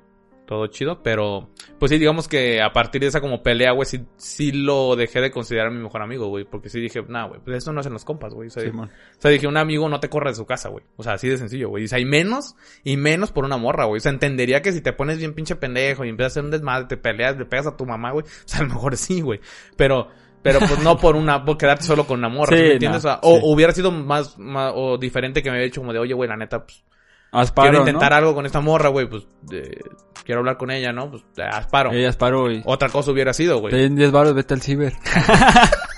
[0.51, 1.47] todo chido, pero
[1.79, 5.21] pues sí, digamos que a partir de esa como pelea, güey, sí, sí lo dejé
[5.21, 7.93] de considerar mi mejor amigo, güey, porque sí dije, nah, güey, pues eso no hacen
[7.93, 8.89] los compas, güey, o sea, Simón.
[8.89, 10.83] o sea, dije, un amigo no te corre de su casa, güey.
[10.97, 11.85] O sea, así de sencillo, güey.
[11.85, 13.99] O sea, y menos, y menos por una morra, güey.
[13.99, 16.51] O sea, entendería que si te pones bien pinche pendejo y empiezas a hacer un
[16.51, 18.25] desmadre, te peleas, le pegas a tu mamá, güey.
[18.45, 19.39] O sea, a lo mejor sí, güey.
[19.77, 20.09] Pero,
[20.41, 23.05] pero pues no por una, por quedarte solo con una morra, Sí, ¿sí me entiendes?
[23.05, 25.93] no, o, sea, o hubiera sido más, más, o diferente que me hubiera dicho como
[25.93, 26.83] de, oye, güey, la neta, pues,
[27.31, 28.17] Haz paro, quiero intentar ¿no?
[28.17, 29.79] algo con esta morra, güey, pues, eh,
[30.25, 31.09] quiero hablar con ella, ¿no?
[31.09, 31.91] Pues, eh, haz paro.
[31.91, 32.61] Ella es paro y...
[32.65, 33.73] Otra cosa hubiera sido, güey.
[33.73, 34.93] Ten 10 baros, vete al ciber.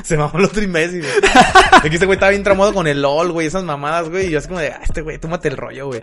[0.04, 1.12] Se mamó el otro imbécil, güey.
[1.82, 4.26] Aquí este güey estaba bien tramado con el LOL, güey, esas mamadas, güey.
[4.26, 6.02] Y yo así como de, ah, este güey, tómate el rollo, güey.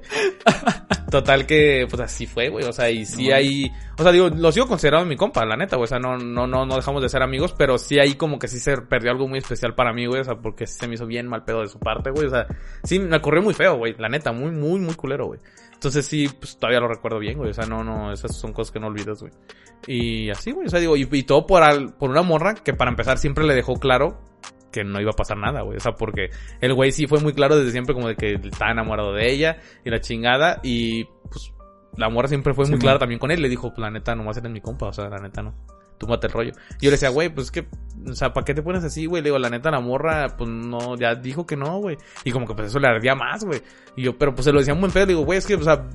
[1.09, 2.65] Total que, pues así fue, güey.
[2.65, 3.35] O sea, y sí No.
[3.35, 5.85] hay, o sea, digo, lo sigo considerando mi compa, la neta, güey.
[5.85, 8.47] O sea, no, no, no, no dejamos de ser amigos, pero sí ahí como que
[8.47, 10.21] sí se perdió algo muy especial para mí, güey.
[10.21, 12.27] O sea, porque se me hizo bien mal pedo de su parte, güey.
[12.27, 12.45] O sea,
[12.83, 13.95] sí me ocurrió muy feo, güey.
[13.97, 15.39] La neta, muy, muy, muy culero, güey.
[15.77, 17.51] Entonces sí, pues todavía lo recuerdo bien, güey.
[17.51, 19.31] O sea, no, no, esas son cosas que no olvidas, güey.
[19.85, 20.65] Y así, güey.
[20.65, 23.45] O sea, digo, y, y todo por, al- por una morra que para empezar siempre
[23.45, 24.19] le dejó claro
[24.71, 25.77] que no iba a pasar nada, güey.
[25.77, 26.29] O sea, porque
[26.61, 29.57] el güey sí fue muy claro desde siempre como de que estaba enamorado de ella
[29.85, 30.59] y la chingada.
[30.63, 31.53] Y pues
[31.95, 32.81] la morra siempre fue Sí, muy man.
[32.81, 33.39] clara también con él.
[33.41, 34.87] Le dijo, pues la neta, nomás eres mi compa.
[34.87, 35.53] O sea, la neta no.
[35.97, 36.51] Tú mate el rollo.
[36.79, 37.67] Y yo le decía, güey, pues es que,
[38.07, 39.23] o sea, ¿para qué te pones así, güey?
[39.23, 41.97] Le digo, la neta, la morra, pues no, ya dijo que no, güey.
[42.23, 43.61] Y como que pues eso le ardía más, güey.
[43.95, 45.05] Y yo, pero pues se lo decía muy en pedo.
[45.07, 45.87] Le digo, güey, es que, o sea,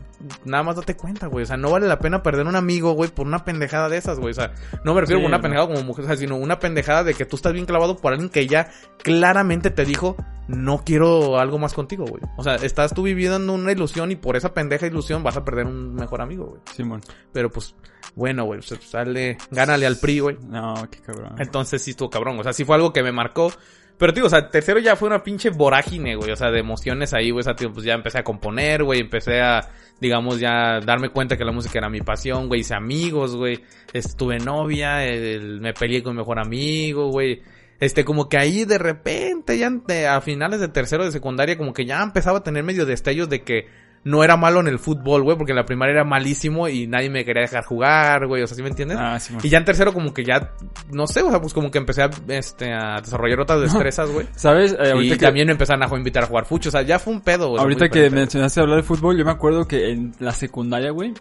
[0.44, 1.44] nada más date cuenta, güey.
[1.44, 4.18] O sea, no vale la pena perder un amigo, güey, por una pendejada de esas,
[4.18, 4.32] güey.
[4.32, 4.53] O sea,
[4.84, 5.42] no me refiero Sí, a una no.
[5.42, 8.12] pendejada como mujer, o sea, sino una pendejada de que tú estás bien clavado por
[8.12, 8.70] alguien que ya
[9.05, 10.16] claramente te dijo,
[10.48, 12.22] no quiero algo más contigo, güey.
[12.36, 15.66] O sea, estás tú viviendo una ilusión y por esa pendeja ilusión vas a perder
[15.66, 16.61] un mejor amigo, güey.
[16.74, 17.00] Simón.
[17.32, 17.74] Pero pues,
[18.14, 20.36] bueno, güey, sea, sale, gánale al PRI, güey.
[20.48, 21.34] No, qué cabrón.
[21.38, 22.38] Entonces sí estuvo cabrón.
[22.38, 23.52] O sea, sí fue algo que me marcó.
[23.98, 26.30] Pero, tío, o sea, tercero ya fue una pinche vorágine, güey.
[26.32, 27.40] O sea, de emociones ahí, güey.
[27.40, 29.00] O sea, tío, pues ya empecé a componer, güey.
[29.00, 29.68] Empecé a,
[30.00, 32.62] digamos, ya darme cuenta que la música era mi pasión, güey.
[32.62, 33.62] Hice amigos, güey.
[33.92, 37.42] Estuve novia, el- me peleé con mi mejor amigo, güey.
[37.78, 39.70] Este, como que ahí de repente, ya
[40.08, 43.42] a finales de tercero de secundaria, como que ya empezaba a tener medio destellos de
[43.42, 43.66] que
[44.05, 47.09] no era malo en el fútbol, güey, porque en la primaria era malísimo y nadie
[47.09, 48.42] me quería dejar jugar, güey.
[48.42, 48.98] O sea, ¿sí me entiendes?
[49.00, 49.42] Ah, Simón.
[49.44, 50.53] Y ya en tercero como que ya,
[50.90, 54.26] no sé, o sea, pues como que empecé a, este, a desarrollar otras destrezas, güey.
[54.34, 54.72] ¿Sabes?
[54.72, 56.98] Eh, y ahorita que, también me empezaron a invitar a jugar fucho, o sea, ya
[56.98, 57.62] fue un pedo, güey.
[57.62, 58.20] ahorita que diferente.
[58.20, 61.14] mencionaste hablar de fútbol, yo me acuerdo que en la secundaria, güey,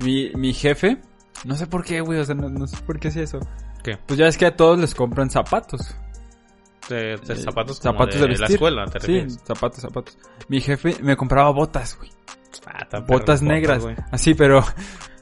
[0.00, 0.98] mi, mi jefe,
[1.44, 3.40] no sé por qué, güey, o sea, no, no sé por qué hacía eso.
[3.82, 3.98] ¿Qué?
[4.04, 5.96] Pues ya es que a todos les compran zapatos.
[6.88, 8.54] De, de Eh, zapatos como zapatos de, de la vestir.
[8.54, 10.18] escuela, ¿te Sí, zapatos, zapatos.
[10.48, 12.10] Mi jefe me compraba botas, güey.
[12.66, 13.82] Ah, Botas perro, negras.
[13.82, 13.96] güey.
[14.10, 14.64] Así, pero...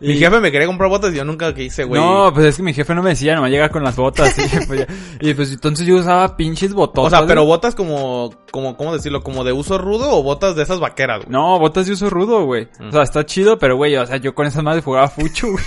[0.06, 2.00] Mi y- jefe me quería comprar botas y yo nunca quise, güey.
[2.00, 4.34] No, pues es que mi jefe no me decía, nomás llega con las botas.
[4.38, 4.86] y, pues,
[5.20, 7.12] y pues entonces yo usaba pinches bototas.
[7.12, 9.22] o sea, pero botas como, como, ¿cómo decirlo?
[9.22, 11.30] Como de uso rudo o botas de esas vaqueras, güey.
[11.32, 12.68] No, botas de uso rudo, güey.
[12.78, 12.88] Mm.
[12.88, 15.64] O sea, está chido, pero güey, o sea, yo con esas madres jugaba fucho, güey.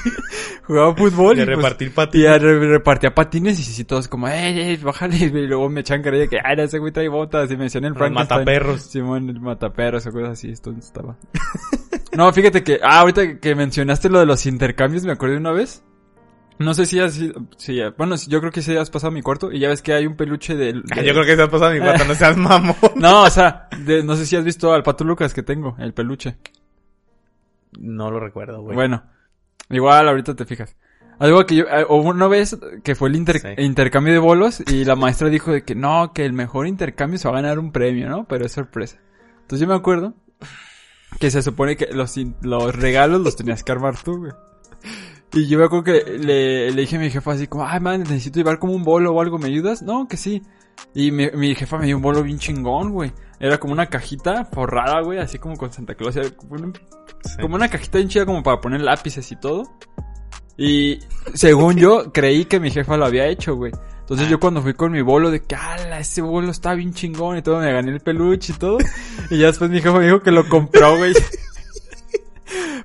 [0.66, 2.42] jugaba fútbol De y pues, repartir y patines.
[2.42, 5.18] re- repartía patines y sí, todos como, ey, ey, bájale.
[5.38, 7.50] Y luego me echan carilla que, ay, ese güey trae botas.
[7.52, 8.40] Y me decían el Frankenstein.
[8.40, 8.82] mataperros.
[8.84, 11.16] Simón, el mataperros o cosas así, esto estaba.
[12.18, 15.84] No, fíjate que, ah, ahorita que mencionaste lo de los intercambios, me acordé una vez.
[16.59, 17.13] No sé si has,
[17.57, 19.93] si, ya- bueno, yo creo que sí has pasado mi cuarto y ya ves que
[19.93, 20.84] hay un peluche del...
[20.91, 22.76] Ah, de- Yo creo que se ha pasado mi cuarto, no seas mamón.
[22.95, 25.93] No, o sea, de- no sé si has visto al Pato Lucas que tengo, el
[25.93, 26.38] peluche.
[27.80, 28.76] No lo recuerdo, güey.
[28.76, 29.03] Bueno,
[29.70, 30.76] igual ahorita te fijas.
[31.20, 33.49] Algo que yo, eh, hubo una vez que fue el inter- Sí.
[33.61, 37.28] intercambio de bolos y la maestra dijo de que no, que el mejor intercambio se
[37.28, 38.26] va a ganar un premio, ¿no?
[38.28, 38.97] Pero es sorpresa.
[39.41, 40.13] Entonces yo me acuerdo
[41.20, 44.32] que se supone que los, los regalos los tenías que armar tú, güey.
[45.34, 48.01] Y yo me acuerdo que le, le dije a mi jefa así como, ay man,
[48.01, 49.82] necesito llevar como un bolo o algo, ¿me ayudas?
[49.82, 50.41] No, que sí.
[50.93, 53.11] Y mi, mi jefa me dio un bolo bien chingón, güey.
[53.39, 56.15] Era como una cajita forrada, güey, así como con Santa Claus.
[56.38, 56.74] Como un-
[57.24, 57.41] Sí.
[57.41, 59.63] como una cajita bien chida como para poner lápices y todo.
[60.55, 60.99] Y
[61.34, 63.72] según yo, creí que mi jefa lo había hecho, güey.
[64.08, 67.38] Entonces yo cuando fui con mi bolo de que, ala, ese bolo está bien chingón
[67.38, 68.78] y todo, me gané el peluche y todo.
[69.30, 71.14] Y ya después mi jefa me dijo que lo compró, güey.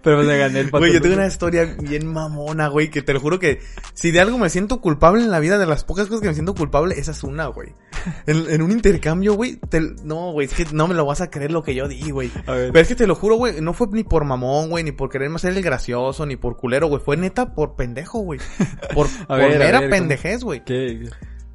[0.03, 3.21] Pero me gané el Güey, yo tengo una historia bien mamona, güey, que te lo
[3.21, 3.61] juro que
[3.95, 6.35] si de algo me siento culpable en la vida, de las pocas cosas que me
[6.35, 7.75] siento culpable, esa es una, güey.
[8.27, 11.31] En, en un intercambio, güey, te- no, güey, es que no me lo vas a
[11.31, 12.31] creer lo que yo di, güey.
[12.47, 12.53] A.
[12.73, 15.09] Pero es que te lo juro, güey, no fue ni por mamón, güey, ni por
[15.09, 17.01] quererme hacer el gracioso, ni por culero, güey.
[17.01, 18.41] Fue neta por pendejo, güey.
[18.95, 20.65] Por, por ver, a mera ver, pendejez, güey.
[20.65, 21.09] ¿Qué?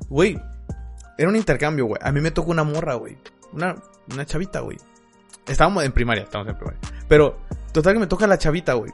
[0.09, 0.39] Güey,
[1.17, 1.99] era un intercambio, güey.
[2.03, 3.17] A mí me tocó una morra, güey.
[3.53, 3.75] Una,
[4.13, 4.77] una chavita, güey.
[5.47, 6.79] Estábamos en primaria, estábamos en primaria.
[7.07, 7.39] Pero,
[7.71, 8.91] total que me toca la chavita, güey.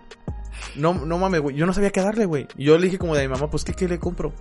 [0.75, 1.55] No, no mames, güey.
[1.55, 2.47] Yo no sabía qué darle, güey.
[2.57, 4.33] Y yo le dije como de mi mamá, pues, ¿qué, qué le compro?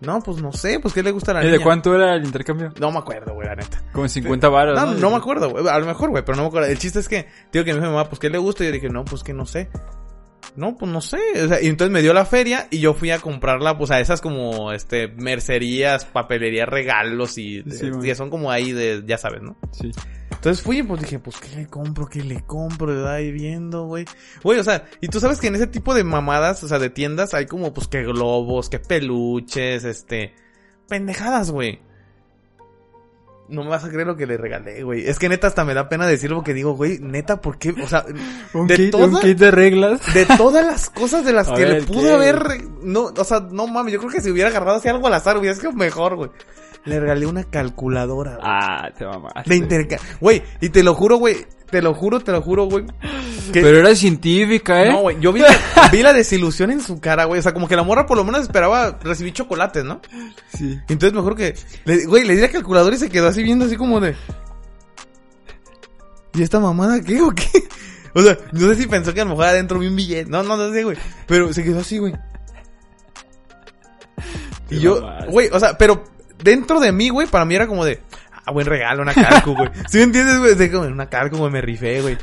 [0.00, 1.58] No, pues, no sé, pues, ¿qué le gusta a la ¿Y niña?
[1.58, 2.72] de cuánto era el intercambio?
[2.78, 3.82] No me acuerdo, güey, la neta.
[3.92, 4.78] Como 50 varos.
[4.80, 5.66] No, no me acuerdo, güey.
[5.68, 6.68] A lo mejor, güey, pero no me acuerdo.
[6.68, 8.64] El chiste es que, digo que me dijo mi mamá, pues, ¿qué le gusta?
[8.64, 9.68] Y yo dije, no, pues, que no sé.
[10.56, 11.18] No, pues no sé.
[11.44, 13.98] O sea, y entonces me dio la feria y yo fui a comprarla, pues a
[14.00, 18.14] esas como, este, mercerías, papelerías, regalos y, Sí, y güey.
[18.14, 19.56] son como ahí de, ya sabes, ¿no?
[19.72, 19.90] Sí.
[20.44, 22.06] Entonces fui y pues dije, pues, ¿qué le compro?
[22.06, 22.92] ¿Qué le compro?
[22.94, 24.04] Y ahí viendo, güey.
[24.42, 26.90] Güey, o sea, y tú sabes que en ese tipo de mamadas, o sea, de
[26.90, 30.34] tiendas, hay como, pues, que globos, que peluches, este,
[30.86, 31.80] pendejadas, güey.
[33.48, 35.06] No me vas a creer lo que le regalé, güey.
[35.08, 37.70] Es que neta hasta me da pena decirlo porque digo, güey, neta, ¿por qué?
[37.82, 38.04] O sea,
[38.52, 40.00] Un, De kit, toda- un kit de reglas.
[40.12, 43.66] de todas las cosas de las A que le pude haber, no, o sea, no
[43.66, 46.30] mames, yo creo que si hubiera agarrado así algo al azar hubiera sido mejor, güey.
[46.84, 48.42] Le regalé una calculadora, güey.
[48.46, 49.48] Ah, te mamaste.
[49.48, 49.96] De interca...
[50.20, 51.46] Güey, y te lo juro, güey.
[51.70, 52.84] Te lo juro, te lo juro, güey.
[53.52, 54.90] que- Pero era científica, ¿eh?
[54.92, 55.18] No, güey.
[55.18, 55.48] Yo vi la,
[55.92, 57.38] vi la desilusión en su cara, güey.
[57.40, 60.00] O sea, como que la morra por lo menos esperaba recibir chocolates, ¿no?
[60.56, 60.78] Sí.
[60.88, 61.54] Entonces mejor que...
[61.86, 64.14] Le, güey, le di la calculadora y se quedó así viendo así como de...
[66.34, 67.48] ¿Y esta mamada qué o qué?
[68.14, 70.28] O sea, no sé si pensó que a lo mejor adentro vi un billete.
[70.30, 70.96] No, no, no sé, güey.
[71.26, 72.12] Pero se quedó así, güey.
[74.70, 76.04] Y yo, güey, o sea, pero
[76.42, 78.00] dentro de mí, güey, para mí era como de,
[78.44, 79.70] ah, buen regalo, una calco, güey.
[79.88, 80.54] ¿Sí me entiendes, güey?
[80.54, 82.16] De como, una calco, güey, me rifé, güey.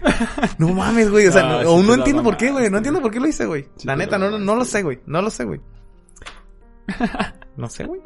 [0.57, 2.51] No mames, güey, o sea, No, no, sí o te no la entiendo por qué,
[2.51, 3.67] güey, no entiendo por qué lo hice, güey.
[3.77, 5.59] Sí La neta, no, no lo sé, güey, no lo sé, güey.
[7.57, 8.01] No sé, güey.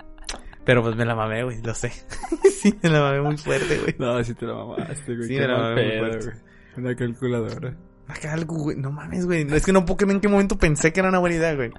[0.66, 1.92] Pero pues me la mamé, güey, lo sé.
[2.62, 3.96] sí, me la mamé muy fuerte, güey.
[4.00, 5.28] No, sí te la mamaste, güey.
[5.28, 6.26] Sí, Qué me la mamé muy fuerte.
[6.26, 6.38] güey.
[6.78, 7.76] Una calculadora.
[8.08, 9.46] Una calco, güey, no mames, güey.
[9.52, 11.72] Es que no puedo creer en qué momento pensé que era una buena idea, güey.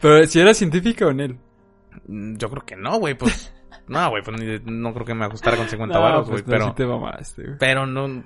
[0.00, 1.38] Pero si era científica o en él.
[2.08, 3.52] Mm, Yo creo que no, güey, pues.
[3.88, 6.58] No, güey, pues ni- no creo que me ajustara con 50 No, baros, pues güey,
[6.58, 6.70] no, pero.
[6.70, 7.58] sí te mamaste, güey.
[7.58, 8.24] Pero no.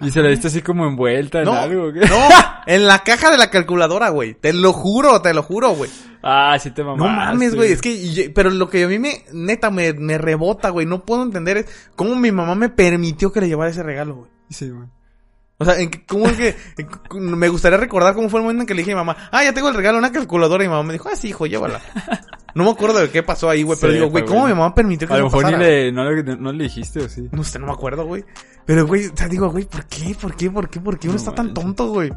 [0.00, 2.28] Y se la diste así como envuelta en No, algo, no,
[2.66, 4.34] en la caja de la calculadora, güey.
[4.34, 5.90] Te lo juro, te lo juro, güey.
[6.22, 7.08] Ah, sí te mamaste.
[7.10, 7.72] No mames, güey.
[7.72, 10.86] Es que, yo- pero lo que a mí me, neta, me, me rebota, güey.
[10.86, 14.30] No puedo entender es cómo mi mamá me permitió que le llevara ese regalo, güey.
[14.50, 14.86] Sí, güey.
[15.60, 18.66] O sea, en, ¿cómo es que, en- me gustaría recordar cómo fue el momento en
[18.68, 20.62] que le dije a mi mamá, ah, ya tengo el regalo, una calculadora.
[20.62, 21.80] Y mi mamá me dijo, ah, sí, hijo, llévala.
[22.54, 23.78] No me acuerdo de qué pasó ahí, güey.
[23.80, 24.54] Pero Sí, digo, güey, ¿cómo bueno.
[24.54, 25.68] mi mamá permitió que A lo mejor ni pasara?
[25.68, 27.28] le, no, le, no le dijiste, ¿o sí?
[27.30, 28.24] No sé, no me acuerdo, güey.
[28.64, 30.14] Pero, güey, o sea, digo, güey, ¿por qué?
[30.20, 30.50] ¿Por qué?
[30.50, 30.80] ¿Por qué?
[30.80, 32.10] ¿Por qué uno No está tan tonto, güey?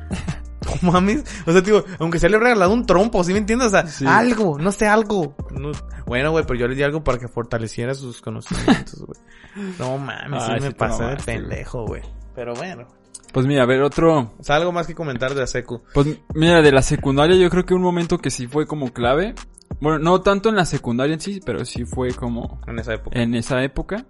[0.82, 1.23] No mames.
[1.45, 3.67] O sea, digo, aunque se le haya regalado un trompo, ¿sí me entiendes?
[3.67, 4.05] O sea, Sí.
[4.07, 5.36] algo, no sé, algo.
[5.51, 5.71] No-
[6.05, 9.19] Bueno, güey, pero yo le di algo para que fortaleciera sus conocimientos, güey.
[9.79, 12.01] No mames, Ah, sí me pasé de pendejo, güey.
[12.36, 12.86] Pero bueno.
[13.32, 14.34] Pues mira, a ver, otro...
[14.39, 15.82] O sea, algo más que comentar de la secu.
[15.93, 19.36] Pues mira, de la secundaria yo creo que un momento que sí fue como clave.
[19.79, 23.19] Bueno, no tanto en la secundaria en sí, pero sí fue como En esa época.
[23.19, 24.05] en esa época.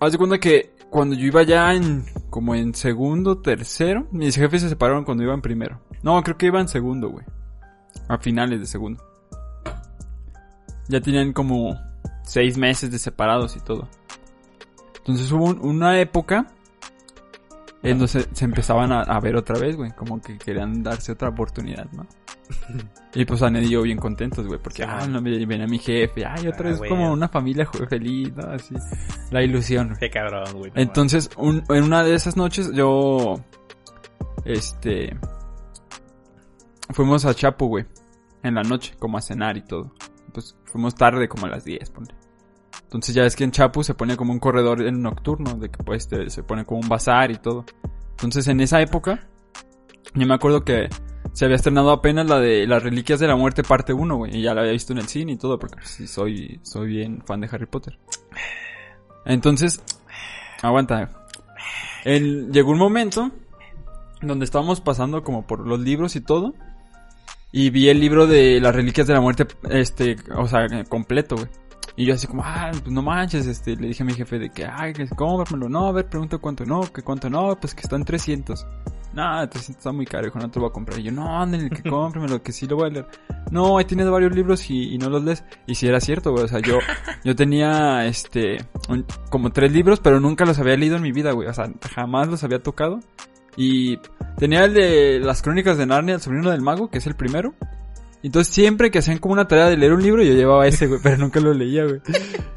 [0.00, 4.62] Haz de cuenta que cuando yo iba ya en como en segundo, tercero, mis jefes
[4.62, 5.80] se separaron cuando iba en primero.
[6.02, 7.26] No, creo que iba en segundo, güey.
[8.06, 9.02] A finales de segundo.
[10.88, 11.76] Ya tenían como
[12.22, 13.88] seis meses de separados y todo.
[14.98, 16.46] Entonces hubo un- una época
[17.82, 19.92] en donde se, empezaban a, a ver otra vez, güey.
[19.92, 22.06] Como que querían darse otra oportunidad, ¿no?
[23.14, 26.24] Y pues Anel y yo bien contentos, güey, porque, ah, no, ven a mi jefe,
[26.24, 26.90] ay, otra Ah, vez güey.
[26.90, 28.44] como una familia feliz, ¿no?
[28.50, 28.74] Así,
[29.30, 29.94] la ilusión.
[30.00, 30.70] Qué cabrón, güey.
[30.74, 33.36] no Entonces, un- en una de esas noches, yo,
[34.44, 35.16] este,
[36.90, 37.84] fuimos a Chapo, güey,
[38.42, 39.92] en la noche, como a cenar y todo.
[40.32, 42.14] Pues fuimos tarde, como a las 10, ponle.
[42.88, 45.82] Entonces ya es que en Chapo se pone como un corredor en nocturno, de que
[45.84, 47.66] pues se pone como un bazar y todo.
[48.12, 49.28] Entonces en esa época,
[50.14, 50.88] yo me acuerdo que
[51.34, 54.42] se había estrenado apenas la de Las Reliquias de la Muerte parte 1, güey, y
[54.42, 57.22] ya la había visto en el cine y todo, porque pues, sí soy, soy bien
[57.26, 57.98] fan de Harry Potter.
[59.26, 59.82] Entonces,
[60.62, 61.10] aguanta.
[62.06, 63.30] Llegó un momento
[64.22, 66.54] donde estábamos pasando como por los libros y todo.
[67.52, 71.48] Y vi el libro de las reliquias de la muerte, este, o sea, completo, güey.
[72.00, 74.50] Y yo así como, ah, pues no manches, este, le dije a mi jefe de
[74.50, 75.68] que, ay, que cómpramelo.
[75.68, 78.64] No, a ver, pregunta cuánto, no, que cuánto, no, pues que están 300.
[79.14, 81.00] No, 300 está muy caro, hijo, no te lo voy a comprar.
[81.00, 83.06] Y yo, no, ándale, que cómpramelo, que sí lo voy a leer.
[83.50, 85.44] No, ahí tienes varios libros y, y no los lees.
[85.66, 86.78] Y si era cierto, güey, o sea, yo,
[87.24, 91.32] yo tenía, este, un- como tres libros, pero nunca los había leído en mi vida,
[91.32, 91.48] güey.
[91.48, 93.00] O sea, jamás los había tocado.
[93.56, 93.98] Y
[94.36, 97.54] tenía el de las crónicas de Narnia, el sobrino del mago, que es el primero.
[98.22, 101.00] Entonces siempre que hacían como una tarea de leer un libro, yo llevaba ese, güey,
[101.02, 102.00] pero nunca lo leía, güey.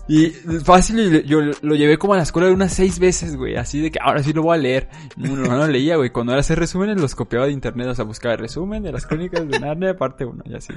[0.07, 0.29] Y
[0.63, 3.99] fácil, yo lo llevé como a la escuela unas seis veces, güey, así de que
[4.01, 4.89] ahora sí lo voy a leer.
[5.15, 6.09] No, no, lo leía, güey.
[6.09, 9.05] Cuando era hacer resúmenes, los copiaba de internet, o sea, buscaba el resumen de las
[9.05, 10.73] crónicas de Narnia, parte uno, y así.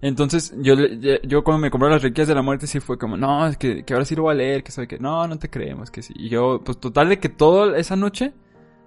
[0.00, 0.74] Entonces, yo,
[1.22, 3.84] yo cuando me compré las reliquias de la muerte, sí fue como, no, es que,
[3.84, 6.02] que ahora sí lo voy a leer, que sabe que, no, no te creemos, que
[6.02, 6.12] sí.
[6.16, 8.32] Y yo, pues total de que toda esa noche,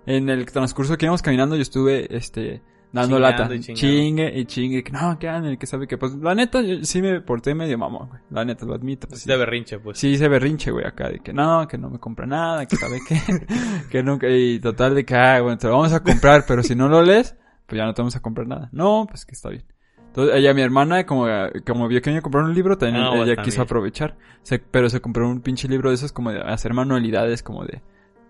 [0.06, 2.62] en el transcurso que íbamos caminando, yo estuve, este,
[2.96, 3.54] dando lata.
[3.54, 3.60] y.
[3.60, 7.02] Chingue y chingue, que no, que ande, que sabe que, pues, la neta, yo sí
[7.02, 8.22] me porté medio mamón, güey.
[8.32, 9.08] La neta, lo admito.
[9.16, 9.28] Sí.
[9.30, 10.00] de berrinche, pues.
[10.00, 13.00] Sí, hice berrinche, güey, acá, de que no, que no me compra nada, que sabe
[13.08, 13.20] que,
[13.92, 16.76] que nunca, y total de que, ah, bueno, te lo vamos a comprar, pero si
[16.76, 17.36] no lo lees,
[17.68, 18.70] pues ya no te vamos a comprar nada.
[18.72, 19.66] No, pues que está bien.
[20.08, 21.26] Entonces, ella, mi hermana, como,
[21.68, 23.44] como vio que me compraron un libro, también Ah, ella también.
[23.44, 24.16] quiso aprovechar.
[24.44, 27.82] Se- pero se compró un pinche libro de esos como de hacer manualidades, como de,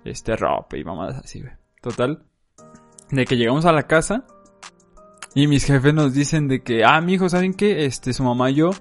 [0.03, 1.53] este, ropa y mamadas así, güey.
[1.83, 2.23] Total.
[3.11, 4.25] De que llegamos a la casa,
[5.35, 7.85] y mis jefes nos dicen de que, ah, mijo, ¿saben qué?
[7.85, 8.71] Este, su mamá y yo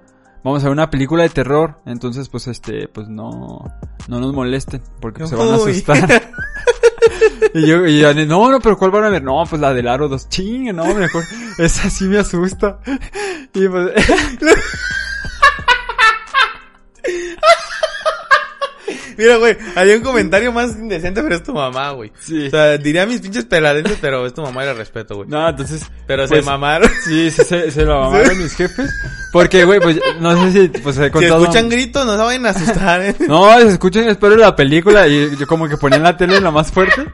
[0.45, 1.81] vamos a ver una película de terror.
[1.87, 3.65] Entonces, pues, este, pues no,
[4.07, 6.31] no nos molesten, porque pues, se van a asustar.
[7.55, 9.25] y yo, y yo, no, no, pero ¿cuál van a ver?
[9.25, 10.29] No, pues la del aro 2.
[10.29, 11.25] Chingue, no, mejor.
[11.59, 12.79] Esa sí me asusta.
[13.57, 13.93] Y pues,
[19.19, 22.13] Mira, güey, había un comentario más indecente, pero es tu mamá, güey.
[22.21, 22.47] sí.
[22.47, 25.29] O sea, diría mis pinches peladenses, pero es tu mamá y respeto, güey.
[25.29, 26.91] No, entonces, Pero pues, se mamaron.
[27.05, 28.91] sí, sí, se, se lo mamaron mis jefes.
[29.33, 31.43] Porque, güey, pues, no sé si, pues, he Si contado.
[31.43, 33.15] escuchan gritos, no se vayan a asustar, eh.
[33.29, 36.71] No, se escuchan, espero la película y yo como que ponían la tele la más
[36.71, 37.07] fuerte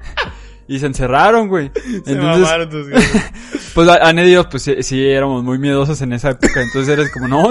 [0.73, 1.71] y se encerraron, güey.
[2.05, 2.87] Se Entonces, mamaron tus
[3.75, 6.63] pues a- Ana y yo, pues sí, sí éramos muy miedosos en esa época.
[6.63, 7.51] Entonces eres como, no,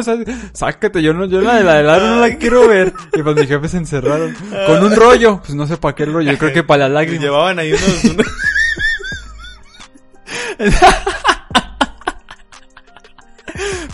[0.54, 2.94] sácate, yo no, yo la de la aro no la quiero ver.
[3.14, 4.34] Y pues mis jefes se encerraron
[4.68, 6.94] con un rollo, pues no sé para qué rollo, yo creo que para las Y
[6.94, 7.24] lágrimas.
[7.24, 8.26] llevaban ahí unos, unos-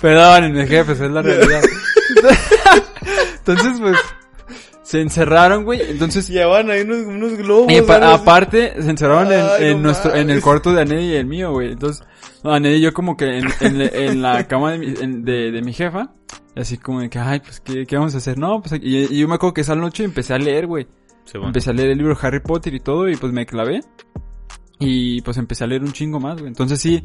[0.01, 1.61] Perdón, mis jefes, es la realidad.
[3.37, 3.97] Entonces, pues,
[4.95, 5.81] se encerraron, güey.
[5.89, 7.71] Entonces, llevaban ahí unos, unos globos.
[7.71, 11.13] Y aparte, se encerraron en, Ay, en no nuestro, en el cuarto de Anel y
[11.15, 11.71] el mío, güey.
[11.73, 12.05] Entonces,
[12.43, 15.51] no, Anel y yo como que en, en, en la cama de mi, en- de,
[15.51, 16.11] de mi jefa,
[16.55, 18.37] y así como de que, ay, pues, ¿qué, qué vamos a hacer?
[18.37, 20.85] No, pues, y, y yo me acuerdo que esa noche empecé a leer, güey.
[21.25, 21.47] Sí, bueno.
[21.47, 23.81] Empecé a leer el libro Harry Potter y todo, y pues me clavé.
[24.79, 26.47] Y pues empecé a leer un chingo más, güey.
[26.47, 27.01] Entonces sí,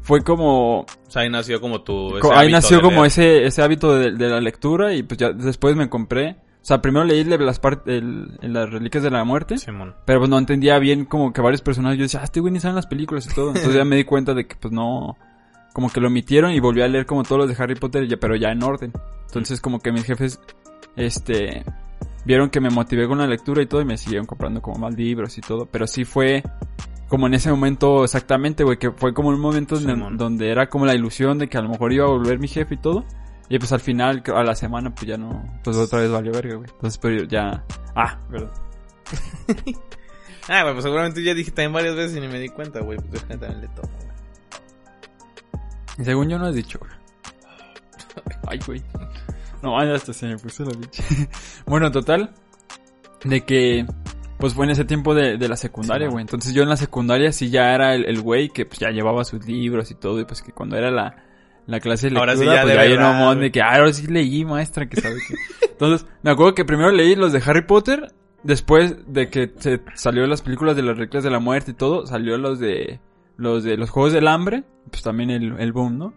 [0.00, 2.12] fue como, O sea, ahí nació como tu...
[2.12, 3.06] ese Co- ahí nació como leer.
[3.06, 6.36] ese, ese hábito de, de la lectura y pues ya después me compré.
[6.64, 8.02] O sea, primero leí le- las partes,
[8.40, 9.58] las reliquias de la muerte.
[10.06, 11.98] Pero pues no entendía bien como que varios personajes.
[11.98, 13.48] Yo decía, ah, este güey ni saben las películas y todo.
[13.48, 15.18] Entonces ya me di cuenta de que pues no,
[15.74, 18.16] como que lo omitieron y volví a leer como todos los de Harry Potter, ya-
[18.16, 18.92] pero ya en orden.
[19.26, 20.40] Entonces como que mis jefes,
[20.96, 21.64] este,
[22.24, 24.94] vieron que me motivé con la lectura y todo y me siguieron comprando como más
[24.96, 25.66] libros y todo.
[25.66, 26.42] Pero sí fue
[27.08, 30.16] como en ese momento exactamente, güey, que fue como un momento donde, Simón.
[30.16, 32.74] donde era como la ilusión de que a lo mejor iba a volver mi jefe
[32.74, 33.04] y todo.
[33.48, 36.56] Y pues al final, a la semana, pues ya no, pues otra vez valió verga,
[36.56, 36.70] güey.
[36.70, 37.64] Entonces, pero ya,
[37.94, 38.50] ah, perdón.
[40.46, 42.98] Ah, güey, pues seguramente ya dije también varias veces y ni me di cuenta, güey.
[42.98, 46.04] Pues también le tomo, güey.
[46.04, 46.92] Según yo no has dicho, güey.
[48.46, 48.82] Ay, güey.
[49.62, 51.02] No, hasta se me puso la bicha.
[51.66, 52.34] bueno, total.
[53.24, 53.86] De que,
[54.36, 56.22] pues fue en ese tiempo de, de la secundaria, Sí, güey.
[56.22, 59.24] Entonces yo en la secundaria sí ya era el el güey que pues ya llevaba
[59.24, 60.20] sus libros y todo.
[60.20, 61.23] Y pues que cuando era la,
[61.66, 63.76] la clase de lectura, Ahora sí ya pues de ya verdad, mon de que, ah,
[63.76, 65.34] ahora sí leí, maestra, que sabe que...
[65.66, 68.12] Entonces, me acuerdo que primero leí los de Harry Potter.
[68.42, 72.06] Después de que se salió las películas de las reglas de la muerte y todo,
[72.06, 73.00] salió los de
[73.38, 76.14] los de los juegos del hambre, pues también el, el boom, ¿no?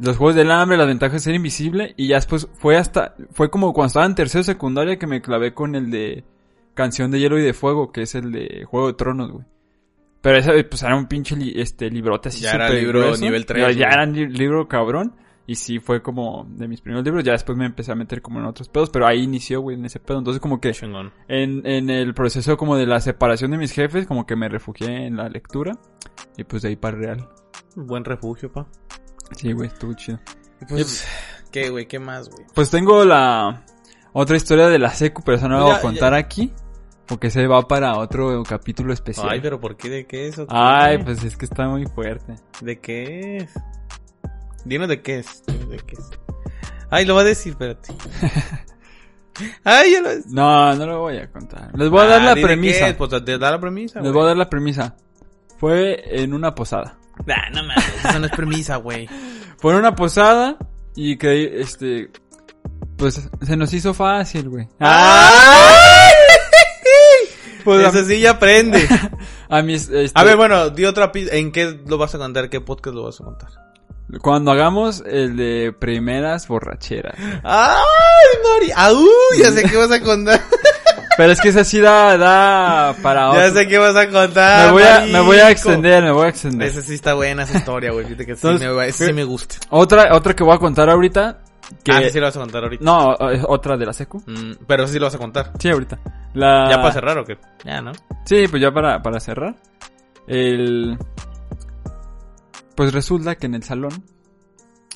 [0.00, 3.48] Los juegos del hambre, las ventajas de ser invisible, y ya después fue hasta, fue
[3.48, 6.24] como cuando estaba en tercero secundaria que me clavé con el de
[6.74, 9.44] Canción de Hielo y de Fuego, que es el de Juego de Tronos, güey.
[10.22, 13.22] Pero ese, pues era un pinche li- este librote así Ya era súper libro grueso.
[13.24, 13.92] nivel tres, Ya, ya güey.
[13.92, 15.16] era li- libro cabrón.
[15.44, 17.24] Y sí, fue como de mis primeros libros.
[17.24, 18.88] Ya después me empecé a meter como en otros pedos.
[18.90, 20.18] Pero ahí inició, güey, en ese pedo.
[20.18, 21.12] Entonces como que Chingón.
[21.26, 25.06] en, en el proceso como de la separación de mis jefes, como que me refugié
[25.06, 25.72] en la lectura.
[26.36, 27.28] Y pues de ahí para real.
[27.74, 28.66] Buen refugio, pa.
[29.36, 30.20] Sí, güey, estuvo chido.
[30.68, 31.04] Pues,
[31.50, 31.86] ¿qué, güey?
[31.88, 32.44] ¿Qué más, güey?
[32.54, 33.64] Pues tengo la
[34.12, 36.52] otra historia de la secu, pero esa no la voy a contar aquí.
[37.12, 39.28] Porque se va para otro capítulo especial.
[39.30, 39.90] Ay, pero ¿por qué?
[39.90, 40.36] ¿De qué es?
[40.36, 40.46] qué?
[40.48, 42.36] Ay, pues es que está muy fuerte.
[42.62, 43.50] ¿De qué es?
[44.64, 45.44] Dinos de qué es.
[45.46, 46.10] Dinos de qué es.
[46.88, 47.92] Ay, lo va a decir, espérate.
[49.62, 50.08] Ay, ya lo.
[50.28, 51.70] No, no lo voy a contar.
[51.76, 52.96] Les voy a dar la premisa.
[52.96, 54.96] Pues te da la premisa, Les voy a dar la premisa.
[55.58, 56.96] Fue en una posada.
[57.26, 59.06] Nah, no mames, eso no es premisa, güey.
[59.58, 60.56] Fue en una posada
[60.96, 62.10] y que, este,
[62.96, 64.66] pues se nos hizo fácil, güey.
[64.78, 66.01] ¡Ay!
[67.64, 68.86] Pues, sí ya aprende.
[69.48, 71.36] A mis, este, A ver, bueno, di otra pista.
[71.36, 72.48] ¿En qué lo vas a contar?
[72.48, 73.50] ¿Qué podcast lo vas a contar?
[74.20, 77.16] cuando hagamos el de primeras borracheras.
[77.42, 77.80] ¡Ay,
[78.44, 78.72] Mari!
[78.76, 79.06] ¡Au!
[79.38, 80.40] Ya sé qué vas a contar.
[81.16, 83.60] Pero es que esa sí da, da para ya otro.
[83.60, 84.66] sé qué vas a contar.
[84.66, 86.68] Me voy a, me voy a extender, me voy a extender.
[86.68, 88.06] Esa sí está buena esa historia, güey.
[88.06, 89.56] Fíjate que sí, me, sí me gusta.
[89.68, 91.40] Otra, otra que voy a contar ahorita.
[91.84, 92.84] Que, Ah, sí lo vas a contar ahorita.
[92.84, 94.18] No, es otra de la secu.
[94.26, 95.52] Mm, pero esa sí lo vas a contar.
[95.58, 95.98] Sí, ahorita.
[96.34, 96.68] La...
[96.70, 97.38] ¿Ya para cerrar o qué?
[97.64, 97.92] Ya, ¿no?
[98.24, 99.56] Sí, pues ya para, para cerrar.
[100.26, 100.98] El...
[102.76, 103.92] Pues resulta que en el salón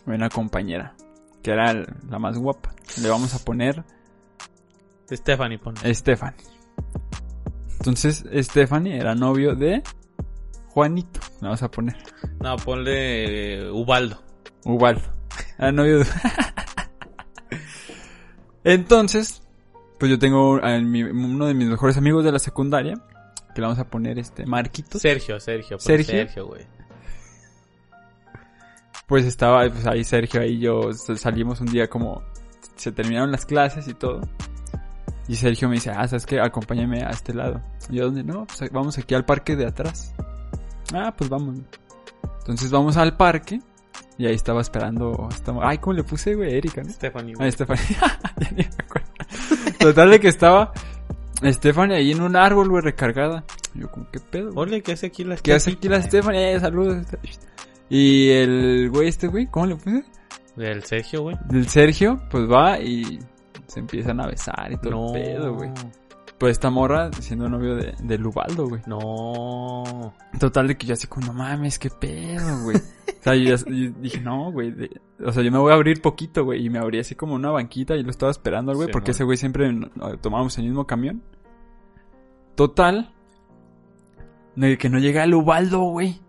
[0.06, 0.94] había una compañera
[1.42, 1.72] que era
[2.08, 2.72] la más guapa.
[3.02, 3.84] Le vamos a poner
[5.10, 5.74] Stephanie, pon.
[5.84, 6.44] Stephanie.
[7.78, 9.82] Entonces, Stephanie era novio de
[10.68, 11.20] Juanito.
[11.40, 11.96] Le vamos a poner
[12.40, 14.20] No, ponle Ubaldo.
[14.64, 15.15] Ubaldo.
[15.58, 16.06] Era novio de...
[18.64, 19.42] Entonces,
[19.98, 22.94] pues yo tengo a mi- uno de mis mejores amigos de la secundaria.
[23.54, 25.00] Que le vamos a poner este Marquitos.
[25.00, 25.78] Sergio, Sergio.
[25.78, 26.04] Sergio.
[26.12, 26.66] Sergio, güey.
[29.06, 32.22] Pues estaba, pues ahí Sergio, ahí yo salimos un día como
[32.74, 34.20] se terminaron las clases y todo.
[35.28, 36.40] Y Sergio me dice, ah, ¿sabes qué?
[36.40, 37.62] Acompáñame a este lado.
[37.88, 38.24] Y yo, ¿dónde?
[38.24, 40.12] No, pues vamos aquí al parque de atrás.
[40.92, 41.60] Ah, pues vamos.
[42.40, 43.60] Entonces vamos al parque
[44.18, 45.28] y ahí estaba esperando.
[45.30, 46.54] Estaba, ay, ¿cómo le puse, güey?
[46.56, 46.90] Erika, ¿no?
[46.90, 47.50] Stephanie, Ah.
[47.50, 47.82] Stephanie.
[48.40, 49.08] Ya ni me acuerdo.
[49.78, 50.72] Total de que estaba
[51.42, 53.44] Stephanie ahí en un árbol, güey, recargada.
[53.74, 54.52] Yo, como, ¿qué pedo?
[54.52, 54.68] güey?
[54.68, 56.54] Ole, ¿qué hace aquí la ¿Qué hace aquí la Stephanie?
[56.54, 57.06] Eh, saludos.
[57.88, 60.04] Y el güey este, güey, ¿cómo le puse?
[60.56, 61.36] Del Sergio, güey.
[61.48, 63.18] Del Sergio, pues va y
[63.66, 65.14] se empiezan a besar y todo No.
[65.14, 65.70] el pedo, güey.
[66.38, 68.82] Pues esta morra siendo novio de, de Lubaldo, güey.
[68.86, 70.14] No.
[70.40, 72.76] Total de que yo así como, no mames, qué pedo, güey.
[73.26, 74.72] O sea, yo, yo dije, no, güey.
[75.24, 76.64] O sea, yo me voy a abrir poquito, güey.
[76.64, 78.86] Y me abrí así como una banquita y lo estaba esperando al güey.
[78.86, 79.68] Sí, porque ese güey siempre
[80.20, 81.22] tomábamos el mismo camión.
[82.54, 83.12] Total.
[84.54, 86.20] Que no llega el Ubaldo, güey.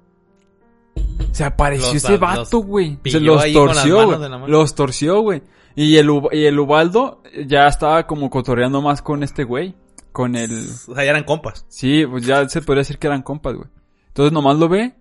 [1.31, 2.97] Se apareció Los- ese vato, güey.
[3.05, 4.29] Se los torció, güey.
[4.47, 5.43] Los torció, güey.
[5.75, 9.75] Y el, y el Ubaldo ya estaba como cotorreando más con este güey.
[10.11, 10.51] Con el...
[10.87, 11.67] O sea, ya eran compas.
[11.69, 13.69] Sí, pues ya se podría decir que eran compas, güey.
[14.07, 14.95] Entonces nomás lo ve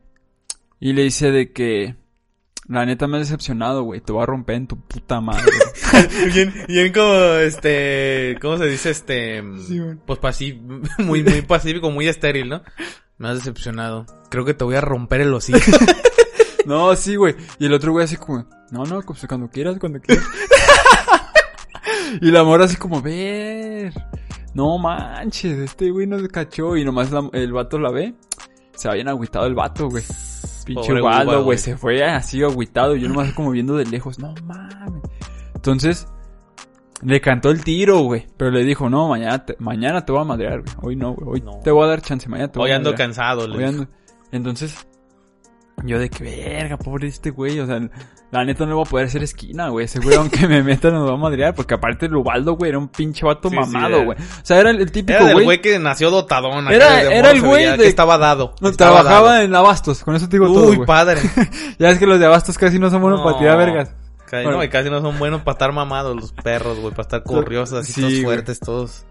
[0.80, 1.96] y le dice de que...
[2.68, 4.00] La neta me ha decepcionado, güey.
[4.00, 5.44] Te voy a romper en tu puta madre.
[6.34, 8.90] bien, bien como, este, ¿cómo se dice?
[8.90, 10.64] Este, Sí, pues pacífico,
[10.98, 12.62] muy, muy pacífico, muy estéril, ¿no?
[13.18, 14.04] Me has decepcionado.
[14.30, 15.60] Creo que te voy a romper el hocico.
[16.66, 17.36] no, sí, güey.
[17.60, 18.48] Y el otro güey así como...
[18.72, 20.26] No, no, pues cuando quieras, cuando quieras.
[22.20, 23.00] y la morra así como...
[23.00, 23.92] Ver.
[24.54, 26.76] No manches, este güey nos cachó.
[26.76, 28.14] Y nomás la- el vato la ve.
[28.74, 30.02] Se va bien agüitado el vato, güey.
[30.66, 31.00] Pinche Pobre
[31.42, 31.58] güey.
[31.58, 32.94] Se fue así agüitado.
[32.96, 34.18] Yo nomás como viendo de lejos.
[34.18, 35.02] No mames.
[35.54, 36.06] Entonces,
[37.02, 38.26] le cantó el tiro, güey.
[38.36, 40.74] Pero le dijo, no, mañana te, mañana te voy a madrear, güey.
[40.82, 41.28] Hoy no, güey.
[41.34, 41.60] Hoy No.
[41.62, 42.28] te voy a dar chance.
[42.28, 43.08] Mañana te voy Hoy a ando madrear.
[43.08, 43.46] cansado.
[43.48, 43.86] le
[44.32, 44.86] Entonces,
[45.84, 47.60] yo de que verga, pobre este güey.
[47.60, 47.80] O sea,
[48.32, 49.84] la neta no le voy a poder hacer esquina, güey.
[49.86, 51.54] Ese güey, aunque me meta, nos va a madrear.
[51.54, 54.18] Porque aparte, el Ubaldo, güey, era un pinche vato Sí, mamado, güey.
[54.18, 55.44] O sea, era el, el típico Era del güey.
[55.44, 56.66] güey que nació dotadón.
[56.70, 58.54] Era- era el güey de- que estaba dado.
[58.60, 59.42] No, estaba trabajaba dado.
[59.44, 61.20] en Abastos, con eso te digo todo, Uy, padre.
[61.78, 63.90] Ya es que los de Abastos casi no son buenos para tirar vergas.
[64.28, 64.58] Casi, Bueno.
[64.58, 66.90] no, y casi no son buenos para estar mamados los perros, güey.
[66.90, 69.04] Para estar corriosos, así Sí, todos fuertes, todos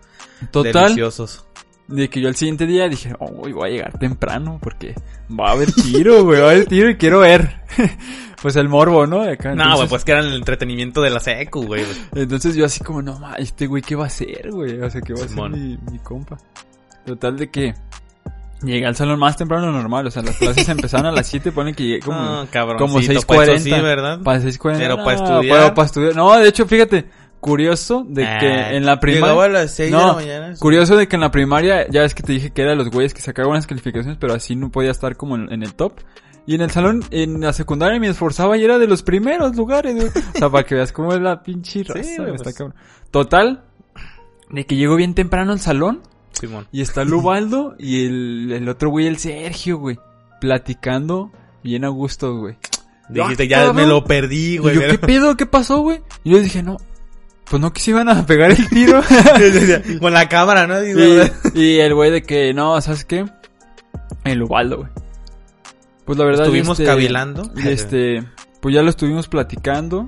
[0.51, 1.45] Total, deliciosos.
[1.87, 4.95] De que yo al siguiente día dije, oh, voy a llegar temprano porque
[5.29, 7.61] va a haber tiro, güey, va a haber tiro y quiero ver.
[8.41, 9.23] pues el morbo, ¿no?
[9.23, 11.83] De acá, No, güey, pues que eran el entretenimiento de la secu, güey.
[12.15, 14.79] Entonces yo así como, no, ma, este güey, ¿qué va a hacer, güey?
[14.81, 16.37] O sea, ¿qué va a hacer mi, mi compa?
[17.05, 17.73] Total de que
[18.63, 20.07] llegué al salón más temprano de lo normal.
[20.07, 22.19] O sea, las clases empezaron a las 7, ponen que llegué como...
[22.19, 22.77] no, cabrón.
[22.77, 23.59] como Sí, 6:40.
[23.59, 24.19] sí, ¿verdad?
[24.23, 24.77] Para 6.40.
[24.77, 25.41] Pero no, para estudiar.
[25.41, 26.15] Pero para estudiar.
[26.15, 27.05] No, de hecho, fíjate,
[27.45, 29.47] curioso de Ah, que en la Llegaba a primaria...
[29.49, 30.55] las 6 No, de la mañana.
[30.59, 32.89] Curioso de que en la primaria, ya es que te dije que era de los
[32.89, 35.99] güeyes que sacaban buenas calificaciones, pero así no podía estar como en, en el top.
[36.47, 39.95] Y en el salón, en la secundaria me esforzaba y era de los primeros lugares,
[39.95, 40.07] güey.
[40.07, 42.55] O sea, para que veas cómo es la pinche raza, Sí, güey, está pues.
[42.55, 42.75] cabrón.
[43.11, 43.63] Total,
[44.49, 46.01] de que llego bien temprano al salón
[46.33, 46.67] Simón.
[46.71, 49.97] y está Lubaldo y el, el otro güey, el Sergio, güey,
[50.39, 51.31] platicando
[51.63, 52.57] bien a gusto, güey.
[53.09, 54.75] Dijiste, ya me lo perdí, Y güey.
[54.75, 55.35] yo, ¿qué pedo?
[55.37, 56.01] ¿Qué pasó, güey?
[56.23, 56.77] Y yo dije, no,
[57.49, 59.01] pues no que se iban a pegar el tiro.
[59.99, 60.83] Con la cámara, ¿no?
[60.83, 63.25] Y, y el güey de que, no, ¿sabes qué?
[64.23, 64.89] El Ubaldo, güey.
[66.05, 66.45] Pues la verdad.
[66.45, 67.51] Estuvimos este, cavilando.
[67.63, 68.23] Este,
[68.61, 70.05] pues ya lo estuvimos platicando.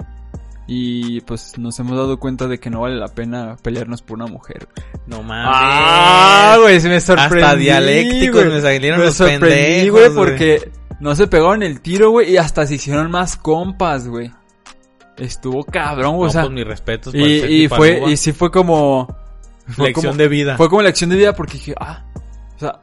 [0.70, 4.28] Y pues nos hemos dado cuenta de que no vale la pena pelearnos por una
[4.28, 4.68] mujer.
[5.06, 5.50] No mames.
[5.54, 7.46] Ah, güey, se me sorprendió.
[7.46, 10.14] Hasta dialécticos me salieron Me los sorprendí, güey.
[10.14, 10.70] porque
[11.00, 14.32] no se pegaron el tiro, güey, y hasta se hicieron más compas, güey.
[15.18, 16.42] Estuvo cabrón, güey, No, o sea.
[16.44, 17.14] pues mis respetos.
[17.14, 19.08] para y, el y fue, y sí fue como.
[19.68, 20.58] fue Lección como- de vida.
[20.58, 22.06] Fue como lección de vida porque dije, ah,
[22.56, 22.80] o sea,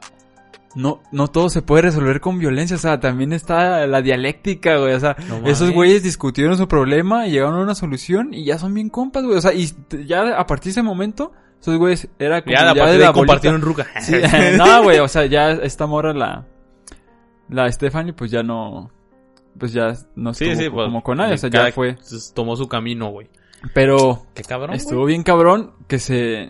[0.75, 4.93] no, no todo se puede resolver con violencia, o sea, también está la dialéctica, güey,
[4.93, 8.57] o sea, No esos güeyes discutieron su problema y llegaron a una solución y ya
[8.59, 9.71] son bien compas, güey, o sea, y
[10.05, 11.31] ya a partir de ese momento,
[11.61, 13.87] esos güeyes era como Ya, a partir de compartieron ruca.
[14.01, 14.15] Sí,
[14.57, 16.45] no, güey, o sea, ya esta morra, la,
[17.47, 18.91] la Stephanie, pues ya no,
[19.59, 21.93] pues ya no estuvo sí, pues, como con nadie, o sea, ya fue.
[21.95, 23.29] pues, Tomó su camino, güey.
[23.73, 25.13] Pero Qué cabrón, estuvo güey.
[25.13, 26.49] bien cabrón que se,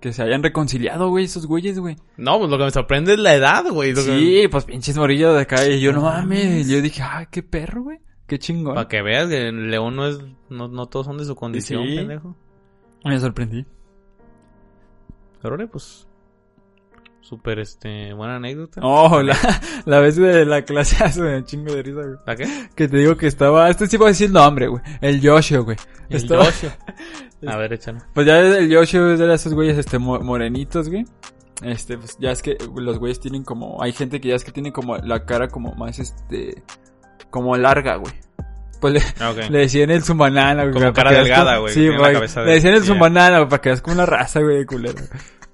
[0.00, 1.96] que se hayan reconciliado, güey, esos güeyes, güey.
[2.16, 3.92] No, pues lo que me sorprende es la edad, güey.
[3.94, 7.26] que- Sí, pues pinches morillos de acá, y yo no mames, y yo dije, ah,
[7.30, 8.74] qué perro, güey, qué chingón.
[8.74, 10.18] Para que veas que el León no es...
[10.50, 11.96] No, no todos son de su condición, Sí.
[11.96, 12.36] pendejo.
[13.04, 13.64] Me sorprendí.
[15.42, 16.07] Pero, órale, pues...
[17.28, 18.14] Súper, este...
[18.14, 18.80] Buena anécdota.
[18.82, 19.36] Oh, la,
[19.84, 22.16] la vez de la clase hace un chingo de risa, güey.
[22.26, 22.46] ¿La qué?
[22.74, 24.82] Que te digo que estaba, este sí va a decir el nombre, güey.
[25.02, 25.76] El Yoshio, güey.
[26.08, 26.70] El Estaba- Yoshio.
[27.46, 27.98] A ver, échalo.
[28.14, 31.04] Pues ya el Yoshio es de esos güeyes, este, mo- morenitos, güey.
[31.62, 34.50] Este, pues ya es que los güeyes tienen como, hay gente que ya es que
[34.52, 36.62] tiene como la cara como más, este,
[37.30, 38.14] como larga, güey.
[38.80, 40.72] Pues le, Ah, decían el zumbanana, güey.
[40.74, 42.14] Como cara delgada, güey, Sí, güey.
[42.14, 42.86] Le decían el ya.
[42.86, 44.98] zumbanana, güey, para que veas como una raza, güey, de culero.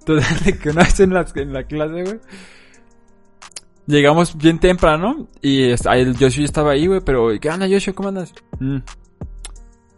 [0.06, 2.20] Entonces, de que una vez en la, en la clase, güey.
[3.86, 7.94] Llegamos bien temprano y el Yoshio ya estaba ahí, güey, pero ¿qué onda, Yoshio?
[7.94, 8.32] ¿Cómo andas?
[8.58, 8.78] Mm.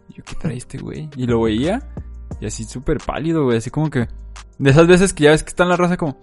[0.09, 1.09] Yo, ¿qué trae este güey?
[1.15, 1.87] Y lo veía
[2.39, 4.07] y así súper pálido, güey, así como que...
[4.59, 6.19] De esas veces que ya ves que está en la raza como...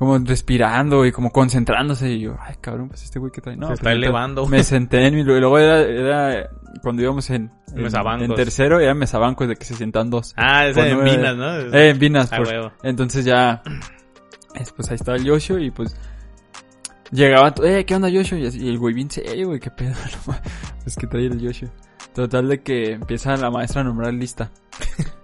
[0.00, 3.54] Como respirando y como concentrándose y yo, ay cabrón, pues este güey que trae.
[3.54, 4.46] No, Se pues, está elevando.
[4.46, 5.22] Me senté en mi...
[5.22, 5.40] lugar.
[5.42, 6.48] Luego era, era
[6.82, 7.50] cuando íbamos en...
[7.76, 10.32] En, en tercero era mesabancos de que se sientan dos.
[10.38, 11.54] Ah, es en Minas, ¿no?
[11.54, 12.72] Eh, en Vinas, por- huevo.
[12.82, 13.62] Entonces ya,
[14.54, 15.94] es, pues ahí estaba el Yoshio y pues
[17.10, 18.38] llegaba, eh, ¿qué onda Yoshio?
[18.38, 19.90] Y, así, y el güey bien serio, güey, qué pedo,
[20.26, 20.34] no
[20.82, 21.68] pues que trae el Yoshio.
[22.14, 24.50] Total de que empieza la maestra a nombrar lista.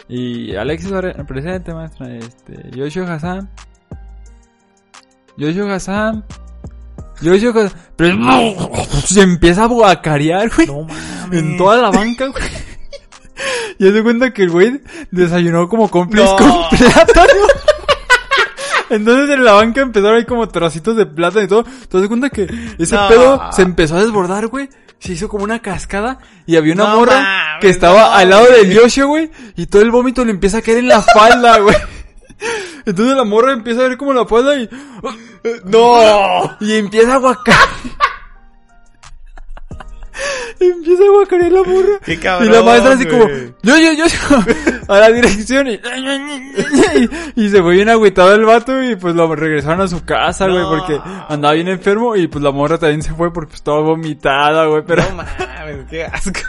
[0.06, 0.92] y Alexis
[1.26, 3.48] presente, maestra, este, Yoshio Hassan.
[5.36, 6.24] Yoshio Hassan.
[7.20, 7.72] Yoshio Hassan.
[7.96, 8.16] Pero
[9.06, 10.66] se empieza a guacarear, güey.
[10.66, 11.38] No mames.
[11.38, 12.42] En toda la banca, güey.
[13.78, 14.80] Y se cuenta que el güey
[15.10, 16.36] desayunó como cómplice No.
[16.36, 17.30] con plátano.
[18.90, 21.64] Entonces en la banca empezaron ahí como trocitos de plátano y todo.
[21.64, 22.46] Te das cuenta que
[22.78, 23.08] ese No.
[23.08, 24.70] pedo se empezó a desbordar, güey.
[24.98, 28.64] Se hizo como una cascada y había una No morra que estaba al lado del
[28.66, 28.74] güey.
[28.76, 29.30] Yoshio, güey.
[29.56, 31.76] Y todo el vómito le empieza a caer en la falda, güey.
[32.86, 34.68] Entonces la morra empieza a ver como la falda y...
[35.64, 36.56] ¡No!
[36.60, 37.54] Y empieza a guacar.
[40.60, 41.98] empieza a guacarear la morra.
[42.04, 44.04] Qué cabrón, Y la maestra así como, yo, yo, yo,
[44.88, 47.10] a la dirección y, y,
[47.44, 50.62] y se fue bien agüitado el vato y pues lo regresaron a su casa, güey,
[50.62, 50.70] No.
[50.70, 50.98] porque
[51.28, 54.82] andaba bien enfermo y pues la morra también se fue porque pues, estaba vomitada, güey,
[54.86, 56.40] pero No mames, qué asco.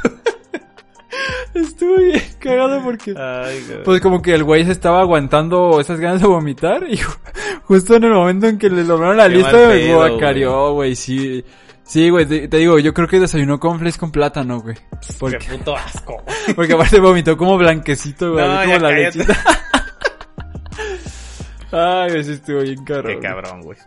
[1.62, 3.14] Estuvo bien cagado porque...
[3.18, 3.66] Ay.
[3.86, 7.18] Pues como que el güey se estaba aguantando esas ganas de vomitar y ju-
[7.64, 11.44] justo en el momento en que le nombraron la Qué lista, pedo, guacareó, güey, sí.
[11.84, 14.76] Sí, güey, te, te digo, yo creo que desayunó con flex con plátano, güey.
[15.20, 16.22] Porque, Qué puto asco.
[16.56, 19.18] porque aparte vomitó como blanquecito, güey, No, como la cállate.
[19.20, 19.38] lechita.
[21.72, 23.08] Ay, güey, sí estuvo bien caro.
[23.10, 23.78] Qué cabrón, güey.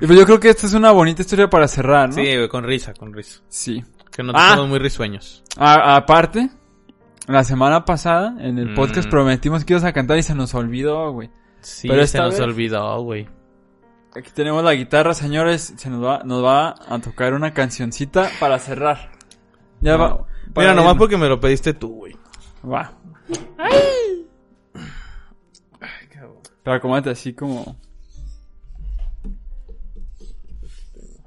[0.00, 2.14] Y pues yo creo que esta es una bonita historia para cerrar, ¿no?
[2.14, 3.40] Sí, güey, con risa, con risa.
[3.48, 3.82] Sí.
[4.16, 4.56] Que no Ah.
[4.66, 5.44] muy risueños.
[5.58, 6.48] A- aparte,
[7.28, 9.10] la semana pasada en el podcast Mm.
[9.10, 11.30] prometimos que ibas a cantar y se nos olvidó, güey.
[11.60, 13.28] Sí, Pero se nos vez- olvidó, güey.
[14.16, 15.74] Aquí tenemos la guitarra, señores.
[15.76, 19.10] Se nos va, nos va a tocar una cancioncita para cerrar.
[19.82, 19.98] Ya No.
[19.98, 20.16] va.
[20.54, 20.96] para Mira, nomás irnos.
[20.98, 22.16] porque me lo pediste tú, güey.
[22.64, 22.92] Va.
[26.62, 27.76] Pero acomódate así como.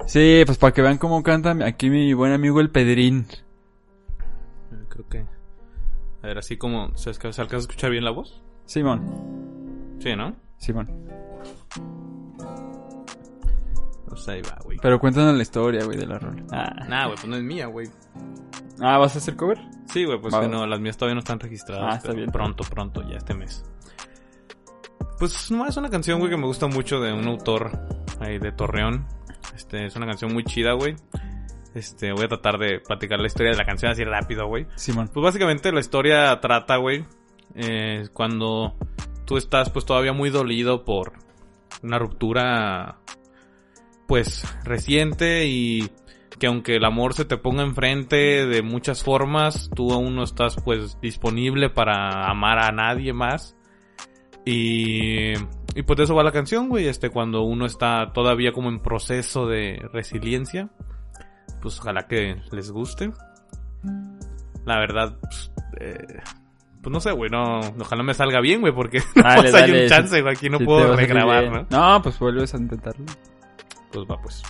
[0.10, 3.27] Sí, pues para que vean cómo canta aquí mi buen amigo el Pedrín.
[4.90, 5.19] Creo que...
[6.23, 6.98] A ver, así como...
[6.98, 8.41] ¿Se alca- se alcanza a escuchar bien la voz?
[8.65, 9.06] Simón.
[9.99, 10.36] Sí, ¿no?
[10.57, 10.90] Simón.
[14.07, 14.80] Pues ahí va, güey.
[14.81, 16.44] Pero cuéntanos la historia, güey, de la rola.
[16.52, 16.86] Ah.
[16.88, 17.88] Nah, güey, pues no es mía, güey.
[18.81, 19.60] ah, ¿vas a hacer cover?
[19.94, 21.84] Sí, güey, pues no, las mías todavía no están registradas.
[21.86, 22.31] Ah, está pero bien.
[22.31, 23.64] Pronto, pronto, ya este mes.
[25.19, 27.72] Pues no, es una canción, güey, que me gusta mucho de un autor
[28.19, 29.06] ahí de Torreón.
[29.56, 30.95] Este, es una canción muy chida, güey.
[31.76, 34.68] Este, voy a tratar de platicar la historia de la canción así rápido, güey.
[34.76, 35.10] Simón.
[35.14, 37.06] Pues básicamente la historia trata, güey,
[37.56, 38.76] eh, cuando
[39.26, 41.14] tú estás pues todavía muy dolido por
[41.84, 42.99] una ruptura
[44.07, 45.91] pues reciente y
[46.40, 50.56] que aunque el amor se te ponga enfrente de muchas formas, tú aún no estás
[50.64, 53.56] pues disponible para amar a nadie más.
[54.45, 55.34] Y,
[55.76, 58.80] y pues de eso va la canción, güey, este cuando uno está todavía como en
[58.80, 60.70] proceso de resiliencia,
[61.62, 63.12] pues ojalá que les guste.
[64.66, 66.22] La verdad, pues, eh,
[66.82, 69.84] Pues no sé, güey, no, ojalá me salga bien, güey, porque Dale, no hay dale,
[69.84, 71.68] un chance, güey, aquí no puedo regrabar.
[71.70, 71.94] ¿no?
[71.96, 73.06] No, pues vuelves a intentarlo.
[73.91, 74.44] Pues va, pues.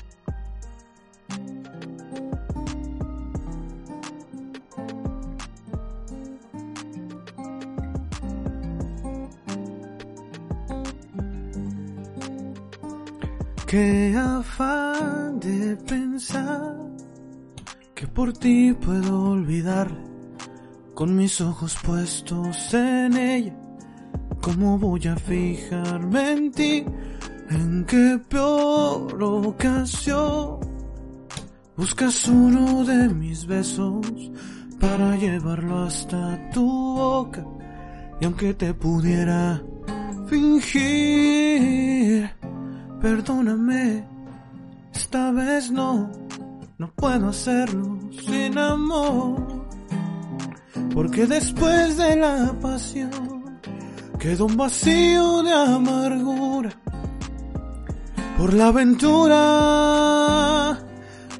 [13.70, 16.76] Qué afán de pensar
[17.94, 19.88] que por ti puedo olvidar
[20.96, 23.56] con mis ojos puestos en ella.
[24.42, 26.84] ¿Cómo voy a fijarme en ti?
[27.52, 30.62] ¿En qué peor ocasión
[31.78, 34.32] buscas uno de mis besos
[34.80, 37.46] para llevarlo hasta tu boca?
[38.20, 39.62] Y aunque te pudiera
[40.26, 42.39] fingir,
[43.02, 44.06] Perdóname,
[44.94, 46.12] esta vez no,
[46.78, 49.66] no puedo hacerlo sin amor.
[50.94, 53.60] Porque después de la pasión
[54.20, 56.72] quedó un vacío de amargura.
[58.38, 59.38] Por la aventura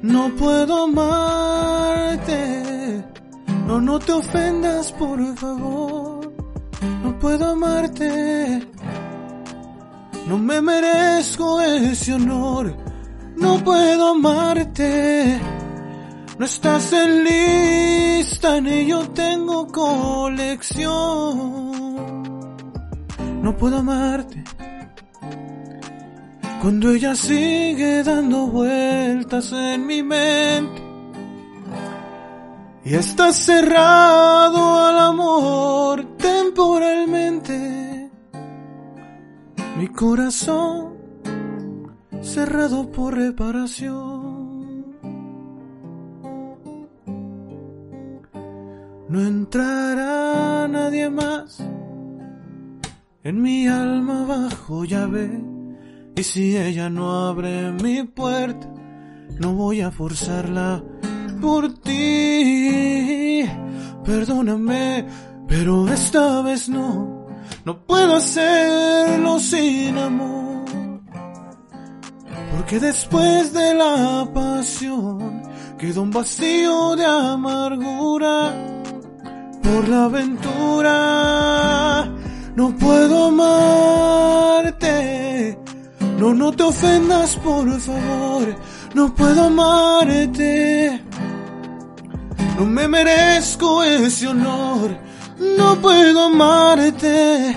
[0.02, 2.30] no puedo amarte.
[3.66, 6.32] No, no te ofendas, por favor.
[7.02, 8.66] No puedo amarte.
[10.26, 12.76] No me merezco ese honor,
[13.36, 15.40] no puedo amarte.
[16.38, 20.90] No estás en lista ni yo tengo colección.
[23.42, 24.42] No puedo amarte.
[26.62, 30.82] Cuando ella sigue dando vueltas en mi mente.
[32.84, 37.89] Y está cerrado al amor temporalmente.
[39.78, 40.94] Mi corazón
[42.20, 44.20] cerrado por reparación.
[49.08, 51.60] No entrará nadie más
[53.24, 55.42] en mi alma bajo llave.
[56.16, 58.68] Y si ella no abre mi puerta,
[59.38, 60.82] no voy a forzarla
[61.40, 63.44] por ti.
[64.04, 65.06] Perdóname,
[65.48, 67.19] pero esta vez no.
[67.64, 70.64] No puedo hacerlo sin amor.
[72.56, 75.42] Porque después de la pasión
[75.78, 78.54] quedó un vacío de amargura.
[79.62, 81.40] Por la aventura
[82.56, 84.90] no puedo amarte.
[86.18, 88.54] No, no te ofendas, por favor.
[88.94, 91.00] No puedo amarte.
[92.58, 95.09] No me merezco ese honor.
[95.40, 97.56] No puedo amarte.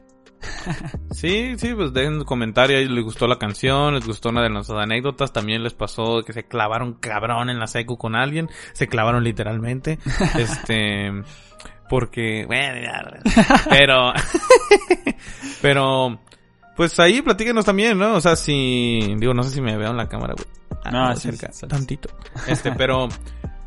[1.11, 4.49] Sí, sí, pues dejen un comentario ahí, les gustó la canción, les gustó una de
[4.49, 8.87] nuestras anécdotas, también les pasó que se clavaron cabrón en la secu con alguien, se
[8.87, 9.99] clavaron literalmente,
[10.37, 11.11] este,
[11.89, 12.87] porque, bueno,
[13.69, 14.13] pero,
[15.61, 16.19] pero,
[16.79, 18.13] pues ahí platíquenos también, ¿no?
[18.15, 20.47] O sea, si, digo, no sé si me veo en la cámara, güey.
[20.85, 21.67] Ah, No, no, sí, cerca, sí, sí.
[21.67, 22.07] tantito.
[22.47, 23.09] Este, pero,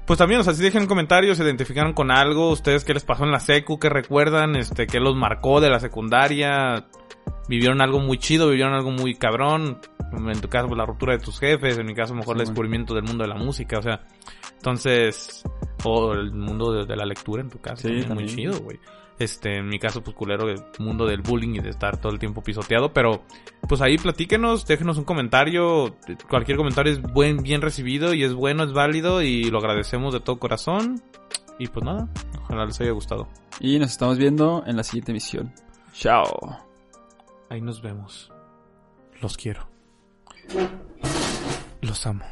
[0.06, 3.24] pues también, o sea, si dejen comentarios, se identificaron con algo, ustedes qué les pasó
[3.24, 6.86] en la secu, qué recuerdan, este, qué los marcó de la secundaria,
[7.48, 9.78] vivieron algo muy chido, vivieron algo muy cabrón,
[10.12, 12.36] en tu caso pues, la ruptura de tus jefes, en mi caso mejor Sí, el
[12.36, 12.48] bueno.
[12.48, 14.00] descubrimiento del mundo de la música, o sea,
[14.56, 15.42] entonces,
[15.84, 18.78] o el mundo de, de la lectura en tu caso, Sí, también, muy chido, güey.
[19.22, 22.18] Este, en mi caso, pues culero, el mundo del bullying y de estar todo el
[22.18, 23.22] tiempo pisoteado, pero
[23.68, 25.96] pues ahí platíquenos, déjenos un comentario,
[26.28, 30.18] cualquier comentario es buen, bien recibido y es bueno, es válido y lo agradecemos de
[30.18, 31.02] todo corazón.
[31.58, 32.08] Y pues nada,
[32.42, 33.28] ojalá les haya gustado.
[33.60, 35.52] Y nos estamos viendo en la siguiente emisión.
[35.92, 36.58] Chao.
[37.48, 38.32] Ahí nos vemos.
[39.20, 39.68] Los quiero.
[41.80, 42.24] Los amo.